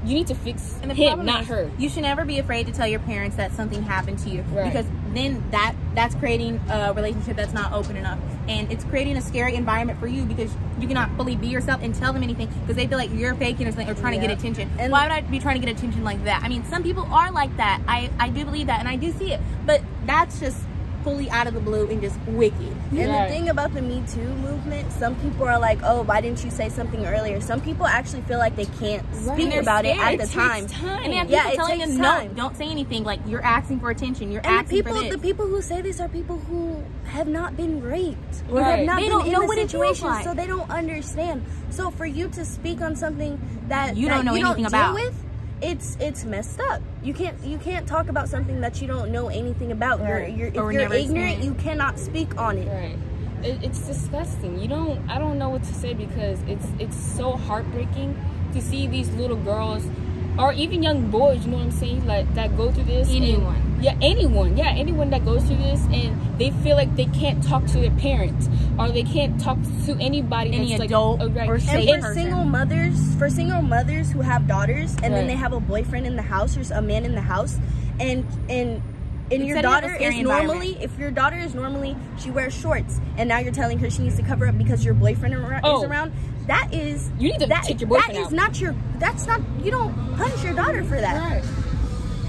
you 0.05 0.15
need 0.15 0.27
to 0.27 0.35
fix 0.35 0.79
him, 0.79 1.25
not 1.25 1.45
her. 1.45 1.69
You 1.77 1.87
should 1.89 2.01
never 2.03 2.25
be 2.25 2.39
afraid 2.39 2.65
to 2.67 2.71
tell 2.71 2.87
your 2.87 2.99
parents 3.01 3.35
that 3.37 3.51
something 3.53 3.83
happened 3.83 4.17
to 4.19 4.29
you 4.29 4.41
Right. 4.51 4.65
because 4.71 4.85
then 5.13 5.43
that 5.51 5.73
that's 5.93 6.15
creating 6.15 6.59
a 6.69 6.93
relationship 6.93 7.35
that's 7.35 7.53
not 7.53 7.71
open 7.73 7.95
enough, 7.97 8.17
and 8.47 8.71
it's 8.71 8.83
creating 8.85 9.17
a 9.17 9.21
scary 9.21 9.55
environment 9.55 9.99
for 9.99 10.07
you 10.07 10.23
because 10.23 10.51
you 10.79 10.87
cannot 10.87 11.09
fully 11.17 11.35
be 11.35 11.47
yourself 11.47 11.81
and 11.83 11.93
tell 11.93 12.13
them 12.13 12.23
anything 12.23 12.47
because 12.61 12.75
they 12.75 12.87
feel 12.87 12.97
like 12.97 13.11
you're 13.13 13.35
faking 13.35 13.67
or 13.67 13.71
something 13.71 13.89
or 13.89 13.93
trying 13.93 14.19
to 14.19 14.25
get 14.27 14.35
attention. 14.35 14.69
And- 14.79 14.91
Why 14.91 15.03
would 15.03 15.11
I 15.11 15.21
be 15.21 15.39
trying 15.39 15.59
to 15.61 15.65
get 15.65 15.75
attention 15.77 16.03
like 16.03 16.23
that? 16.23 16.41
I 16.43 16.49
mean, 16.49 16.63
some 16.65 16.81
people 16.81 17.07
are 17.11 17.31
like 17.31 17.55
that. 17.57 17.81
I 17.87 18.09
I 18.19 18.29
do 18.29 18.43
believe 18.45 18.67
that, 18.67 18.79
and 18.79 18.87
I 18.87 18.95
do 18.95 19.11
see 19.11 19.33
it, 19.33 19.41
but 19.65 19.81
that's 20.05 20.39
just 20.39 20.57
fully 21.03 21.29
out 21.29 21.47
of 21.47 21.53
the 21.53 21.59
blue 21.59 21.87
and 21.87 22.01
just 22.01 22.17
wicked. 22.27 22.59
And 22.91 22.97
Right. 23.11 23.27
the 23.27 23.33
thing 23.33 23.49
about 23.49 23.73
the 23.73 23.81
Me 23.81 24.03
Too 24.13 24.19
movement, 24.41 24.91
some 24.93 25.15
people 25.15 25.45
are 25.47 25.59
like, 25.59 25.79
"Oh, 25.83 26.01
why 26.03 26.21
didn't 26.21 26.43
you 26.43 26.51
say 26.51 26.69
something 26.69 27.05
earlier?" 27.05 27.39
Some 27.41 27.61
people 27.61 27.85
actually 27.87 28.21
feel 28.23 28.37
like 28.39 28.55
they 28.55 28.65
can't 28.65 29.03
Right. 29.23 29.35
speak 29.35 29.49
they're 29.51 29.61
about 29.61 29.85
it 29.85 29.97
at 29.99 30.13
It 30.13 30.17
the 30.19 30.23
takes 30.23 30.33
time. 30.35 30.67
time. 30.67 31.03
And 31.03 31.13
they 31.13 31.17
have 31.17 31.29
Yeah, 31.29 31.49
people 31.49 31.53
it 31.53 31.67
telling 31.67 31.79
them, 31.79 31.97
time. 31.97 32.27
no, 32.29 32.33
don't 32.35 32.57
say 32.57 32.65
anything. 32.69 33.03
Like 33.03 33.19
you're 33.27 33.43
asking 33.43 33.79
for 33.79 33.89
attention. 33.89 34.31
You're 34.31 34.41
And 34.45 34.55
the 34.55 34.59
asking 34.59 34.77
people, 34.77 34.95
for 34.95 35.01
this. 35.03 35.11
the 35.11 35.17
people 35.19 35.47
who 35.47 35.61
say 35.61 35.81
this 35.81 35.99
are 35.99 36.07
people 36.07 36.39
who 36.49 36.83
have 37.05 37.27
not 37.27 37.57
been 37.57 37.81
raped 37.81 38.43
or 38.51 38.59
Right. 38.61 38.77
have 38.77 38.85
not 38.85 38.95
They 38.97 39.03
been 39.03 39.11
don't 39.11 39.25
in 39.27 39.31
know 39.33 39.41
the 39.41 39.47
what 39.47 39.57
situation, 39.57 40.07
like. 40.07 40.23
so 40.23 40.33
they 40.33 40.47
don't 40.47 40.69
understand. 40.69 41.43
So 41.69 41.89
for 41.91 42.05
you 42.05 42.27
to 42.29 42.45
speak 42.45 42.81
on 42.81 42.95
something 42.95 43.39
that 43.69 43.95
You 43.97 44.07
that 44.07 44.15
don't 44.15 44.25
know 44.25 44.33
you 44.35 44.45
anything 44.45 44.63
don't 44.63 44.73
about. 44.73 44.95
deal 44.95 45.05
with, 45.05 45.15
it's 45.61 45.97
it's 45.99 46.23
messed 46.23 46.59
up. 46.59 46.81
You 47.03 47.13
can't 47.13 47.41
you 47.43 47.57
can't 47.57 47.87
talk 47.87 48.09
about 48.09 48.29
something 48.29 48.61
that 48.61 48.81
you 48.81 48.87
don't 48.87 49.11
know 49.11 49.29
anything 49.29 49.71
about. 49.71 49.99
Right. 49.99 50.35
You're, 50.35 50.49
you're 50.49 50.71
if 50.71 50.79
you're 50.79 50.93
ignorant, 50.93 51.43
you 51.43 51.53
cannot 51.55 51.99
speak 51.99 52.37
on 52.37 52.57
it. 52.57 52.67
Right. 52.67 52.97
It, 53.43 53.63
it's 53.63 53.79
disgusting. 53.79 54.59
You 54.59 54.67
don't. 54.67 55.09
I 55.09 55.17
don't 55.17 55.37
know 55.37 55.49
what 55.49 55.63
to 55.63 55.73
say 55.73 55.93
because 55.93 56.39
it's 56.47 56.67
it's 56.79 56.97
so 56.97 57.33
heartbreaking 57.33 58.17
to 58.53 58.61
see 58.61 58.87
these 58.87 59.09
little 59.11 59.37
girls, 59.37 59.83
or 60.37 60.53
even 60.53 60.83
young 60.83 61.09
boys. 61.09 61.45
You 61.45 61.51
know 61.51 61.57
what 61.57 61.63
I'm 61.63 61.71
saying? 61.71 62.05
Like 62.05 62.33
that 62.35 62.55
go 62.57 62.71
through 62.71 62.85
this. 62.85 63.09
Anyone. 63.09 63.70
Yeah, 63.81 63.97
anyone. 64.01 64.55
Yeah, 64.57 64.69
anyone 64.69 65.09
that 65.09 65.25
goes 65.25 65.43
through 65.43 65.57
this 65.57 65.81
and 65.91 66.39
they 66.39 66.51
feel 66.63 66.75
like 66.75 66.95
they 66.95 67.05
can't 67.05 67.43
talk 67.43 67.65
to 67.67 67.79
their 67.79 67.91
parents 67.91 68.47
or 68.79 68.89
they 68.89 69.03
can't 69.03 69.39
talk 69.41 69.57
to 69.85 69.97
anybody. 69.99 70.53
Any 70.53 70.69
that's 70.71 70.83
adult 70.83 71.19
like, 71.19 71.29
oh, 71.29 71.31
right. 71.33 71.49
or 71.49 71.55
And 71.55 71.63
for 71.63 71.99
person. 72.01 72.13
single 72.13 72.43
mothers, 72.45 73.15
for 73.15 73.29
single 73.29 73.61
mothers 73.61 74.11
who 74.11 74.21
have 74.21 74.47
daughters 74.47 74.95
and 75.03 75.13
then 75.13 75.27
they 75.27 75.35
have 75.35 75.53
a 75.53 75.59
boyfriend 75.59 76.05
in 76.05 76.15
the 76.15 76.21
house 76.21 76.55
or 76.57 76.73
a 76.73 76.81
man 76.81 77.05
in 77.05 77.15
the 77.15 77.21
house, 77.21 77.57
and 77.99 78.25
and 78.49 78.81
and 79.31 79.43
It's 79.43 79.47
your 79.47 79.55
setting 79.57 79.71
up 79.71 79.77
a 79.77 79.81
daughter 79.87 79.95
is 79.95 80.19
normally, 80.19 80.77
if 80.81 80.97
your 80.99 81.09
daughter 81.09 81.37
is 81.37 81.55
normally 81.55 81.95
she 82.19 82.29
wears 82.31 82.53
shorts, 82.53 82.99
and 83.17 83.29
now 83.29 83.39
you're 83.39 83.53
telling 83.53 83.79
her 83.79 83.89
she 83.89 84.01
needs 84.03 84.17
to 84.17 84.23
cover 84.23 84.45
up 84.45 84.57
because 84.57 84.83
your 84.83 84.93
boyfriend 84.93 85.35
ar- 85.35 85.61
Oh. 85.63 85.83
is 85.83 85.89
around. 85.89 86.11
That 86.47 86.73
is 86.73 87.09
You 87.17 87.31
need 87.31 87.39
to 87.39 87.45
that, 87.47 87.63
take 87.63 87.79
your 87.79 87.87
boyfriend 87.89 88.15
That 88.17 88.21
is 88.21 88.27
out. 88.27 88.33
not 88.33 88.59
your. 88.59 88.75
That's 88.99 89.25
not. 89.27 89.39
You 89.63 89.71
don't 89.71 89.93
punish 90.17 90.43
your 90.43 90.53
daughter 90.53 90.83
for 90.83 90.99
that. 90.99 91.15
Right. 91.15 91.43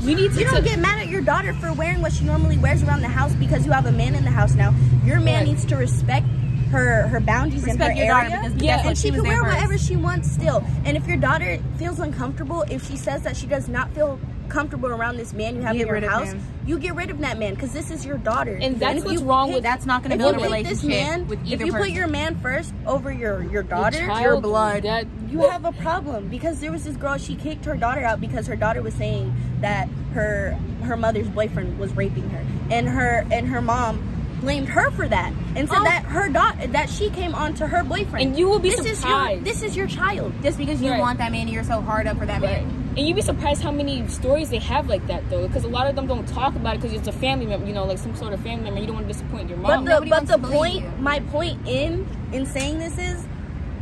You 0.02 0.16
need 0.16 0.32
to. 0.32 0.40
You 0.40 0.46
don't 0.50 0.64
get 0.64 0.78
mad 0.78 0.98
at 1.00 1.08
your 1.08 1.20
daughter 1.20 1.52
for 1.54 1.72
wearing 1.72 2.00
what 2.02 2.12
she 2.12 2.24
normally 2.24 2.58
wears 2.58 2.82
around 2.82 3.02
the 3.02 3.08
house 3.08 3.32
because 3.34 3.64
you 3.64 3.72
have 3.72 3.86
a 3.86 3.92
man 3.92 4.14
in 4.14 4.24
the 4.24 4.30
house 4.30 4.54
now. 4.54 4.74
Your 5.04 5.20
man 5.20 5.40
Right. 5.44 5.48
needs 5.48 5.64
to 5.66 5.76
respect 5.76 6.26
her 6.70 7.06
her 7.08 7.20
boundaries 7.20 7.64
Respect 7.64 7.98
in 7.98 8.06
her 8.08 8.14
area. 8.22 8.52
Yeah. 8.56 8.86
and 8.86 8.96
she, 8.98 9.10
was 9.10 9.20
can 9.20 9.28
wear 9.28 9.40
first. 9.42 9.54
whatever 9.54 9.78
she 9.78 9.94
wants 9.96 10.30
still. 10.30 10.64
And 10.84 10.96
if 10.96 11.06
your 11.06 11.18
daughter 11.18 11.58
feels 11.78 12.00
uncomfortable, 12.00 12.62
if 12.70 12.86
she 12.88 12.96
says 12.96 13.22
that 13.22 13.36
she 13.36 13.46
does 13.46 13.68
not 13.68 13.90
feel 13.94 14.18
comfortable 14.52 14.90
around 14.90 15.16
this 15.16 15.32
man 15.32 15.56
you 15.56 15.62
have 15.62 15.74
Get 15.76 15.88
in 15.88 16.02
your 16.02 16.10
house, 16.10 16.34
you 16.66 16.78
get 16.78 16.94
rid 16.94 17.10
of 17.10 17.18
that 17.20 17.38
man 17.38 17.54
because 17.54 17.72
this 17.72 17.90
is 17.90 18.04
your 18.04 18.18
daughter. 18.18 18.58
And 18.60 18.78
that's 18.78 18.98
if 18.98 19.04
what's 19.04 19.20
you 19.20 19.26
wrong 19.26 19.52
with- 19.52 19.62
That's 19.62 19.86
not 19.86 20.02
going 20.02 20.12
to 20.12 20.18
build 20.18 20.36
a 20.36 20.40
relationship 20.40 20.88
man, 20.88 21.26
with 21.26 21.40
if 21.50 21.60
you 21.60 21.72
person. 21.72 21.78
put 21.80 21.90
your 21.90 22.06
man 22.06 22.38
first 22.40 22.74
over 22.86 23.10
your 23.10 23.42
your 23.42 23.52
your 23.52 23.62
daughter, 23.62 23.98
child, 24.06 24.22
your 24.22 24.40
blood. 24.40 24.82
That, 24.82 25.06
you 25.28 25.40
have 25.40 25.64
a 25.64 25.72
problem 25.72 26.28
because 26.28 26.60
there 26.60 26.70
was 26.70 26.84
this 26.84 26.96
girl 26.96 27.16
she 27.16 27.34
kicked 27.34 27.64
her 27.64 27.76
daughter 27.76 28.02
out 28.04 28.20
because 28.20 28.46
her 28.46 28.56
daughter 28.56 28.82
was 28.82 28.94
saying 28.94 29.34
that 29.60 29.88
her 30.12 30.52
her 30.82 30.96
mother's 30.96 31.28
boyfriend 31.28 31.78
was 31.78 31.94
raping 31.96 32.28
her 32.30 32.44
and 32.70 32.88
her 32.88 33.24
and 33.30 33.48
her 33.48 33.62
mom 33.62 34.02
blamed 34.42 34.68
her 34.68 34.90
for 34.90 35.09
that 35.09 35.33
and 35.57 35.68
said 35.68 35.78
Oh. 35.81 35.85
that 35.85 36.05
her 36.05 36.28
daughter 36.28 36.66
that 36.68 36.90
she 36.90 37.09
came 37.11 37.35
on 37.35 37.55
to 37.55 37.66
her 37.68 37.83
boyfriend 37.85 38.26
And 38.28 38.37
you 38.38 38.48
will 38.48 38.59
be 38.59 38.70
this 38.70 38.81
is 38.81 38.87
your 38.87 38.94
surprised. 38.96 39.44
this 39.44 39.62
is 39.62 39.76
your 39.76 39.87
child 39.87 40.33
just 40.42 40.59
because 40.59 40.83
you 40.83 40.90
Right. 40.90 41.00
want 41.00 41.18
that 41.18 41.33
man 41.33 41.42
and 41.42 41.50
you're 41.50 41.64
so 41.64 41.81
hard 41.81 42.07
up 42.07 42.18
for 42.18 42.26
that 42.26 42.42
Right. 42.42 42.66
man. 42.66 42.94
And 42.96 43.07
you'd 43.07 43.14
be 43.16 43.22
surprised 43.22 43.62
how 43.62 43.70
many 43.70 44.07
stories 44.09 44.50
they 44.50 44.59
have 44.59 44.88
like 44.88 45.07
that 45.07 45.22
though, 45.31 45.46
because 45.46 45.64
a 45.64 45.68
lot 45.68 45.87
of 45.87 45.94
them 45.96 46.07
don't 46.07 46.26
talk 46.28 46.55
about 46.57 46.74
it 46.74 46.83
because 46.83 46.94
it's 46.96 47.09
a 47.09 47.12
family 47.12 47.46
member, 47.46 47.66
you 47.66 47.72
know, 47.72 47.85
like 47.85 47.98
some 47.98 48.14
sort 48.16 48.33
of 48.35 48.40
family 48.40 48.64
member. 48.64 48.81
You 48.81 48.87
don't 48.87 48.96
want 48.96 49.07
to 49.09 49.12
disappoint 49.14 49.48
your 49.48 49.59
but 49.59 49.76
mom. 49.76 49.85
the 49.87 50.07
but 50.11 50.26
the 50.26 50.38
point 50.38 50.83
you. 50.83 50.90
my 50.98 51.20
point 51.20 51.59
in 51.66 52.07
in 52.33 52.44
saying 52.44 52.78
this 52.78 52.98
is 52.98 53.24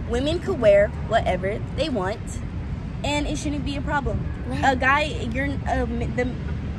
women 0.08 0.38
could 0.40 0.60
wear 0.60 0.88
whatever 1.08 1.58
they 1.76 1.88
want 1.88 2.20
and 3.02 3.26
it 3.26 3.38
shouldn't 3.38 3.64
be 3.64 3.76
a 3.76 3.80
problem 3.80 4.18
Right. 4.46 4.72
a 4.72 4.76
guy 4.76 5.02
you're 5.32 5.46
uh, 5.68 5.86
the 6.16 6.28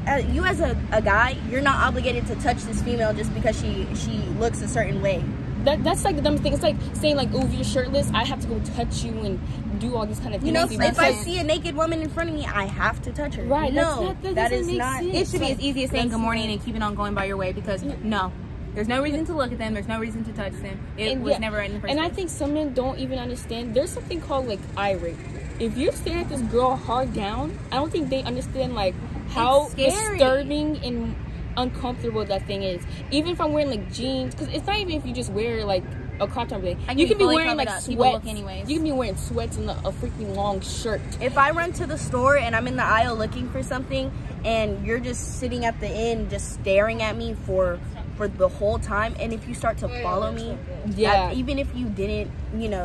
Uh, 0.07 0.15
you 0.31 0.43
as 0.43 0.59
a, 0.59 0.75
a 0.91 1.01
guy 1.01 1.37
you're 1.49 1.61
not 1.61 1.75
obligated 1.87 2.25
to 2.25 2.35
touch 2.37 2.57
this 2.63 2.81
female 2.81 3.13
just 3.13 3.31
because 3.35 3.59
she 3.59 3.87
she 3.95 4.17
looks 4.39 4.61
a 4.61 4.67
certain 4.67 4.99
way 5.01 5.23
that, 5.63 5.83
that's 5.83 6.03
like 6.03 6.15
the 6.15 6.21
dumbest 6.21 6.43
thing. 6.43 6.53
It's 6.53 6.63
like 6.63 6.75
saying 6.93 7.15
like, 7.15 7.29
oh, 7.33 7.45
if 7.45 7.53
you're 7.53 7.63
shirtless, 7.63 8.09
I 8.13 8.23
have 8.25 8.41
to 8.41 8.47
go 8.47 8.59
touch 8.75 9.03
you 9.03 9.11
and 9.19 9.79
do 9.79 9.95
all 9.95 10.05
these 10.05 10.19
kind 10.19 10.33
of 10.33 10.41
things. 10.41 10.47
you 10.47 10.53
know 10.53 10.65
Even 10.65 10.81
if 10.87 10.99
i 10.99 11.11
see 11.11 11.39
a 11.39 11.43
naked 11.43 11.75
woman 11.75 12.01
in 12.01 12.09
front 12.09 12.29
of 12.29 12.35
me 12.35 12.45
i 12.45 12.65
have 12.65 13.01
to 13.01 13.11
touch 13.11 13.33
her 13.33 13.43
Right, 13.43 13.73
that's 13.73 13.97
no 13.99 14.05
not- 14.05 14.21
that 14.21 14.35
that 14.35 14.49
doesn't 14.51 14.59
is 14.59 14.67
make 14.67 14.77
not 14.77 14.99
sense. 15.01 15.15
It 15.15 15.27
should 15.31 15.39
be 15.39 15.51
as 15.51 15.59
easy 15.59 15.83
as 15.85 15.89
saying 15.89 16.09
good 16.09 16.19
morning 16.19 16.51
and 16.51 16.63
keeping 16.63 16.83
on 16.83 16.93
going 16.93 17.15
by 17.15 17.25
your 17.25 17.37
way 17.37 17.51
because 17.51 17.81
no, 17.83 18.31
there's 18.75 18.87
no 18.87 19.01
reason 19.01 19.25
to 19.25 19.33
look 19.33 19.51
at 19.51 19.57
them. 19.57 19.73
There's 19.73 19.87
no 19.87 19.99
reason 19.99 20.23
to 20.25 20.33
touch 20.33 20.53
them. 20.53 20.79
It 20.97 21.11
and 21.11 21.23
was 21.23 21.31
yeah, 21.31 21.39
never 21.39 21.59
in 21.59 21.73
the 21.73 21.79
first 21.79 21.91
And 21.91 21.99
I 21.99 22.09
think 22.09 22.29
some 22.29 22.53
men 22.53 22.73
don't 22.73 22.99
even 22.99 23.19
understand. 23.19 23.75
There's 23.75 23.89
something 23.89 24.21
called 24.21 24.47
like 24.47 24.59
eye 24.77 24.93
rape. 24.93 25.17
If 25.59 25.77
you're 25.77 25.91
staring 25.91 26.21
at 26.21 26.29
this 26.29 26.41
girl 26.41 26.75
hard 26.75 27.13
down, 27.13 27.57
I 27.71 27.75
don't 27.75 27.91
think 27.91 28.09
they 28.09 28.23
understand 28.23 28.75
like 28.75 28.95
how 29.33 29.69
disturbing 29.69 30.77
and 30.83 31.15
uncomfortable 31.57 32.23
that 32.25 32.45
thing 32.47 32.63
is. 32.63 32.81
Even 33.11 33.31
if 33.31 33.41
I'm 33.41 33.53
wearing 33.53 33.69
like 33.69 33.91
jeans, 33.91 34.33
because 34.33 34.47
it's 34.53 34.65
not 34.65 34.77
even 34.77 34.95
if 34.95 35.05
you 35.05 35.13
just 35.13 35.31
wear 35.31 35.65
like 35.65 35.83
a 36.19 36.27
crop 36.27 36.49
top. 36.49 36.63
Like, 36.63 36.77
I 36.87 36.89
can 36.89 36.99
you 36.99 37.05
be 37.07 37.09
can 37.09 37.17
be 37.17 37.25
wearing 37.25 37.57
like 37.57 37.67
up. 37.67 37.75
Look 37.87 37.97
sweats. 37.97 38.27
anyways. 38.27 38.69
You 38.69 38.75
can 38.77 38.83
be 38.83 38.91
wearing 38.91 39.17
sweats 39.17 39.57
and 39.57 39.69
a, 39.69 39.77
a 39.79 39.91
freaking 39.91 40.35
long 40.35 40.61
shirt. 40.61 41.01
if 41.19 41.37
i 41.37 41.49
run 41.51 41.73
to 41.73 41.85
the 41.87 41.97
store 41.97 42.37
and 42.37 42.55
i'm 42.55 42.67
in 42.67 42.75
the 42.75 42.83
aisle 42.83 43.15
looking 43.15 43.49
for 43.49 43.63
something 43.63 44.11
and 44.45 44.85
you're 44.85 44.99
just 44.99 45.39
sitting 45.39 45.65
at 45.65 45.79
the 45.79 45.87
end 45.87 46.29
just 46.29 46.53
staring 46.53 47.01
at 47.01 47.17
me 47.17 47.33
for 47.45 47.79
for 48.17 48.27
the 48.27 48.47
whole 48.47 48.77
time 48.77 49.15
and 49.19 49.33
if 49.33 49.47
you 49.47 49.55
start 49.55 49.77
to 49.79 49.87
follow 50.03 50.31
me 50.31 50.55
Yeah. 50.95 51.31
even 51.33 51.57
if 51.57 51.73
you 51.75 51.89
didn't 51.89 52.29
you 52.55 52.69
know 52.69 52.79